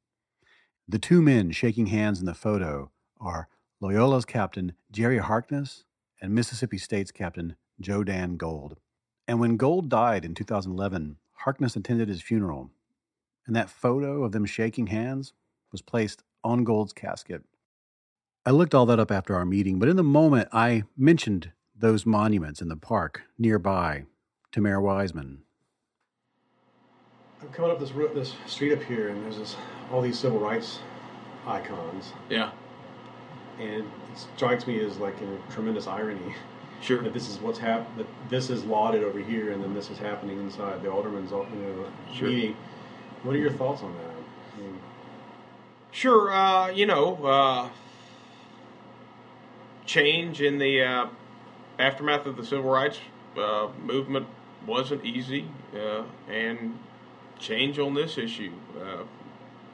The 0.87 0.99
two 0.99 1.21
men 1.21 1.51
shaking 1.51 1.87
hands 1.87 2.21
in 2.21 2.27
the 2.27 2.35
photo 2.35 2.91
are 3.21 3.49
Loyola's 3.83 4.25
captain 4.25 4.73
Jerry 4.91 5.19
Harkness 5.19 5.85
and 6.21 6.35
Mississippi 6.35 6.79
State's 6.79 7.11
captain 7.11 7.57
Joe 7.81 8.05
Dan 8.05 8.37
Gold. 8.37 8.79
And 9.27 9.39
when 9.39 9.57
Gold 9.57 9.89
died 9.89 10.25
in 10.25 10.35
2011, 10.35 11.19
Harkness 11.33 11.77
attended 11.77 12.09
his 12.09 12.23
funeral. 12.23 12.71
And 13.47 13.55
that 13.55 13.71
photo 13.71 14.25
of 14.25 14.33
them 14.33 14.47
shaking 14.47 14.89
hands 14.89 15.33
was 15.71 15.83
placed 15.83 16.23
on 16.43 16.65
Gold's 16.65 16.93
casket. 16.93 17.43
I 18.47 18.51
looked 18.51 18.75
all 18.75 18.87
that 18.87 19.01
up 19.01 19.11
after 19.11 19.35
our 19.35 19.45
meeting, 19.45 19.79
but 19.79 19.89
in 19.89 19.97
the 19.97 20.03
moment 20.03 20.49
I 20.53 20.85
mentioned 20.97 21.53
those 21.77 22.07
monuments 22.07 22.61
in 22.63 22.69
the 22.69 22.77
park 22.77 23.23
nearby 23.39 24.07
to 24.53 24.61
Mayor 24.61 24.81
Wiseman. 24.81 25.43
I'm 27.41 27.49
coming 27.51 27.71
up 27.71 27.79
this 27.79 27.93
ro- 27.93 28.13
this 28.13 28.35
street 28.47 28.73
up 28.73 28.83
here, 28.83 29.09
and 29.09 29.25
there's 29.25 29.39
this, 29.39 29.57
all 29.93 30.01
these 30.03 30.19
civil 30.19 30.39
rights 30.39 30.81
icons. 31.47 32.13
Yeah. 32.29 32.51
And 33.59 33.71
it 33.85 33.87
strikes 34.37 34.67
me 34.67 34.81
as 34.85 34.99
like 34.99 35.15
a 35.21 35.53
tremendous 35.53 35.87
irony. 35.87 36.35
Sure. 36.81 37.03
That 37.03 37.13
this 37.13 37.29
is 37.29 37.39
what's 37.39 37.59
hap- 37.59 37.97
that 37.97 38.07
this 38.29 38.51
is 38.51 38.65
lauded 38.65 39.03
over 39.03 39.19
here, 39.19 39.53
and 39.53 39.63
then 39.63 39.75
this 39.75 39.91
is 39.91 39.99
happening 39.99 40.39
inside 40.39 40.83
the 40.83 40.91
alderman's 40.91 41.31
you 41.31 41.37
know 41.39 41.87
Sure. 42.13 42.29
meeting. 42.29 42.57
What 43.25 43.35
are 43.35 43.39
your 43.39 43.51
thoughts 43.53 43.83
on 43.83 43.93
that? 43.95 44.05
I 44.57 44.61
mean, 44.61 44.79
Sure, 45.91 46.31
uh, 46.33 46.69
you 46.69 46.87
know, 46.87 47.25
uh, 47.25 47.69
change 49.87 50.41
in 50.41 50.59
the 50.59 50.83
uh, 50.83 51.07
aftermath 51.79 52.27
of 52.27 52.37
the 52.37 52.45
civil 52.45 52.71
rights 52.71 52.99
uh, 53.37 53.69
movement 53.83 54.27
wasn't 54.67 55.05
easy, 55.05 55.47
uh, 55.75 56.03
and 56.29 56.79
change 57.39 57.79
on 57.79 57.95
this 57.95 58.19
issue 58.19 58.53
uh, 58.81 59.05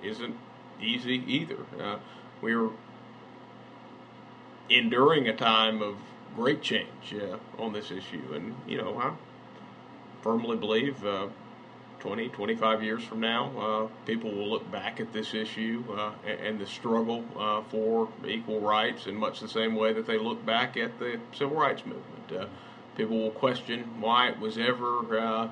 isn't 0.03 0.37
easy 0.81 1.23
either. 1.27 1.59
Uh, 1.81 1.99
we're 2.41 2.71
enduring 4.69 5.29
a 5.29 5.37
time 5.37 5.83
of 5.83 5.97
great 6.37 6.63
change 6.63 7.15
uh, 7.15 7.63
on 7.63 7.73
this 7.73 7.91
issue, 7.91 8.23
and 8.35 8.55
you 8.67 8.79
know, 8.79 8.99
I 8.99 9.13
firmly 10.23 10.57
believe. 10.57 11.05
Uh, 11.05 11.29
20, 12.01 12.29
25 12.29 12.83
years 12.83 13.03
from 13.03 13.21
now, 13.21 13.51
uh, 13.59 14.05
people 14.05 14.31
will 14.31 14.47
look 14.47 14.71
back 14.71 15.01
at 15.01 15.11
this 15.15 15.33
issue 15.33 15.83
uh, 15.97 16.13
and, 16.27 16.61
the 16.61 16.67
struggle 16.67 17.25
uh, 17.35 17.63
for 17.71 18.11
equal 18.29 18.61
rights 18.61 19.07
in 19.07 19.17
much 19.17 19.41
the 19.41 19.49
same 19.49 19.75
way 19.75 19.95
that 19.95 20.07
they 20.07 20.19
look 20.19 20.45
back 20.45 20.77
at 20.77 20.99
the 20.99 21.19
civil 21.33 21.57
rights 21.57 21.83
movement. 21.87 22.51
People 22.95 23.19
will 23.19 23.31
question 23.31 23.85
why 24.03 24.29
it 24.29 24.39
was 24.39 24.59
ever 24.59 25.49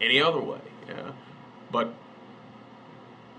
any 0.00 0.20
other 0.20 0.40
way. 0.40 0.60
Uh, 0.88 1.12
but 1.70 1.94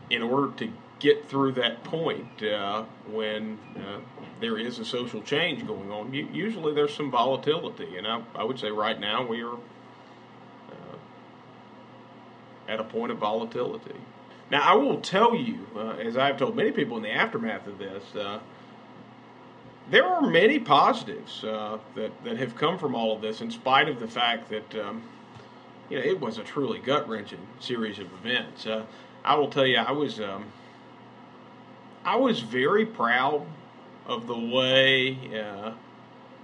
in 0.09 0.21
order 0.21 0.51
to 0.57 0.71
get 0.99 1.27
through 1.27 1.53
that 1.53 1.83
point 1.83 2.43
uh, 2.43 2.83
when 3.07 3.57
uh, 3.75 3.99
there 4.39 4.57
is 4.57 4.77
a 4.79 4.85
social 4.85 5.21
change 5.21 5.65
going 5.65 5.91
on, 5.91 6.13
usually 6.13 6.73
there's 6.73 6.93
some 6.93 7.09
volatility. 7.09 7.97
And 7.97 8.07
I, 8.07 8.21
I 8.35 8.43
would 8.43 8.59
say 8.59 8.69
right 8.69 8.99
now 8.99 9.25
we 9.25 9.41
are 9.41 9.55
uh, 9.55 10.97
at 12.67 12.79
a 12.79 12.83
point 12.83 13.11
of 13.11 13.17
volatility. 13.17 13.95
Now, 14.51 14.61
I 14.61 14.75
will 14.75 14.99
tell 14.99 15.33
you, 15.33 15.65
uh, 15.75 15.91
as 15.91 16.17
I've 16.17 16.37
told 16.37 16.57
many 16.57 16.71
people 16.71 16.97
in 16.97 17.03
the 17.03 17.11
aftermath 17.11 17.67
of 17.67 17.77
this, 17.77 18.03
uh, 18.15 18.39
there 19.89 20.05
are 20.05 20.21
many 20.21 20.59
positives 20.59 21.43
uh, 21.43 21.77
that, 21.95 22.23
that 22.25 22.37
have 22.37 22.55
come 22.55 22.77
from 22.77 22.93
all 22.93 23.15
of 23.15 23.21
this, 23.21 23.39
in 23.41 23.49
spite 23.49 23.87
of 23.87 23.99
the 23.99 24.07
fact 24.07 24.49
that 24.49 24.75
um, 24.75 25.03
you 25.91 25.99
know 25.99 26.03
it 26.03 26.19
was 26.19 26.37
a 26.37 26.43
truly 26.43 26.79
gut 26.79 27.07
wrenching 27.07 27.45
series 27.59 27.99
of 27.99 28.07
events. 28.23 28.67
I 29.23 29.35
will 29.35 29.49
tell 29.49 29.65
you, 29.65 29.77
I 29.77 29.91
was 29.91 30.19
um, 30.19 30.45
I 32.03 32.15
was 32.15 32.39
very 32.39 32.85
proud 32.85 33.45
of 34.07 34.27
the 34.27 34.37
way 34.37 35.17
uh, 35.39 35.73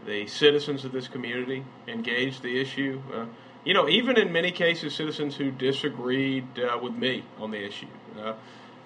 the 0.05 0.27
citizens 0.27 0.85
of 0.85 0.91
this 0.91 1.07
community 1.07 1.65
engaged 1.87 2.43
the 2.43 2.59
issue. 2.59 3.01
Uh, 3.13 3.25
you 3.65 3.73
know, 3.73 3.89
even 3.89 4.17
in 4.17 4.31
many 4.31 4.51
cases, 4.51 4.95
citizens 4.95 5.35
who 5.35 5.51
disagreed 5.51 6.47
uh, 6.59 6.77
with 6.77 6.93
me 6.93 7.23
on 7.39 7.51
the 7.51 7.65
issue. 7.65 7.87
Uh, 8.17 8.33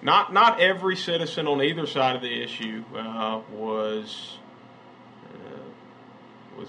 not 0.00 0.32
not 0.32 0.58
every 0.58 0.96
citizen 0.96 1.46
on 1.46 1.62
either 1.62 1.86
side 1.86 2.16
of 2.16 2.22
the 2.22 2.42
issue 2.42 2.82
uh, 2.96 3.40
was 3.52 4.38
uh, 5.26 6.58
was 6.58 6.68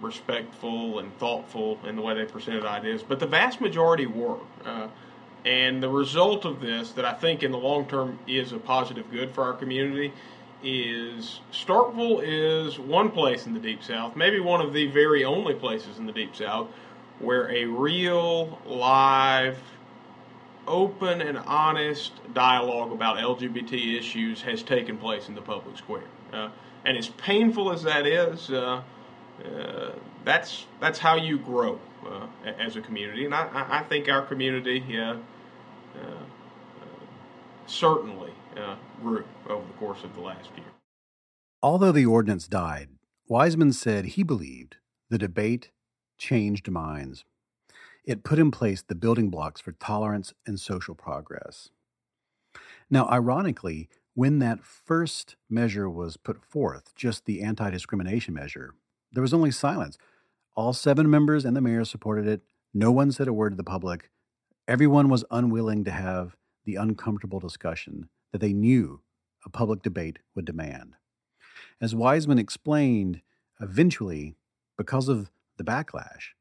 respectful 0.00 0.98
and 0.98 1.16
thoughtful 1.18 1.78
in 1.86 1.96
the 1.96 2.02
way 2.02 2.14
they 2.14 2.24
presented 2.24 2.64
ideas, 2.64 3.02
but 3.02 3.20
the 3.20 3.26
vast 3.26 3.60
majority 3.60 4.06
were. 4.06 4.38
And 5.44 5.82
the 5.82 5.90
result 5.90 6.46
of 6.46 6.60
this, 6.60 6.92
that 6.92 7.04
I 7.04 7.12
think 7.12 7.42
in 7.42 7.50
the 7.50 7.58
long 7.58 7.86
term 7.86 8.18
is 8.26 8.52
a 8.52 8.58
positive 8.58 9.10
good 9.10 9.34
for 9.34 9.44
our 9.44 9.52
community, 9.52 10.12
is 10.62 11.40
Starkville 11.52 12.22
is 12.24 12.78
one 12.78 13.10
place 13.10 13.46
in 13.46 13.52
the 13.52 13.60
Deep 13.60 13.82
South, 13.82 14.16
maybe 14.16 14.40
one 14.40 14.62
of 14.62 14.72
the 14.72 14.86
very 14.86 15.24
only 15.24 15.52
places 15.52 15.98
in 15.98 16.06
the 16.06 16.12
Deep 16.12 16.34
South, 16.34 16.68
where 17.18 17.50
a 17.50 17.66
real, 17.66 18.58
live, 18.64 19.58
open, 20.66 21.20
and 21.20 21.36
honest 21.36 22.12
dialogue 22.32 22.92
about 22.92 23.18
LGBT 23.18 23.98
issues 23.98 24.40
has 24.40 24.62
taken 24.62 24.96
place 24.96 25.28
in 25.28 25.34
the 25.34 25.42
public 25.42 25.76
square. 25.76 26.04
Uh, 26.32 26.48
and 26.86 26.96
as 26.96 27.10
painful 27.10 27.70
as 27.70 27.82
that 27.82 28.06
is, 28.06 28.50
uh, 28.50 28.82
uh, 29.44 29.92
that's 30.24 30.66
that's 30.80 30.98
how 30.98 31.16
you 31.16 31.38
grow 31.38 31.78
uh, 32.06 32.26
as 32.58 32.76
a 32.76 32.80
community. 32.80 33.24
And 33.24 33.34
I, 33.34 33.48
I 33.52 33.82
think 33.82 34.08
our 34.08 34.22
community 34.22 34.82
uh, 34.96 35.16
certainly 37.66 38.32
uh, 38.56 38.76
grew 39.00 39.24
over 39.48 39.66
the 39.66 39.72
course 39.74 40.04
of 40.04 40.14
the 40.14 40.20
last 40.20 40.50
year. 40.56 40.66
Although 41.62 41.92
the 41.92 42.06
ordinance 42.06 42.46
died, 42.46 42.90
Wiseman 43.26 43.72
said 43.72 44.04
he 44.04 44.22
believed 44.22 44.76
the 45.10 45.18
debate 45.18 45.70
changed 46.18 46.70
minds. 46.70 47.24
It 48.04 48.22
put 48.22 48.38
in 48.38 48.50
place 48.50 48.82
the 48.82 48.94
building 48.94 49.30
blocks 49.30 49.60
for 49.60 49.72
tolerance 49.72 50.34
and 50.46 50.60
social 50.60 50.94
progress. 50.94 51.70
Now, 52.90 53.08
ironically, 53.08 53.88
when 54.14 54.38
that 54.40 54.62
first 54.62 55.36
measure 55.48 55.88
was 55.88 56.16
put 56.16 56.44
forth, 56.44 56.94
just 56.94 57.24
the 57.24 57.42
anti 57.42 57.70
discrimination 57.70 58.34
measure, 58.34 58.74
there 59.14 59.22
was 59.22 59.34
only 59.34 59.50
silence. 59.50 59.96
All 60.54 60.72
seven 60.72 61.08
members 61.08 61.44
and 61.44 61.56
the 61.56 61.60
mayor 61.60 61.84
supported 61.84 62.26
it. 62.26 62.42
No 62.72 62.92
one 62.92 63.12
said 63.12 63.28
a 63.28 63.32
word 63.32 63.50
to 63.50 63.56
the 63.56 63.64
public. 63.64 64.10
Everyone 64.66 65.08
was 65.08 65.24
unwilling 65.30 65.84
to 65.84 65.90
have 65.90 66.36
the 66.64 66.76
uncomfortable 66.76 67.40
discussion 67.40 68.08
that 68.32 68.40
they 68.40 68.52
knew 68.52 69.00
a 69.44 69.50
public 69.50 69.82
debate 69.82 70.18
would 70.34 70.44
demand. 70.44 70.94
As 71.80 71.94
Wiseman 71.94 72.38
explained, 72.38 73.20
eventually, 73.60 74.36
because 74.76 75.08
of 75.08 75.30
the 75.56 75.64
backlash, 75.64 76.32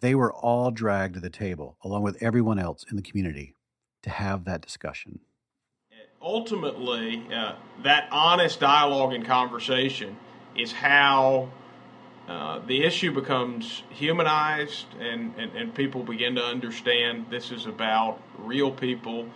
they 0.00 0.14
were 0.14 0.32
all 0.32 0.70
dragged 0.70 1.14
to 1.14 1.20
the 1.20 1.30
table, 1.30 1.76
along 1.82 2.02
with 2.02 2.22
everyone 2.22 2.58
else 2.58 2.84
in 2.90 2.96
the 2.96 3.02
community, 3.02 3.54
to 4.02 4.10
have 4.10 4.44
that 4.44 4.60
discussion. 4.60 5.20
Ultimately, 6.20 7.24
uh, 7.32 7.54
that 7.84 8.08
honest 8.10 8.60
dialogue 8.60 9.12
and 9.12 9.24
conversation 9.24 10.16
is 10.56 10.72
how 10.72 11.48
uh, 12.28 12.60
the 12.66 12.84
issue 12.84 13.10
becomes 13.10 13.82
humanized 13.88 14.86
and, 15.00 15.34
and, 15.38 15.50
and 15.56 15.74
people 15.74 16.02
begin 16.02 16.34
to 16.34 16.44
understand 16.44 17.24
this 17.30 17.50
is 17.50 17.64
about 17.64 18.20
real 18.36 18.70
people 18.70 19.26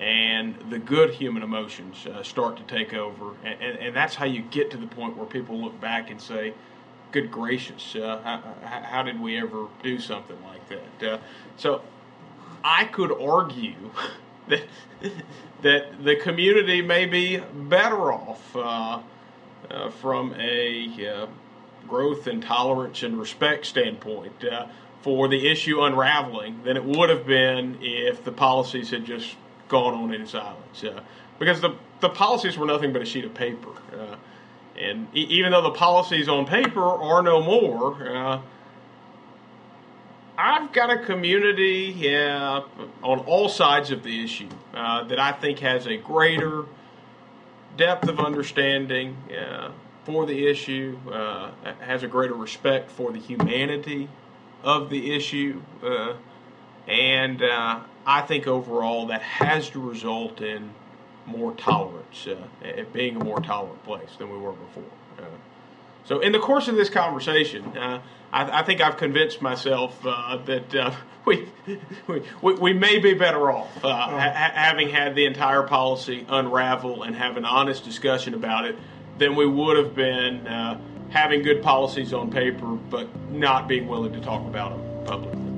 and 0.00 0.56
the 0.68 0.78
good 0.78 1.10
human 1.10 1.44
emotions 1.44 2.06
uh, 2.08 2.24
start 2.24 2.56
to 2.56 2.62
take 2.64 2.92
over. 2.92 3.36
And, 3.44 3.60
and, 3.60 3.78
and, 3.78 3.96
that's 3.96 4.16
how 4.16 4.24
you 4.24 4.42
get 4.42 4.70
to 4.72 4.78
the 4.78 4.86
point 4.88 5.16
where 5.16 5.26
people 5.26 5.62
look 5.62 5.80
back 5.80 6.10
and 6.10 6.20
say, 6.20 6.52
good 7.12 7.30
gracious, 7.30 7.94
uh, 7.94 8.20
how, 8.24 8.80
how, 8.82 9.02
did 9.04 9.20
we 9.20 9.36
ever 9.38 9.66
do 9.84 10.00
something 10.00 10.38
like 10.42 10.68
that? 10.68 11.12
Uh, 11.12 11.18
so 11.56 11.82
I 12.64 12.86
could 12.86 13.12
argue 13.12 13.92
that, 14.48 14.62
that 15.62 16.04
the 16.04 16.16
community 16.16 16.82
may 16.82 17.06
be 17.06 17.36
better 17.36 18.10
off 18.12 18.56
uh, 18.56 19.00
from 20.00 20.34
a 20.34 20.88
growth 21.90 22.26
and 22.28 22.42
tolerance 22.42 23.02
and 23.02 23.18
respect 23.18 23.66
standpoint 23.66 24.44
uh, 24.44 24.66
for 25.02 25.28
the 25.28 25.48
issue 25.48 25.82
unraveling 25.82 26.62
than 26.62 26.76
it 26.76 26.84
would 26.84 27.10
have 27.10 27.26
been 27.26 27.76
if 27.82 28.24
the 28.24 28.32
policies 28.32 28.90
had 28.90 29.04
just 29.04 29.36
gone 29.68 29.92
on 29.92 30.14
in 30.14 30.26
silence. 30.26 30.84
Uh, 30.84 31.00
because 31.38 31.60
the, 31.60 31.74
the 32.00 32.08
policies 32.08 32.56
were 32.56 32.66
nothing 32.66 32.92
but 32.92 33.02
a 33.02 33.04
sheet 33.04 33.24
of 33.24 33.34
paper. 33.34 33.70
Uh, 33.92 34.16
and 34.78 35.08
e- 35.14 35.26
even 35.30 35.50
though 35.52 35.62
the 35.62 35.70
policies 35.70 36.28
on 36.28 36.46
paper 36.46 36.82
are 36.84 37.22
no 37.22 37.42
more, 37.42 38.08
uh, 38.08 38.40
I've 40.38 40.72
got 40.72 40.90
a 40.90 41.04
community 41.04 42.16
on 42.16 43.18
all 43.20 43.48
sides 43.48 43.90
of 43.90 44.02
the 44.02 44.24
issue 44.24 44.48
uh, 44.72 45.04
that 45.04 45.18
I 45.18 45.32
think 45.32 45.58
has 45.58 45.86
a 45.86 45.98
greater 45.98 46.64
depth 47.76 48.08
of 48.08 48.20
understanding 48.20 49.16
uh, 49.38 49.70
for 50.10 50.26
the 50.26 50.48
issue, 50.48 50.98
uh, 51.12 51.52
has 51.78 52.02
a 52.02 52.08
greater 52.08 52.34
respect 52.34 52.90
for 52.90 53.12
the 53.12 53.18
humanity 53.20 54.08
of 54.64 54.90
the 54.90 55.14
issue, 55.14 55.62
uh, 55.84 56.14
and 56.88 57.40
uh, 57.40 57.78
I 58.04 58.22
think 58.22 58.48
overall 58.48 59.06
that 59.06 59.22
has 59.22 59.70
to 59.70 59.80
result 59.80 60.40
in 60.40 60.72
more 61.26 61.52
tolerance, 61.52 62.26
uh, 62.26 62.36
it 62.60 62.92
being 62.92 63.20
a 63.20 63.24
more 63.24 63.40
tolerant 63.40 63.84
place 63.84 64.10
than 64.18 64.32
we 64.32 64.38
were 64.38 64.52
before. 64.52 64.82
Uh, 65.16 65.22
so, 66.04 66.18
in 66.18 66.32
the 66.32 66.40
course 66.40 66.66
of 66.66 66.74
this 66.74 66.90
conversation, 66.90 67.64
uh, 67.78 68.02
I, 68.32 68.60
I, 68.60 68.62
think 68.64 68.80
I've 68.80 68.96
convinced 68.96 69.40
myself 69.40 70.02
that 70.02 70.92
we, 71.24 71.48
we, 72.08 72.54
we 72.54 72.72
may 72.72 72.98
be 72.98 73.14
better 73.14 73.48
off 73.52 73.72
ha- 73.82 74.50
having 74.54 74.88
had 74.88 75.14
the 75.14 75.26
entire 75.26 75.62
policy 75.62 76.26
unravel 76.28 77.04
and 77.04 77.14
have 77.14 77.36
an 77.36 77.44
honest 77.44 77.84
discussion 77.84 78.34
about 78.34 78.64
it 78.64 78.76
than 79.20 79.36
we 79.36 79.46
would 79.46 79.76
have 79.76 79.94
been 79.94 80.46
uh, 80.46 80.80
having 81.10 81.42
good 81.42 81.62
policies 81.62 82.12
on 82.12 82.30
paper, 82.30 82.66
but 82.66 83.06
not 83.30 83.68
being 83.68 83.86
willing 83.86 84.12
to 84.12 84.20
talk 84.20 84.44
about 84.46 84.70
them 84.70 85.04
publicly. 85.04 85.49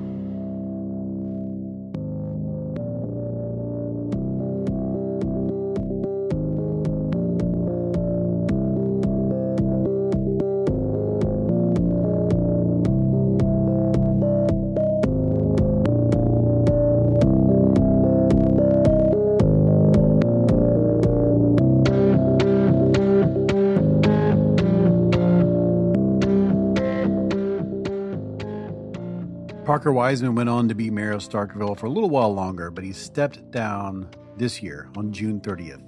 Parker 29.83 29.95
Wiseman 29.95 30.35
went 30.35 30.47
on 30.47 30.69
to 30.69 30.75
be 30.75 30.89
mayor 30.89 31.11
of 31.11 31.21
Starkville 31.21 31.77
for 31.77 31.87
a 31.87 31.89
little 31.89 32.09
while 32.09 32.33
longer, 32.33 32.71
but 32.71 32.85
he 32.85 32.93
stepped 32.93 33.51
down 33.51 34.09
this 34.37 34.63
year 34.63 34.87
on 34.95 35.11
June 35.11 35.41
30th. 35.41 35.83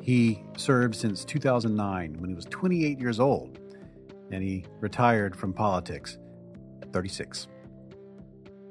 He 0.00 0.42
served 0.56 0.96
since 0.96 1.24
2009 1.24 2.16
when 2.18 2.28
he 2.28 2.34
was 2.34 2.46
28 2.46 2.98
years 2.98 3.20
old, 3.20 3.60
and 4.32 4.42
he 4.42 4.64
retired 4.80 5.36
from 5.36 5.52
politics 5.52 6.18
at 6.82 6.92
36. 6.92 7.46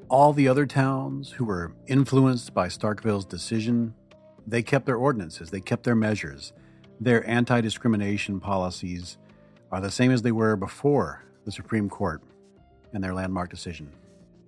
All 0.10 0.34
the 0.34 0.50
other 0.50 0.66
towns 0.66 1.32
who 1.32 1.46
were 1.46 1.72
influenced 1.88 2.54
by 2.54 2.68
Starkville's 2.68 3.24
decision, 3.24 3.94
they 4.46 4.62
kept 4.62 4.86
their 4.86 4.98
ordinances, 4.98 5.52
they 5.52 5.62
kept 5.62 5.86
their 5.86 5.96
measures. 5.96 6.52
Their 7.00 7.26
anti 7.30 7.62
discrimination 7.62 8.42
policies 8.42 9.18
are 9.72 9.80
the 9.80 9.90
same 9.90 10.12
as 10.12 10.22
they 10.22 10.34
were 10.34 10.58
before 10.58 11.24
the 11.46 11.52
Supreme 11.54 11.88
Court 11.88 12.22
and 12.92 13.02
their 13.02 13.14
landmark 13.14 13.50
decision, 13.50 13.90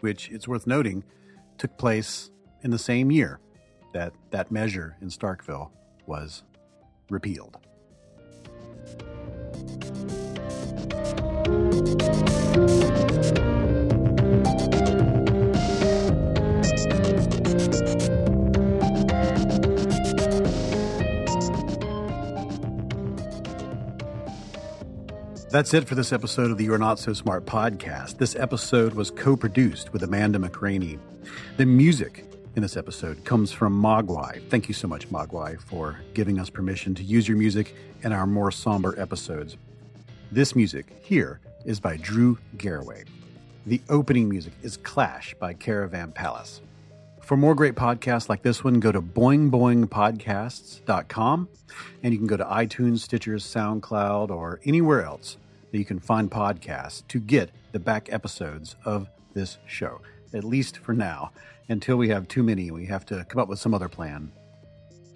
which 0.01 0.29
it's 0.29 0.47
worth 0.47 0.67
noting 0.67 1.03
took 1.57 1.77
place 1.77 2.31
in 2.63 2.71
the 2.71 2.79
same 2.79 3.11
year 3.11 3.39
that 3.93 4.13
that 4.31 4.51
measure 4.51 4.95
in 5.01 5.09
Starkville 5.09 5.71
was 6.05 6.43
repealed. 7.09 7.57
That's 25.51 25.73
it 25.73 25.87
for 25.87 25.95
this 25.95 26.13
episode 26.13 26.51
of 26.51 26.59
the 26.59 26.65
You're 26.65 26.77
Not 26.77 26.99
So 26.99 27.11
Smart 27.13 27.43
podcast. 27.47 28.19
This 28.19 28.35
episode 28.35 28.93
was 28.93 29.09
co 29.09 29.35
produced 29.35 29.91
with 29.91 30.03
Amanda 30.03 30.37
McRaney. 30.37 30.99
The 31.57 31.65
music 31.65 32.23
in 32.55 32.61
this 32.61 32.77
episode 32.77 33.25
comes 33.25 33.51
from 33.51 33.73
Mogwai. 33.73 34.47
Thank 34.49 34.67
you 34.67 34.75
so 34.75 34.87
much, 34.87 35.09
Mogwai, 35.09 35.59
for 35.59 36.01
giving 36.13 36.37
us 36.37 36.51
permission 36.51 36.93
to 36.93 37.03
use 37.03 37.27
your 37.27 37.35
music 37.35 37.75
in 38.03 38.11
our 38.11 38.27
more 38.27 38.51
somber 38.51 38.93
episodes. 39.01 39.57
This 40.31 40.55
music 40.55 40.85
here 41.01 41.39
is 41.65 41.79
by 41.79 41.97
Drew 41.97 42.37
Garraway. 42.59 43.05
The 43.65 43.81
opening 43.89 44.29
music 44.29 44.53
is 44.61 44.77
Clash 44.77 45.33
by 45.39 45.53
Caravan 45.53 46.11
Palace. 46.11 46.61
For 47.29 47.37
more 47.37 47.53
great 47.53 47.75
podcasts 47.75 48.27
like 48.27 48.41
this 48.41 48.63
one, 48.63 48.79
go 48.79 48.91
to 48.91 49.03
boingboingpodcasts.com 49.03 51.49
and 52.01 52.11
you 52.11 52.17
can 52.17 52.25
go 52.25 52.37
to 52.37 52.43
iTunes, 52.43 53.01
Stitcher, 53.01 53.35
SoundCloud, 53.35 54.31
or 54.31 54.59
anywhere 54.65 55.03
else 55.03 55.37
that 55.71 55.77
you 55.77 55.85
can 55.85 55.99
find 55.99 56.31
podcasts 56.31 57.07
to 57.09 57.19
get 57.19 57.51
the 57.71 57.77
back 57.77 58.11
episodes 58.11 58.77
of 58.83 59.07
this 59.35 59.59
show, 59.67 60.01
at 60.33 60.43
least 60.43 60.79
for 60.79 60.93
now, 60.93 61.31
until 61.67 61.97
we 61.97 62.09
have 62.09 62.27
too 62.27 62.41
many 62.41 62.71
we 62.71 62.87
have 62.87 63.05
to 63.05 63.23
come 63.25 63.39
up 63.39 63.47
with 63.47 63.59
some 63.59 63.75
other 63.75 63.89
plan. 63.89 64.31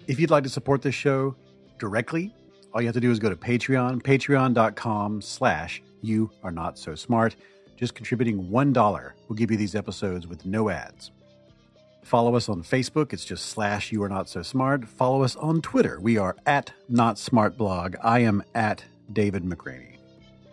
If 0.06 0.20
you'd 0.20 0.30
like 0.30 0.44
to 0.44 0.48
support 0.48 0.82
this 0.82 0.94
show 0.94 1.34
directly, 1.80 2.32
all 2.72 2.80
you 2.80 2.86
have 2.86 2.94
to 2.94 3.00
do 3.00 3.10
is 3.10 3.18
go 3.18 3.28
to 3.28 3.34
Patreon, 3.34 4.04
patreon.com 4.04 5.20
slash 5.20 5.82
you 6.00 6.30
are 6.44 6.52
not 6.52 6.78
so 6.78 6.94
smart. 6.94 7.34
Just 7.76 7.96
contributing 7.96 8.50
$1 8.50 9.12
will 9.26 9.34
give 9.34 9.50
you 9.50 9.56
these 9.56 9.74
episodes 9.74 10.28
with 10.28 10.46
no 10.46 10.70
ads. 10.70 11.10
Follow 12.04 12.36
us 12.36 12.48
on 12.48 12.62
Facebook. 12.62 13.12
It's 13.12 13.24
just 13.24 13.46
slash 13.46 13.90
you 13.90 14.02
are 14.02 14.08
not 14.08 14.28
so 14.28 14.42
smart. 14.42 14.86
Follow 14.86 15.22
us 15.22 15.34
on 15.36 15.62
Twitter. 15.62 15.98
We 15.98 16.18
are 16.18 16.36
at 16.46 16.72
not 16.88 17.18
smart 17.18 17.56
blog. 17.56 17.96
I 18.02 18.20
am 18.20 18.44
at 18.54 18.84
David 19.12 19.42
McRaney. 19.42 19.96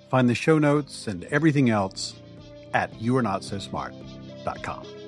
Find 0.09 0.29
the 0.29 0.35
show 0.35 0.59
notes 0.59 1.07
and 1.07 1.25
everything 1.25 1.69
else 1.69 2.15
at 2.73 2.91
youarenotsosmart.com. 2.93 5.00